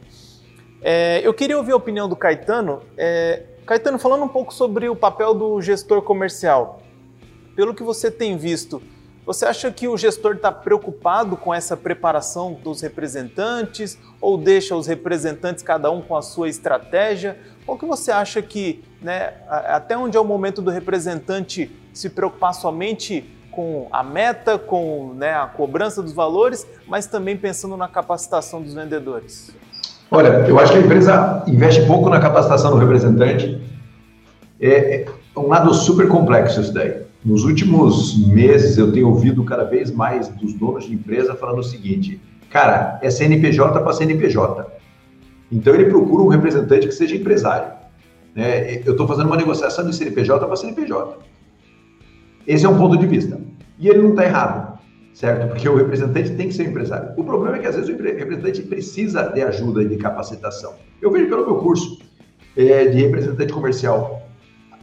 É, 0.82 1.22
eu 1.24 1.34
queria 1.34 1.58
ouvir 1.58 1.72
a 1.72 1.78
opinião 1.78 2.10
do 2.10 2.18
Caetano. 2.18 2.82
É, 2.98 3.55
Caetano, 3.66 3.98
falando 3.98 4.24
um 4.24 4.28
pouco 4.28 4.54
sobre 4.54 4.88
o 4.90 4.96
papel 4.96 5.34
do 5.34 5.60
gestor 5.60 6.04
comercial 6.04 6.84
pelo 7.56 7.74
que 7.74 7.82
você 7.82 8.12
tem 8.12 8.38
visto, 8.38 8.80
você 9.26 9.44
acha 9.46 9.72
que 9.72 9.88
o 9.88 9.98
gestor 9.98 10.36
está 10.36 10.52
preocupado 10.52 11.36
com 11.36 11.52
essa 11.52 11.76
preparação 11.76 12.54
dos 12.54 12.82
representantes 12.82 13.98
ou 14.22 14.38
deixa 14.38 14.76
os 14.76 14.86
representantes 14.86 15.64
cada 15.64 15.90
um 15.90 16.00
com 16.00 16.16
a 16.16 16.22
sua 16.22 16.48
estratégia? 16.48 17.40
Ou 17.66 17.76
que 17.76 17.88
você 17.88 18.12
acha 18.12 18.40
que, 18.40 18.84
né, 19.02 19.34
até 19.48 19.98
onde 19.98 20.16
é 20.16 20.20
o 20.20 20.26
momento 20.26 20.62
do 20.62 20.70
representante 20.70 21.76
se 21.92 22.12
preocupar 22.12 22.54
somente 22.54 23.26
com 23.50 23.88
a 23.92 24.04
meta, 24.04 24.60
com 24.60 25.14
né, 25.16 25.34
a 25.34 25.48
cobrança 25.48 26.04
dos 26.04 26.14
valores, 26.14 26.68
mas 26.88 27.08
também 27.08 27.36
pensando 27.36 27.76
na 27.76 27.88
capacitação 27.88 28.62
dos 28.62 28.76
vendedores? 28.76 29.56
Olha, 30.12 30.28
eu 30.48 30.60
acho 30.60 30.72
que 30.72 30.78
a 30.78 30.82
empresa 30.82 31.44
investe 31.48 31.86
pouco 31.86 32.10
na 32.10 32.20
capacitação 32.20 32.72
do 32.72 32.78
representante. 32.78 33.60
É, 34.60 35.02
é 35.02 35.40
um 35.40 35.48
lado 35.48 35.74
super 35.74 36.08
complexo 36.08 36.62
isso 36.62 36.74
daí. 36.74 37.04
Nos 37.24 37.44
últimos 37.44 38.16
meses, 38.28 38.78
eu 38.78 38.92
tenho 38.92 39.10
ouvido 39.10 39.44
cada 39.44 39.64
vez 39.64 39.92
mais 39.92 40.28
dos 40.28 40.54
donos 40.54 40.86
de 40.86 40.94
empresa 40.94 41.34
falando 41.36 41.60
o 41.60 41.64
seguinte: 41.64 42.22
cara, 42.50 43.00
é 43.02 43.10
CNPJ 43.10 43.80
para 43.82 43.94
CNPJ. 43.94 44.68
Então, 45.52 45.74
ele 45.74 45.86
procura 45.86 46.24
um 46.24 46.28
representante 46.28 46.88
que 46.88 46.94
seja 46.94 47.16
empresário. 47.16 47.74
Né? 48.36 48.82
Eu 48.86 48.92
estou 48.92 49.08
fazendo 49.08 49.28
uma 49.28 49.38
negociação 49.38 49.86
de 49.86 49.96
CNPJ 49.96 50.46
para 50.46 50.56
CNPJ. 50.56 51.18
Esse 52.46 52.66
é 52.66 52.70
um 52.70 52.78
ponto 52.78 52.98
de 52.98 53.08
vista. 53.08 53.40
E 53.80 53.88
ele 53.88 54.02
não 54.02 54.12
está 54.12 54.24
errado. 54.24 54.75
Certo? 55.16 55.48
Porque 55.48 55.68
o 55.68 55.76
representante 55.76 56.32
tem 56.32 56.50
que 56.50 56.54
ser 56.54 56.68
empresário. 56.68 57.14
O 57.16 57.24
problema 57.24 57.56
é 57.56 57.60
que 57.60 57.68
às 57.68 57.76
vezes 57.76 57.90
o 57.90 58.04
representante 58.04 58.62
precisa 58.62 59.24
de 59.24 59.42
ajuda 59.42 59.82
e 59.82 59.88
de 59.88 59.96
capacitação. 59.96 60.74
Eu 61.02 61.10
vejo 61.10 61.30
pelo 61.30 61.46
meu 61.46 61.56
curso 61.56 62.00
é, 62.56 62.86
de 62.86 63.02
representante 63.02 63.52
comercial. 63.52 64.22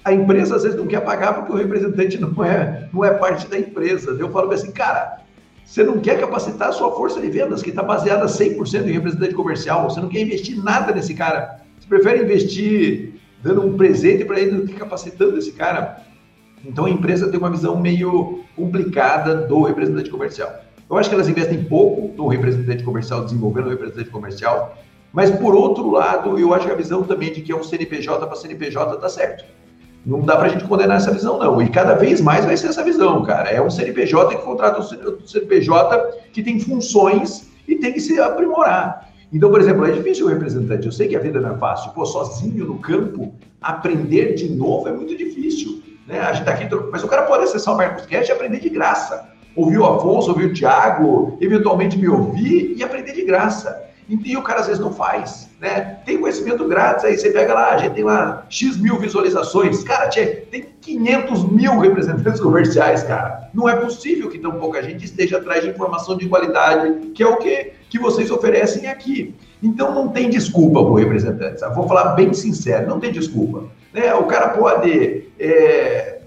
A 0.05 0.13
empresa 0.13 0.57
às 0.57 0.63
vezes 0.63 0.77
não 0.77 0.87
quer 0.87 1.01
pagar 1.01 1.35
porque 1.35 1.53
o 1.53 1.57
representante 1.57 2.19
não 2.19 2.43
é, 2.43 2.89
não 2.93 3.05
é 3.05 3.11
parte 3.13 3.47
da 3.47 3.59
empresa. 3.59 4.17
Eu 4.19 4.31
falo 4.31 4.51
assim, 4.51 4.73
cara, 4.73 5.21
você 5.65 5.85
não 5.85 6.01
quer 6.01 6.19
capacitar 6.19 6.71
a 6.71 6.73
sua 6.73 6.91
força 6.93 7.21
de 7.21 7.29
vendas, 7.29 7.63
que 7.63 7.69
está 7.69 7.83
baseada 7.83 8.25
100% 8.25 8.89
em 8.89 8.93
representante 8.93 9.35
comercial. 9.35 9.89
Você 9.89 10.01
não 10.01 10.09
quer 10.09 10.23
investir 10.23 10.57
nada 10.65 10.95
nesse 10.95 11.15
cara. 11.15 11.61
Você 11.79 11.87
prefere 11.87 12.25
investir 12.25 13.21
dando 13.43 13.67
um 13.67 13.77
presente 13.77 14.25
para 14.25 14.41
ele 14.41 14.63
do 14.63 14.67
que 14.67 14.75
capacitando 14.75 15.37
esse 15.37 15.53
cara. 15.53 16.03
Então 16.65 16.85
a 16.85 16.91
empresa 16.91 17.29
tem 17.29 17.39
uma 17.39 17.51
visão 17.51 17.81
meio 17.81 18.41
complicada 18.57 19.35
do 19.35 19.63
representante 19.63 20.11
comercial. 20.11 20.51
Eu 20.89 20.97
acho 20.97 21.09
que 21.09 21.15
elas 21.15 21.29
investem 21.29 21.65
pouco 21.65 22.15
no 22.17 22.29
representante 22.29 22.85
comercial, 22.85 23.25
desenvolvendo 23.25 23.67
o 23.67 23.71
representante 23.71 24.11
comercial, 24.11 24.77
mas 25.13 25.31
por 25.31 25.55
outro 25.55 25.91
lado, 25.91 26.39
eu 26.39 26.55
acho 26.55 26.67
que 26.67 26.73
a 26.73 26.77
visão 26.77 27.03
também 27.03 27.33
de 27.33 27.43
que 27.43 27.53
é 27.53 27.57
um 27.57 27.63
CNPJ 27.63 28.27
para 28.27 28.37
CNPJ 28.37 28.95
está 28.95 29.09
certo. 29.09 29.45
Não 30.05 30.21
dá 30.21 30.37
para 30.37 30.47
a 30.47 30.49
gente 30.49 30.65
condenar 30.65 30.97
essa 30.97 31.13
visão, 31.13 31.39
não. 31.39 31.63
E 31.63 31.69
cada 31.69 31.95
vez 31.95 32.21
mais 32.21 32.45
vai 32.45 32.57
ser 32.57 32.69
essa 32.69 32.83
visão, 32.83 33.23
cara. 33.23 33.49
É 33.51 33.63
um 33.63 33.71
CNPJ 33.71 34.37
que 34.37 34.43
contrata 34.43 34.81
um 34.81 35.27
CNPJ 35.27 36.29
que 36.33 36.43
tem 36.43 36.59
funções 36.59 37.49
e 37.69 37.77
tem 37.77 37.93
que 37.93 38.01
se 38.01 38.21
aprimorar. 38.21 39.13
Então, 39.33 39.51
por 39.51 39.61
exemplo, 39.61 39.87
é 39.87 39.93
difícil 39.93 40.27
o 40.27 40.29
representante. 40.29 40.87
Eu 40.87 40.93
sei 40.93 41.09
que 41.09 41.17
a 41.17 41.21
vida 41.21 41.41
não 41.41 41.55
é 41.55 41.59
fácil. 41.59 41.93
Pô, 41.93 42.05
sozinho 42.05 42.67
no 42.67 42.79
campo, 42.79 43.33
aprender 43.61 44.35
de 44.35 44.51
novo 44.51 44.89
é 44.89 44.93
muito 44.93 45.17
difícil. 45.17 45.82
Né? 46.07 46.21
A 46.21 46.33
gente 46.33 46.45
tá 46.45 46.53
aqui, 46.53 46.69
mas 46.91 47.03
o 47.03 47.09
cara 47.09 47.23
pode 47.23 47.45
acessar 47.45 47.75
o 47.75 47.77
Mercoscast 47.77 48.31
e 48.31 48.33
aprender 48.33 48.61
de 48.61 48.69
graça. 48.69 49.31
Ouvir 49.55 49.79
o 49.79 49.85
Afonso, 49.85 50.31
ouvir 50.31 50.47
o 50.47 50.55
Thiago, 50.55 51.37
eventualmente 51.41 51.99
me 51.99 52.09
ouvir 52.09 52.75
e 52.77 52.83
aprender 52.83 53.13
de 53.13 53.25
graça. 53.25 53.83
E 54.09 54.37
o 54.37 54.43
cara 54.43 54.61
às 54.61 54.67
vezes 54.67 54.81
não 54.81 54.93
faz, 54.93 55.49
né? 55.61 55.99
Tem 56.05 56.19
conhecimento 56.19 56.67
grátis, 56.67 57.05
aí 57.05 57.17
você 57.17 57.31
pega 57.31 57.55
lá, 57.55 57.71
a 57.71 57.79
gente 57.79 57.95
tem 57.95 58.05
lá 58.05 58.45
X 58.51 58.77
mil 58.77 58.99
visualizações. 58.99 59.85
Cara, 59.85 60.09
tem 60.51 60.67
500 60.81 61.51
mil 61.51 61.79
representantes 61.79 62.41
comerciais, 62.43 63.03
cara. 63.05 63.49
Não 63.55 63.69
é 63.69 63.77
possível 63.77 64.29
que 64.29 64.39
tão 64.39 64.53
pouca 64.53 64.83
gente 64.83 65.05
esteja 65.05 65.39
atrás 65.39 65.63
de 65.63 65.71
informação 65.71 66.17
de 66.17 66.29
qualidade, 66.29 67.11
que 67.15 67.23
é 67.23 67.27
o 67.27 67.37
que, 67.37 67.73
que 67.89 67.99
vocês 67.99 68.31
oferecem 68.31 68.89
aqui. 68.89 69.35
Então 69.63 69.95
não 69.95 70.09
tem 70.09 70.29
desculpa 70.29 70.83
para 70.83 70.93
o 70.93 70.97
representante. 70.97 71.63
Vou 71.75 71.87
falar 71.87 72.15
bem 72.15 72.35
sincero, 72.35 72.89
não 72.89 72.99
tem 72.99 73.13
desculpa. 73.13 73.65
Né? 73.93 74.15
O 74.15 74.25
cara 74.25 74.51
pode 74.51 75.29
é, 75.39 76.21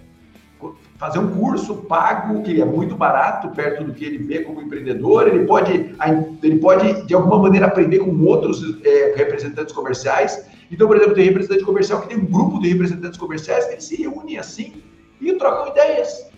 fazer 0.97 1.20
um 1.20 1.32
curso 1.36 1.76
pago, 1.76 2.41
que 2.43 2.61
é 2.61 2.66
muito 2.66 2.95
barato, 2.95 3.49
perto 3.49 3.84
do 3.84 3.93
que 3.93 4.05
ele 4.05 4.20
vê 4.20 4.39
como 4.39 4.61
empreendedor, 4.61 5.28
ele 5.28 5.45
pode, 5.45 5.95
ele 6.41 6.59
pode 6.59 7.05
de 7.05 7.13
alguma 7.13 7.39
maneira, 7.39 7.66
aprender 7.66 7.99
com 7.99 8.18
outros 8.24 8.82
é, 8.84 9.13
representantes 9.16 9.74
comerciais. 9.74 10.47
Então, 10.72 10.88
por 10.88 10.97
exemplo, 10.97 11.16
tem 11.16 11.26
representante 11.26 11.63
comercial 11.63 12.01
que 12.01 12.09
tem 12.09 12.18
um 12.18 12.26
grupo 12.26 12.59
de 12.59 12.70
representantes 12.70 13.20
comerciais 13.20 13.66
que 13.66 13.74
eles 13.74 13.84
se 13.84 13.95
reúnem 13.95 14.38
assim 14.38 14.82
e 15.20 15.34
trocam 15.34 15.68
ideias. 15.68 16.30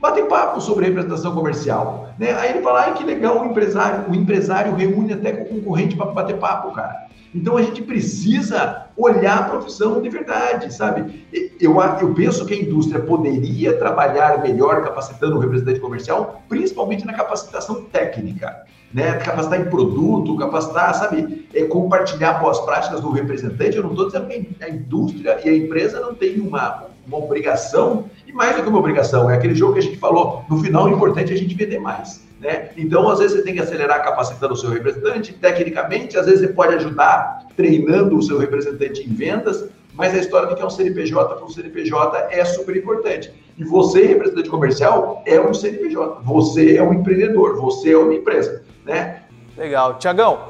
Batem 0.00 0.26
papo 0.26 0.60
sobre 0.60 0.86
representação 0.86 1.34
comercial. 1.34 2.08
Né? 2.18 2.32
Aí 2.32 2.50
ele 2.50 2.62
fala, 2.62 2.82
ai 2.82 2.94
que 2.94 3.04
legal, 3.04 3.40
o 3.40 3.46
empresário, 3.46 4.10
o 4.10 4.14
empresário 4.14 4.74
reúne 4.74 5.12
até 5.12 5.32
com 5.32 5.44
o 5.44 5.58
concorrente 5.60 5.96
para 5.96 6.06
bater 6.06 6.38
papo, 6.38 6.72
cara. 6.72 7.08
Então 7.34 7.56
a 7.56 7.62
gente 7.62 7.82
precisa 7.82 8.86
olhar 8.96 9.38
a 9.38 9.42
profissão 9.44 10.02
de 10.02 10.08
verdade, 10.08 10.72
sabe? 10.72 11.26
Eu, 11.58 11.80
eu 12.00 12.14
penso 12.14 12.44
que 12.44 12.52
a 12.52 12.56
indústria 12.56 13.00
poderia 13.00 13.78
trabalhar 13.78 14.42
melhor 14.42 14.82
capacitando 14.82 15.36
o 15.36 15.38
representante 15.38 15.80
comercial, 15.80 16.42
principalmente 16.48 17.06
na 17.06 17.14
capacitação 17.14 17.84
técnica, 17.84 18.64
né? 18.92 19.14
Capacitar 19.14 19.60
em 19.60 19.64
produto, 19.64 20.36
capacitar, 20.36 20.94
sabe? 20.94 21.46
É, 21.54 21.64
compartilhar 21.64 22.34
boas 22.34 22.60
práticas 22.60 23.00
do 23.00 23.10
representante. 23.10 23.76
Eu 23.76 23.82
não 23.82 23.90
estou 23.90 24.06
dizendo 24.06 24.28
que 24.28 24.62
a 24.62 24.68
indústria 24.68 25.40
e 25.42 25.48
a 25.48 25.56
empresa 25.56 26.00
não 26.00 26.14
têm 26.14 26.38
uma, 26.40 26.84
uma 27.06 27.16
obrigação, 27.16 28.10
e 28.26 28.32
mais 28.32 28.56
do 28.56 28.62
que 28.62 28.68
uma 28.68 28.78
obrigação, 28.78 29.30
é 29.30 29.36
aquele 29.36 29.54
jogo 29.54 29.74
que 29.74 29.78
a 29.78 29.82
gente 29.82 29.96
falou, 29.96 30.44
no 30.50 30.58
final 30.58 30.84
o 30.84 30.90
importante 30.90 31.32
é 31.32 31.34
a 31.34 31.38
gente 31.38 31.54
vender 31.54 31.78
mais. 31.78 32.21
Né? 32.42 32.70
Então, 32.76 33.08
às 33.08 33.20
vezes, 33.20 33.36
você 33.36 33.44
tem 33.44 33.54
que 33.54 33.60
acelerar 33.60 34.02
capacitando 34.02 34.54
o 34.54 34.56
seu 34.56 34.68
representante, 34.68 35.32
tecnicamente, 35.32 36.18
às 36.18 36.26
vezes 36.26 36.40
você 36.40 36.52
pode 36.52 36.74
ajudar 36.74 37.46
treinando 37.56 38.18
o 38.18 38.22
seu 38.22 38.36
representante 38.36 39.08
em 39.08 39.14
vendas, 39.14 39.68
mas 39.94 40.12
a 40.12 40.18
história 40.18 40.48
de 40.48 40.56
que 40.56 40.62
é 40.62 40.66
um 40.66 40.70
CNPJ 40.70 41.36
para 41.36 41.44
um 41.44 41.48
CNPJ 41.48 42.28
é 42.32 42.44
super 42.44 42.76
importante. 42.76 43.32
E 43.56 43.62
você, 43.62 44.06
representante 44.06 44.50
comercial, 44.50 45.22
é 45.24 45.40
um 45.40 45.54
CNPJ, 45.54 46.20
você 46.24 46.76
é 46.76 46.82
um 46.82 46.92
empreendedor, 46.92 47.60
você 47.60 47.92
é 47.92 47.96
uma 47.96 48.12
empresa. 48.12 48.64
Né? 48.84 49.22
Legal. 49.56 49.98
Tiagão, 50.00 50.40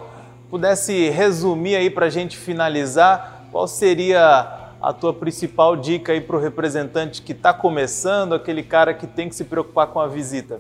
pudesse 0.49 1.11
resumir 1.11 1.77
aí 1.77 1.91
para 1.91 2.07
a 2.07 2.11
gente 2.11 2.39
finalizar, 2.39 3.49
qual 3.53 3.69
seria 3.69 4.73
a 4.81 4.93
tua 4.95 5.13
principal 5.13 5.77
dica 5.77 6.13
aí 6.13 6.23
para 6.23 6.37
o 6.37 6.41
representante 6.41 7.21
que 7.21 7.33
está 7.33 7.53
começando, 7.53 8.35
aquele 8.35 8.63
cara 8.63 8.95
que 8.95 9.07
tem 9.07 9.29
que 9.29 9.35
se 9.35 9.45
preocupar 9.45 9.89
com 9.89 10.01
a 10.01 10.07
visita? 10.07 10.59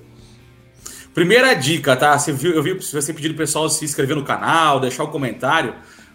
Primeira 1.14 1.52
dica, 1.54 1.94
tá? 1.94 2.18
Você 2.18 2.32
viu, 2.32 2.52
eu 2.52 2.62
vi 2.62 2.72
você 2.72 3.12
pedindo 3.12 3.32
o 3.32 3.36
pessoal 3.36 3.68
se 3.68 3.84
inscrever 3.84 4.16
no 4.16 4.24
canal, 4.24 4.80
deixar 4.80 5.04
o 5.04 5.08
um 5.08 5.10
comentário. 5.10 5.74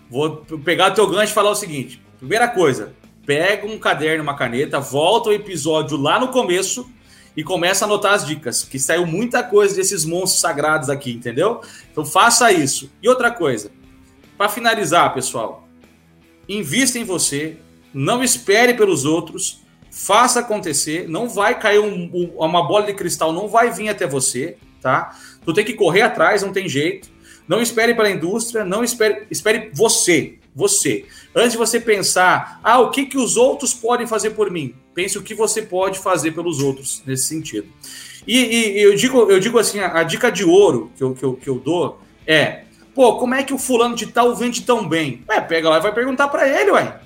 Vou 0.10 0.38
pegar 0.64 0.92
o 0.92 0.96
teu 0.96 1.08
gancho 1.08 1.32
e 1.32 1.36
falar 1.36 1.52
o 1.52 1.56
seguinte: 1.56 2.02
primeira 2.18 2.48
coisa, 2.48 2.94
pega 3.26 3.68
um 3.68 3.78
caderno, 3.78 4.24
uma 4.24 4.36
caneta, 4.36 4.80
volta 4.80 5.30
o 5.30 5.34
episódio 5.34 5.98
lá 5.98 6.20
no 6.20 6.30
começo 6.30 6.90
e 7.36 7.44
começa 7.44 7.86
a 7.86 7.88
anotar 7.88 8.14
as 8.14 8.26
dicas, 8.26 8.64
que 8.64 8.80
saiu 8.80 9.06
muita 9.06 9.44
coisa 9.44 9.76
desses 9.76 10.04
monstros 10.04 10.42
sagrados 10.42 10.90
aqui, 10.90 11.12
entendeu? 11.12 11.62
Então 11.92 12.04
faça 12.04 12.52
isso. 12.52 12.90
E 13.04 13.08
outra 13.08 13.30
coisa, 13.30 13.70
para 14.36 14.50
finalizar, 14.50 15.14
pessoal, 15.14 15.68
invista 16.50 16.98
em 16.98 17.04
você, 17.04 17.58
não 17.94 18.24
espere 18.24 18.74
pelos 18.74 19.06
outros, 19.06 19.62
faça 19.92 20.40
acontecer, 20.40 21.08
não 21.08 21.30
vai 21.30 21.60
cair 21.60 21.80
um, 21.80 22.10
um, 22.12 22.34
uma 22.38 22.68
bola 22.68 22.88
de 22.88 22.94
cristal, 22.94 23.32
não 23.32 23.48
vai 23.48 23.70
vir 23.70 23.90
até 23.90 24.08
você 24.08 24.58
tá? 24.88 25.18
Tu 25.44 25.54
tem 25.54 25.66
que 25.66 25.74
correr 25.74 26.02
atrás, 26.02 26.42
não 26.42 26.54
tem 26.54 26.70
jeito. 26.70 27.10
Não 27.46 27.62
espere 27.62 27.94
pela 27.94 28.10
indústria, 28.10 28.64
não 28.64 28.84
espere, 28.84 29.28
espere 29.30 29.70
você, 29.74 30.36
você. 30.56 31.06
Antes 31.36 31.52
de 31.52 31.58
você 31.58 31.80
pensar, 31.80 32.60
ah, 32.64 32.80
o 32.80 32.90
que, 32.90 33.06
que 33.06 33.18
os 33.18 33.36
outros 33.36 33.74
podem 33.74 34.08
fazer 34.08 34.32
por 34.32 34.50
mim? 34.50 34.74
Pense 34.94 35.18
o 35.18 35.24
que 35.24 35.34
você 35.34 35.62
pode 35.62 36.00
fazer 36.00 36.32
pelos 36.32 36.62
outros 36.62 37.04
nesse 37.06 37.26
sentido. 37.26 37.68
E, 38.26 38.38
e 38.38 38.82
eu, 38.82 38.96
digo, 38.96 39.30
eu 39.30 39.40
digo 39.40 39.60
assim, 39.60 39.80
a, 39.80 40.00
a, 40.00 40.04
dica 40.04 40.30
de 40.30 40.44
ouro 40.44 40.92
que 40.98 41.04
eu, 41.04 41.14
que, 41.14 41.24
eu, 41.24 41.34
que 41.34 41.50
eu 41.50 41.56
dou 41.56 42.02
é, 42.26 42.64
pô, 42.94 43.18
como 43.18 43.34
é 43.34 43.44
que 43.44 43.54
o 43.54 43.58
fulano 43.58 43.96
de 43.96 44.08
tal 44.08 44.36
vende 44.36 44.64
tão 44.64 44.88
bem? 44.88 45.24
É, 45.30 45.40
pega 45.40 45.70
lá 45.70 45.78
e 45.78 45.82
vai 45.82 45.94
perguntar 45.94 46.28
para 46.28 46.48
ele, 46.48 46.72
ué. 46.72 47.00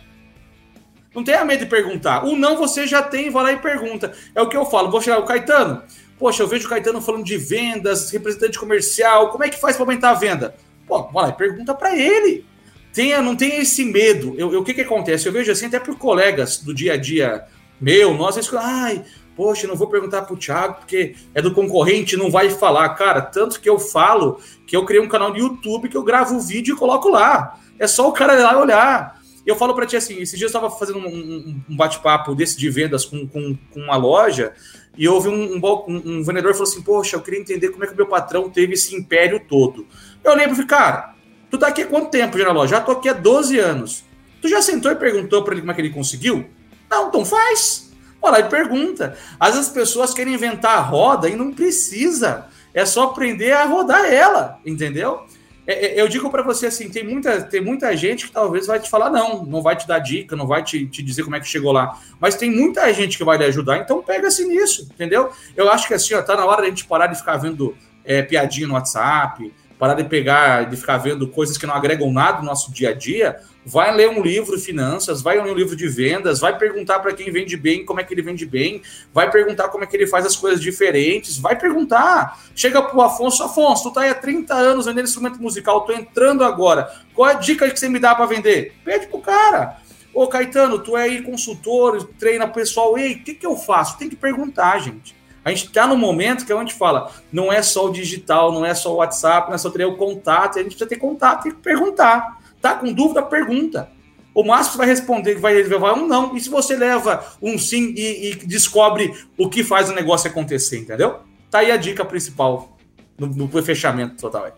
Não 1.13 1.23
tenha 1.23 1.43
medo 1.43 1.65
de 1.65 1.69
perguntar. 1.69 2.25
O 2.25 2.37
não 2.37 2.57
você 2.57 2.87
já 2.87 3.03
tem, 3.03 3.29
vai 3.29 3.43
lá 3.43 3.51
e 3.51 3.57
pergunta. 3.57 4.13
É 4.33 4.41
o 4.41 4.47
que 4.47 4.55
eu 4.55 4.65
falo. 4.65 4.89
Vou 4.89 5.01
chegar, 5.01 5.19
o 5.19 5.25
Caetano, 5.25 5.83
Poxa, 6.21 6.43
eu 6.43 6.47
vejo 6.47 6.67
o 6.67 6.69
Caetano 6.69 7.01
falando 7.01 7.23
de 7.23 7.35
vendas, 7.35 8.11
representante 8.11 8.59
comercial, 8.59 9.31
como 9.31 9.43
é 9.43 9.49
que 9.49 9.59
faz 9.59 9.75
para 9.75 9.85
aumentar 9.85 10.11
a 10.11 10.13
venda? 10.13 10.55
Pô, 10.87 11.01
vai 11.07 11.25
lá, 11.25 11.31
pergunta 11.31 11.73
para 11.73 11.97
ele. 11.97 12.45
Tenha, 12.93 13.23
não 13.23 13.35
tenha 13.35 13.59
esse 13.59 13.83
medo. 13.83 14.35
Eu, 14.37 14.53
eu, 14.53 14.59
o 14.59 14.63
que, 14.63 14.75
que 14.75 14.81
acontece? 14.81 15.25
Eu 15.25 15.33
vejo 15.33 15.51
assim 15.51 15.65
até 15.65 15.79
por 15.79 15.97
colegas 15.97 16.57
do 16.57 16.75
dia 16.75 16.93
a 16.93 16.97
dia 16.97 17.47
meu, 17.81 18.13
nós, 18.13 18.37
eles 18.37 18.47
falam, 18.47 18.67
ai, 18.67 19.03
poxa, 19.35 19.65
não 19.65 19.75
vou 19.75 19.87
perguntar 19.87 20.21
para 20.21 20.35
o 20.35 20.37
Thiago 20.37 20.75
porque 20.75 21.15
é 21.33 21.41
do 21.41 21.55
concorrente, 21.55 22.15
não 22.15 22.29
vai 22.29 22.51
falar. 22.51 22.87
Cara, 22.89 23.21
tanto 23.21 23.59
que 23.59 23.67
eu 23.67 23.79
falo 23.79 24.39
que 24.67 24.77
eu 24.77 24.85
criei 24.85 25.01
um 25.01 25.09
canal 25.09 25.31
no 25.31 25.39
YouTube 25.39 25.89
que 25.89 25.97
eu 25.97 26.03
gravo 26.03 26.35
o 26.35 26.39
vídeo 26.39 26.75
e 26.75 26.77
coloco 26.77 27.09
lá. 27.09 27.59
É 27.79 27.87
só 27.87 28.07
o 28.07 28.13
cara 28.13 28.35
ir 28.35 28.43
lá 28.43 28.59
olhar. 28.59 29.19
Eu 29.43 29.55
falo 29.55 29.73
para 29.73 29.87
ti 29.87 29.97
assim, 29.97 30.21
esses 30.21 30.37
dias 30.37 30.53
eu 30.53 30.59
estava 30.59 30.69
fazendo 30.69 30.99
um, 30.99 31.59
um 31.67 31.75
bate-papo 31.75 32.35
desse 32.35 32.55
de 32.55 32.69
vendas 32.69 33.05
com, 33.05 33.27
com, 33.27 33.57
com 33.73 33.79
uma 33.79 33.95
loja 33.95 34.53
e 34.97 35.07
houve 35.07 35.29
um, 35.29 35.55
um, 35.55 36.01
um 36.05 36.23
vendedor 36.23 36.53
falou 36.53 36.67
assim: 36.67 36.81
Poxa, 36.81 37.15
eu 37.15 37.21
queria 37.21 37.39
entender 37.39 37.69
como 37.69 37.83
é 37.83 37.87
que 37.87 37.93
o 37.93 37.97
meu 37.97 38.07
patrão 38.07 38.49
teve 38.49 38.73
esse 38.73 38.95
império 38.95 39.39
todo. 39.39 39.87
Eu 40.23 40.35
lembro, 40.35 40.55
falei, 40.55 40.67
cara, 40.67 41.15
tu 41.49 41.57
tá 41.57 41.67
aqui 41.67 41.83
há 41.83 41.87
quanto 41.87 42.09
tempo 42.09 42.37
loja? 42.37 42.75
Já 42.75 42.81
tô 42.81 42.91
aqui 42.91 43.09
há 43.09 43.13
12 43.13 43.57
anos. 43.57 44.03
Tu 44.41 44.47
já 44.47 44.61
sentou 44.61 44.91
e 44.91 44.95
perguntou 44.95 45.43
para 45.43 45.53
ele 45.53 45.61
como 45.61 45.71
é 45.71 45.75
que 45.75 45.81
ele 45.81 45.91
conseguiu? 45.91 46.45
Não, 46.89 47.07
então 47.07 47.23
faz. 47.23 47.91
Olha 48.21 48.33
lá 48.33 48.39
e 48.39 48.49
pergunta. 48.49 49.17
Às 49.39 49.55
vezes 49.55 49.69
as 49.69 49.73
pessoas 49.73 50.13
querem 50.13 50.33
inventar 50.33 50.77
a 50.77 50.81
roda 50.81 51.29
e 51.29 51.35
não 51.35 51.53
precisa. 51.53 52.47
É 52.73 52.85
só 52.85 53.03
aprender 53.03 53.51
a 53.51 53.65
rodar 53.65 54.05
ela, 54.05 54.59
entendeu? 54.65 55.25
É, 55.65 55.85
é, 55.85 56.01
eu 56.01 56.07
digo 56.07 56.29
para 56.29 56.41
você 56.41 56.67
assim, 56.67 56.89
tem 56.89 57.03
muita, 57.03 57.41
tem 57.43 57.61
muita 57.61 57.95
gente 57.95 58.27
que 58.27 58.31
talvez 58.31 58.65
vai 58.65 58.79
te 58.79 58.89
falar 58.89 59.09
não, 59.09 59.45
não 59.45 59.61
vai 59.61 59.75
te 59.75 59.87
dar 59.87 59.99
dica, 59.99 60.35
não 60.35 60.47
vai 60.47 60.63
te, 60.63 60.87
te 60.87 61.03
dizer 61.03 61.23
como 61.23 61.35
é 61.35 61.39
que 61.39 61.47
chegou 61.47 61.71
lá, 61.71 61.99
mas 62.19 62.35
tem 62.35 62.49
muita 62.49 62.91
gente 62.93 63.17
que 63.17 63.23
vai 63.23 63.37
lhe 63.37 63.45
ajudar, 63.45 63.77
então 63.77 64.01
pega-se 64.01 64.43
nisso, 64.45 64.89
entendeu? 64.91 65.31
Eu 65.55 65.71
acho 65.71 65.87
que 65.87 65.93
assim, 65.93 66.15
ó, 66.15 66.21
tá 66.21 66.35
na 66.35 66.45
hora 66.45 66.63
da 66.63 66.67
gente 66.67 66.85
parar 66.85 67.07
de 67.07 67.15
ficar 67.15 67.37
vendo 67.37 67.75
é, 68.03 68.23
piadinha 68.23 68.67
no 68.67 68.73
WhatsApp, 68.73 69.53
parar 69.81 69.95
de 69.95 70.03
pegar, 70.03 70.69
de 70.69 70.77
ficar 70.77 70.99
vendo 70.99 71.27
coisas 71.27 71.57
que 71.57 71.65
não 71.65 71.73
agregam 71.73 72.13
nada 72.13 72.37
no 72.37 72.45
nosso 72.45 72.71
dia 72.71 72.91
a 72.91 72.93
dia, 72.93 73.39
vai 73.65 73.91
ler 73.91 74.11
um 74.11 74.21
livro 74.21 74.55
de 74.55 74.61
finanças, 74.63 75.23
vai 75.23 75.41
ler 75.41 75.51
um 75.51 75.55
livro 75.55 75.75
de 75.75 75.87
vendas, 75.87 76.39
vai 76.39 76.55
perguntar 76.55 76.99
para 76.99 77.11
quem 77.13 77.31
vende 77.31 77.57
bem 77.57 77.83
como 77.83 77.99
é 77.99 78.03
que 78.03 78.13
ele 78.13 78.21
vende 78.21 78.45
bem, 78.45 78.83
vai 79.11 79.31
perguntar 79.31 79.69
como 79.69 79.83
é 79.83 79.87
que 79.87 79.97
ele 79.97 80.05
faz 80.05 80.23
as 80.23 80.35
coisas 80.35 80.61
diferentes, 80.61 81.39
vai 81.39 81.57
perguntar. 81.57 82.39
Chega 82.53 82.79
pro 82.79 83.01
Afonso, 83.01 83.41
Afonso, 83.41 83.89
tu 83.89 83.95
tá 83.95 84.01
aí 84.01 84.11
há 84.11 84.13
30 84.13 84.53
anos 84.53 84.85
vendendo 84.85 85.05
instrumento 85.05 85.41
musical, 85.41 85.81
tô 85.81 85.93
entrando 85.93 86.43
agora. 86.43 86.87
Qual 87.15 87.27
é 87.27 87.33
a 87.33 87.39
dica 87.39 87.67
que 87.67 87.79
você 87.79 87.89
me 87.89 87.97
dá 87.97 88.13
para 88.13 88.27
vender? 88.27 88.75
Pede 88.85 89.07
pro 89.07 89.17
cara. 89.17 89.77
Ô 90.13 90.27
Caetano, 90.27 90.77
tu 90.77 90.95
é 90.95 91.05
aí 91.05 91.23
consultor, 91.23 92.07
treina 92.19 92.47
pessoal, 92.47 92.99
ei, 92.99 93.13
o 93.13 93.23
que, 93.23 93.33
que 93.33 93.47
eu 93.47 93.55
faço? 93.55 93.97
Tem 93.97 94.07
que 94.07 94.15
perguntar, 94.15 94.77
gente. 94.77 95.19
A 95.43 95.49
gente 95.49 95.65
está 95.65 95.87
no 95.87 95.97
momento 95.97 96.45
que 96.45 96.53
a 96.53 96.59
gente 96.59 96.75
fala, 96.75 97.11
não 97.31 97.51
é 97.51 97.61
só 97.63 97.87
o 97.87 97.91
digital, 97.91 98.51
não 98.51 98.65
é 98.65 98.75
só 98.75 98.93
o 98.93 98.97
WhatsApp, 98.97 99.47
não 99.47 99.55
é 99.55 99.57
só 99.57 99.69
ter 99.69 99.85
o 99.85 99.97
contato, 99.97 100.59
a 100.59 100.61
gente 100.61 100.75
precisa 100.75 100.89
ter 100.89 100.97
contato 100.97 101.47
e 101.47 101.53
perguntar. 101.53 102.39
Tá 102.61 102.75
com 102.75 102.93
dúvida? 102.93 103.23
Pergunta. 103.23 103.89
O 104.33 104.43
máximo 104.43 104.77
vai 104.77 104.87
responder 104.87 105.35
que 105.35 105.41
vai 105.41 105.53
levar 105.53 105.93
um 105.93 106.07
não. 106.07 106.35
E 106.35 106.39
se 106.39 106.49
você 106.49 106.75
leva 106.75 107.25
um 107.41 107.57
sim 107.57 107.93
e, 107.97 108.31
e, 108.31 108.35
descobre 108.45 109.13
o 109.37 109.49
que 109.49 109.63
faz 109.63 109.89
o 109.89 109.93
negócio 109.93 110.29
acontecer, 110.29 110.79
entendeu? 110.79 111.19
Tá 111.49 111.59
aí 111.59 111.71
a 111.71 111.75
dica 111.75 112.05
principal 112.05 112.77
no, 113.17 113.27
no 113.27 113.63
fechamento 113.63 114.15
total. 114.21 114.55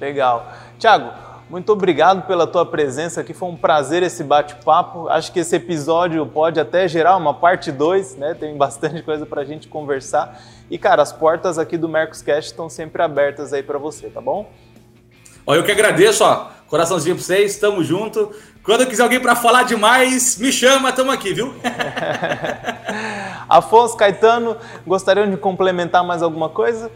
Legal. 0.00 0.54
Tiago, 0.78 1.12
muito 1.50 1.72
obrigado 1.72 2.26
pela 2.26 2.46
tua 2.46 2.66
presença 2.66 3.22
aqui. 3.22 3.32
Foi 3.32 3.48
um 3.48 3.56
prazer 3.56 4.02
esse 4.02 4.22
bate-papo. 4.22 5.08
Acho 5.08 5.32
que 5.32 5.40
esse 5.40 5.56
episódio 5.56 6.24
pode 6.26 6.60
até 6.60 6.86
gerar 6.86 7.16
uma 7.16 7.32
parte 7.32 7.72
2, 7.72 8.16
né? 8.16 8.34
Tem 8.34 8.54
bastante 8.56 9.00
coisa 9.04 9.24
para 9.24 9.40
a 9.40 9.44
gente 9.44 9.66
conversar. 9.66 10.40
E, 10.70 10.76
cara, 10.76 11.00
as 11.00 11.12
portas 11.12 11.58
aqui 11.58 11.78
do 11.78 11.88
Mercoscast 11.88 12.50
estão 12.50 12.68
sempre 12.68 13.02
abertas 13.02 13.54
aí 13.54 13.62
para 13.62 13.78
você, 13.78 14.08
tá 14.08 14.20
bom? 14.20 14.50
Olha, 15.46 15.60
eu 15.60 15.64
que 15.64 15.72
agradeço, 15.72 16.22
ó. 16.22 16.48
Coraçãozinho 16.66 17.16
pra 17.16 17.24
vocês, 17.24 17.56
tamo 17.56 17.82
junto. 17.82 18.30
Quando 18.62 18.86
quiser 18.86 19.02
alguém 19.02 19.18
para 19.18 19.34
falar 19.34 19.62
demais, 19.62 20.36
me 20.36 20.52
chama, 20.52 20.92
tamo 20.92 21.10
aqui, 21.10 21.32
viu? 21.32 21.54
Afonso, 23.48 23.96
Caetano, 23.96 24.58
gostariam 24.86 25.30
de 25.30 25.38
complementar 25.38 26.04
mais 26.04 26.22
alguma 26.22 26.50
coisa? 26.50 26.90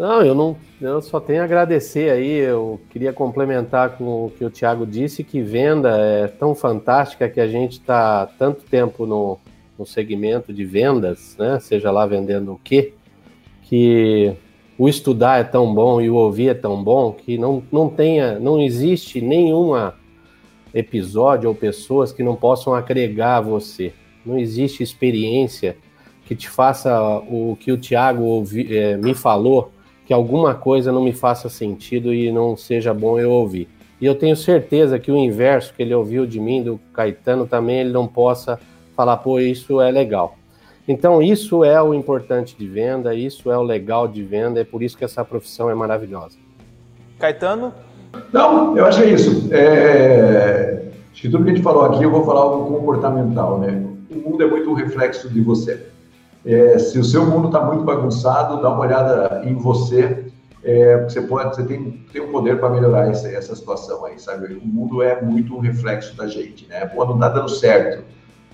Não, 0.00 0.22
eu 0.22 0.34
não, 0.34 0.56
eu 0.80 1.02
só 1.02 1.20
tenho 1.20 1.42
a 1.42 1.44
agradecer 1.44 2.10
aí. 2.10 2.38
Eu 2.38 2.80
queria 2.88 3.12
complementar 3.12 3.98
com 3.98 4.24
o 4.24 4.30
que 4.30 4.42
o 4.42 4.48
Thiago 4.48 4.86
disse, 4.86 5.22
que 5.22 5.42
venda 5.42 5.90
é 5.90 6.26
tão 6.26 6.54
fantástica 6.54 7.28
que 7.28 7.38
a 7.38 7.46
gente 7.46 7.72
está 7.72 8.24
tanto 8.38 8.64
tempo 8.64 9.04
no, 9.04 9.38
no 9.78 9.84
segmento 9.84 10.54
de 10.54 10.64
vendas, 10.64 11.36
né? 11.38 11.60
Seja 11.60 11.90
lá 11.90 12.06
vendendo 12.06 12.54
o 12.54 12.60
quê, 12.64 12.94
que 13.64 14.34
o 14.78 14.88
estudar 14.88 15.38
é 15.38 15.44
tão 15.44 15.74
bom 15.74 16.00
e 16.00 16.08
o 16.08 16.14
ouvir 16.14 16.48
é 16.48 16.54
tão 16.54 16.82
bom 16.82 17.12
que 17.12 17.36
não, 17.36 17.62
não 17.70 17.90
tenha, 17.90 18.38
não 18.38 18.58
existe 18.58 19.20
nenhuma 19.20 19.94
episódio 20.72 21.50
ou 21.50 21.54
pessoas 21.54 22.10
que 22.10 22.22
não 22.22 22.36
possam 22.36 22.72
agregar 22.72 23.36
a 23.36 23.40
você. 23.42 23.92
Não 24.24 24.38
existe 24.38 24.82
experiência 24.82 25.76
que 26.24 26.34
te 26.34 26.48
faça 26.48 26.98
o 27.28 27.54
que 27.60 27.70
o 27.70 27.76
Tiago 27.76 28.22
ouvi, 28.22 28.74
é, 28.74 28.96
me 28.96 29.12
falou, 29.12 29.70
que 30.10 30.14
alguma 30.14 30.56
coisa 30.56 30.90
não 30.90 31.04
me 31.04 31.12
faça 31.12 31.48
sentido 31.48 32.12
e 32.12 32.32
não 32.32 32.56
seja 32.56 32.92
bom 32.92 33.16
eu 33.16 33.30
ouvir. 33.30 33.68
E 34.00 34.06
eu 34.06 34.12
tenho 34.12 34.34
certeza 34.34 34.98
que 34.98 35.08
o 35.08 35.16
inverso 35.16 35.72
que 35.72 35.84
ele 35.84 35.94
ouviu 35.94 36.26
de 36.26 36.40
mim, 36.40 36.64
do 36.64 36.80
Caetano, 36.92 37.46
também 37.46 37.78
ele 37.78 37.92
não 37.92 38.08
possa 38.08 38.58
falar, 38.96 39.18
pô, 39.18 39.38
isso 39.38 39.80
é 39.80 39.88
legal. 39.88 40.36
Então, 40.88 41.22
isso 41.22 41.62
é 41.62 41.80
o 41.80 41.94
importante 41.94 42.56
de 42.58 42.66
venda, 42.66 43.14
isso 43.14 43.52
é 43.52 43.56
o 43.56 43.62
legal 43.62 44.08
de 44.08 44.20
venda, 44.24 44.60
é 44.60 44.64
por 44.64 44.82
isso 44.82 44.98
que 44.98 45.04
essa 45.04 45.24
profissão 45.24 45.70
é 45.70 45.76
maravilhosa. 45.76 46.36
Caetano? 47.16 47.72
Não, 48.32 48.76
eu 48.76 48.86
acho 48.86 49.00
que 49.00 49.06
é 49.06 49.12
isso. 49.12 49.48
É... 49.54 50.86
Acho 51.12 51.22
que 51.22 51.28
tudo 51.28 51.44
que 51.44 51.50
a 51.50 51.54
gente 51.54 51.62
falou 51.62 51.84
aqui, 51.84 52.02
eu 52.02 52.10
vou 52.10 52.24
falar 52.24 52.40
algo 52.40 52.74
comportamental, 52.74 53.60
né? 53.60 53.80
O 54.10 54.28
mundo 54.28 54.42
é 54.42 54.46
muito 54.48 54.70
um 54.70 54.74
reflexo 54.74 55.30
de 55.30 55.40
você. 55.40 55.86
É, 56.44 56.78
se 56.78 56.98
o 56.98 57.04
seu 57.04 57.26
mundo 57.26 57.48
está 57.48 57.64
muito 57.64 57.84
bagunçado, 57.84 58.62
dá 58.62 58.70
uma 58.70 58.80
olhada 58.80 59.42
em 59.44 59.54
você. 59.54 60.26
É, 60.62 61.02
você 61.04 61.22
pode, 61.22 61.56
você 61.56 61.64
tem, 61.64 62.04
tem 62.12 62.20
um 62.20 62.30
poder 62.30 62.58
para 62.60 62.68
melhorar 62.68 63.08
essa, 63.08 63.28
essa 63.28 63.54
situação 63.56 64.04
aí, 64.04 64.18
sabe? 64.18 64.54
O 64.54 64.66
mundo 64.66 65.02
é 65.02 65.20
muito 65.22 65.54
um 65.56 65.60
reflexo 65.60 66.14
da 66.16 66.26
gente, 66.26 66.66
né? 66.68 66.84
Pô, 66.86 67.04
não 67.04 67.14
está 67.14 67.28
dando 67.28 67.48
certo 67.48 68.04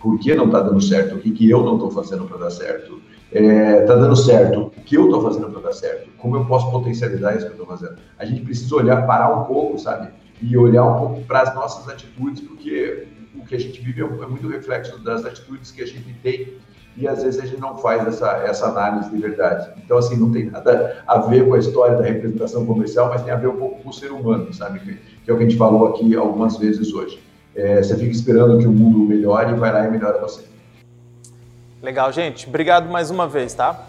por 0.06 0.18
que 0.20 0.34
não 0.34 0.46
está 0.46 0.60
dando 0.60 0.80
certo, 0.80 1.16
o 1.16 1.18
que, 1.18 1.32
que 1.32 1.50
eu 1.50 1.64
não 1.64 1.74
estou 1.74 1.90
fazendo 1.90 2.24
para 2.26 2.36
dar 2.36 2.50
certo. 2.50 3.00
Está 3.32 3.44
é, 3.44 3.80
tá 3.82 3.96
dando 3.96 4.14
certo, 4.14 4.72
o 4.76 4.80
que 4.82 4.96
eu 4.96 5.06
estou 5.06 5.20
fazendo 5.20 5.50
para 5.50 5.60
dar 5.62 5.72
certo, 5.72 6.08
como 6.16 6.36
eu 6.36 6.44
posso 6.44 6.70
potencializar 6.70 7.34
isso 7.34 7.46
que 7.46 7.52
eu 7.52 7.62
estou 7.62 7.66
fazendo. 7.66 7.98
A 8.16 8.24
gente 8.24 8.42
precisa 8.42 8.76
olhar, 8.76 9.04
parar 9.04 9.34
um 9.34 9.44
pouco, 9.44 9.78
sabe? 9.78 10.10
E 10.40 10.56
olhar 10.56 10.84
um 10.84 10.98
pouco 10.98 11.22
para 11.22 11.42
as 11.42 11.54
nossas 11.54 11.88
atitudes, 11.88 12.40
porque 12.40 13.08
o 13.34 13.44
que 13.44 13.56
a 13.56 13.58
gente 13.58 13.80
vive 13.80 14.00
é, 14.00 14.04
é 14.04 14.26
muito 14.26 14.46
reflexo 14.48 15.02
das 15.02 15.24
atitudes 15.24 15.72
que 15.72 15.82
a 15.82 15.86
gente 15.86 16.14
tem 16.22 16.54
e 16.96 17.06
às 17.06 17.22
vezes 17.22 17.40
a 17.40 17.46
gente 17.46 17.60
não 17.60 17.76
faz 17.78 18.06
essa, 18.06 18.30
essa 18.38 18.66
análise 18.66 19.10
de 19.10 19.18
verdade. 19.18 19.70
Então, 19.84 19.98
assim, 19.98 20.16
não 20.16 20.32
tem 20.32 20.46
nada 20.46 21.02
a 21.06 21.18
ver 21.18 21.46
com 21.46 21.54
a 21.54 21.58
história 21.58 21.96
da 21.96 22.04
representação 22.04 22.64
comercial, 22.64 23.08
mas 23.08 23.22
tem 23.22 23.32
a 23.32 23.36
ver 23.36 23.48
um 23.48 23.56
pouco 23.56 23.82
com 23.82 23.90
o 23.90 23.92
ser 23.92 24.10
humano, 24.12 24.52
sabe? 24.52 24.80
Que, 24.80 25.30
é 25.30 25.32
o 25.32 25.36
que 25.36 25.44
a 25.44 25.48
gente 25.48 25.58
falou 25.58 25.88
aqui 25.88 26.14
algumas 26.16 26.56
vezes 26.56 26.92
hoje 26.92 27.26
é, 27.56 27.82
você 27.82 27.96
fica 27.96 28.12
esperando 28.12 28.58
que 28.58 28.66
o 28.66 28.72
mundo 28.72 28.98
melhore 28.98 29.52
e 29.52 29.54
vai 29.54 29.72
lá 29.72 29.86
e 29.86 29.90
melhora 29.90 30.18
você. 30.18 30.44
Legal, 31.82 32.12
gente. 32.12 32.46
Obrigado 32.46 32.88
mais 32.90 33.10
uma 33.10 33.26
vez, 33.26 33.54
tá? 33.54 33.86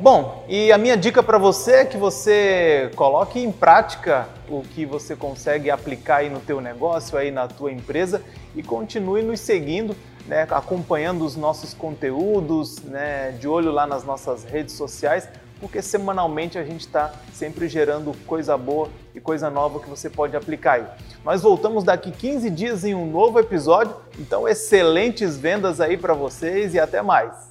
Bom, 0.00 0.44
e 0.48 0.70
a 0.70 0.78
minha 0.78 0.96
dica 0.96 1.24
para 1.24 1.38
você 1.38 1.72
é 1.72 1.84
que 1.84 1.96
você 1.96 2.88
coloque 2.94 3.40
em 3.40 3.50
prática 3.50 4.28
o 4.48 4.62
que 4.62 4.86
você 4.86 5.16
consegue 5.16 5.72
aplicar 5.72 6.18
aí 6.18 6.30
no 6.30 6.38
teu 6.38 6.60
negócio, 6.60 7.18
aí 7.18 7.32
na 7.32 7.48
tua 7.48 7.72
empresa 7.72 8.22
e 8.54 8.62
continue 8.62 9.22
nos 9.22 9.40
seguindo, 9.40 9.96
né, 10.28 10.46
acompanhando 10.50 11.24
os 11.24 11.34
nossos 11.34 11.72
conteúdos, 11.74 12.78
né, 12.82 13.32
de 13.32 13.48
olho 13.48 13.72
lá 13.72 13.86
nas 13.86 14.04
nossas 14.04 14.44
redes 14.44 14.74
sociais, 14.74 15.26
porque 15.58 15.82
semanalmente 15.82 16.56
a 16.56 16.62
gente 16.62 16.82
está 16.82 17.12
sempre 17.32 17.66
gerando 17.66 18.14
coisa 18.26 18.56
boa 18.56 18.88
e 19.14 19.20
coisa 19.20 19.50
nova 19.50 19.80
que 19.80 19.88
você 19.88 20.08
pode 20.08 20.36
aplicar 20.36 20.74
aí. 20.74 20.86
Nós 21.24 21.42
voltamos 21.42 21.82
daqui 21.82 22.12
15 22.12 22.50
dias 22.50 22.84
em 22.84 22.94
um 22.94 23.10
novo 23.10 23.40
episódio, 23.40 23.96
então 24.18 24.46
excelentes 24.46 25.36
vendas 25.36 25.80
aí 25.80 25.96
para 25.96 26.14
vocês 26.14 26.74
e 26.74 26.78
até 26.78 27.02
mais. 27.02 27.48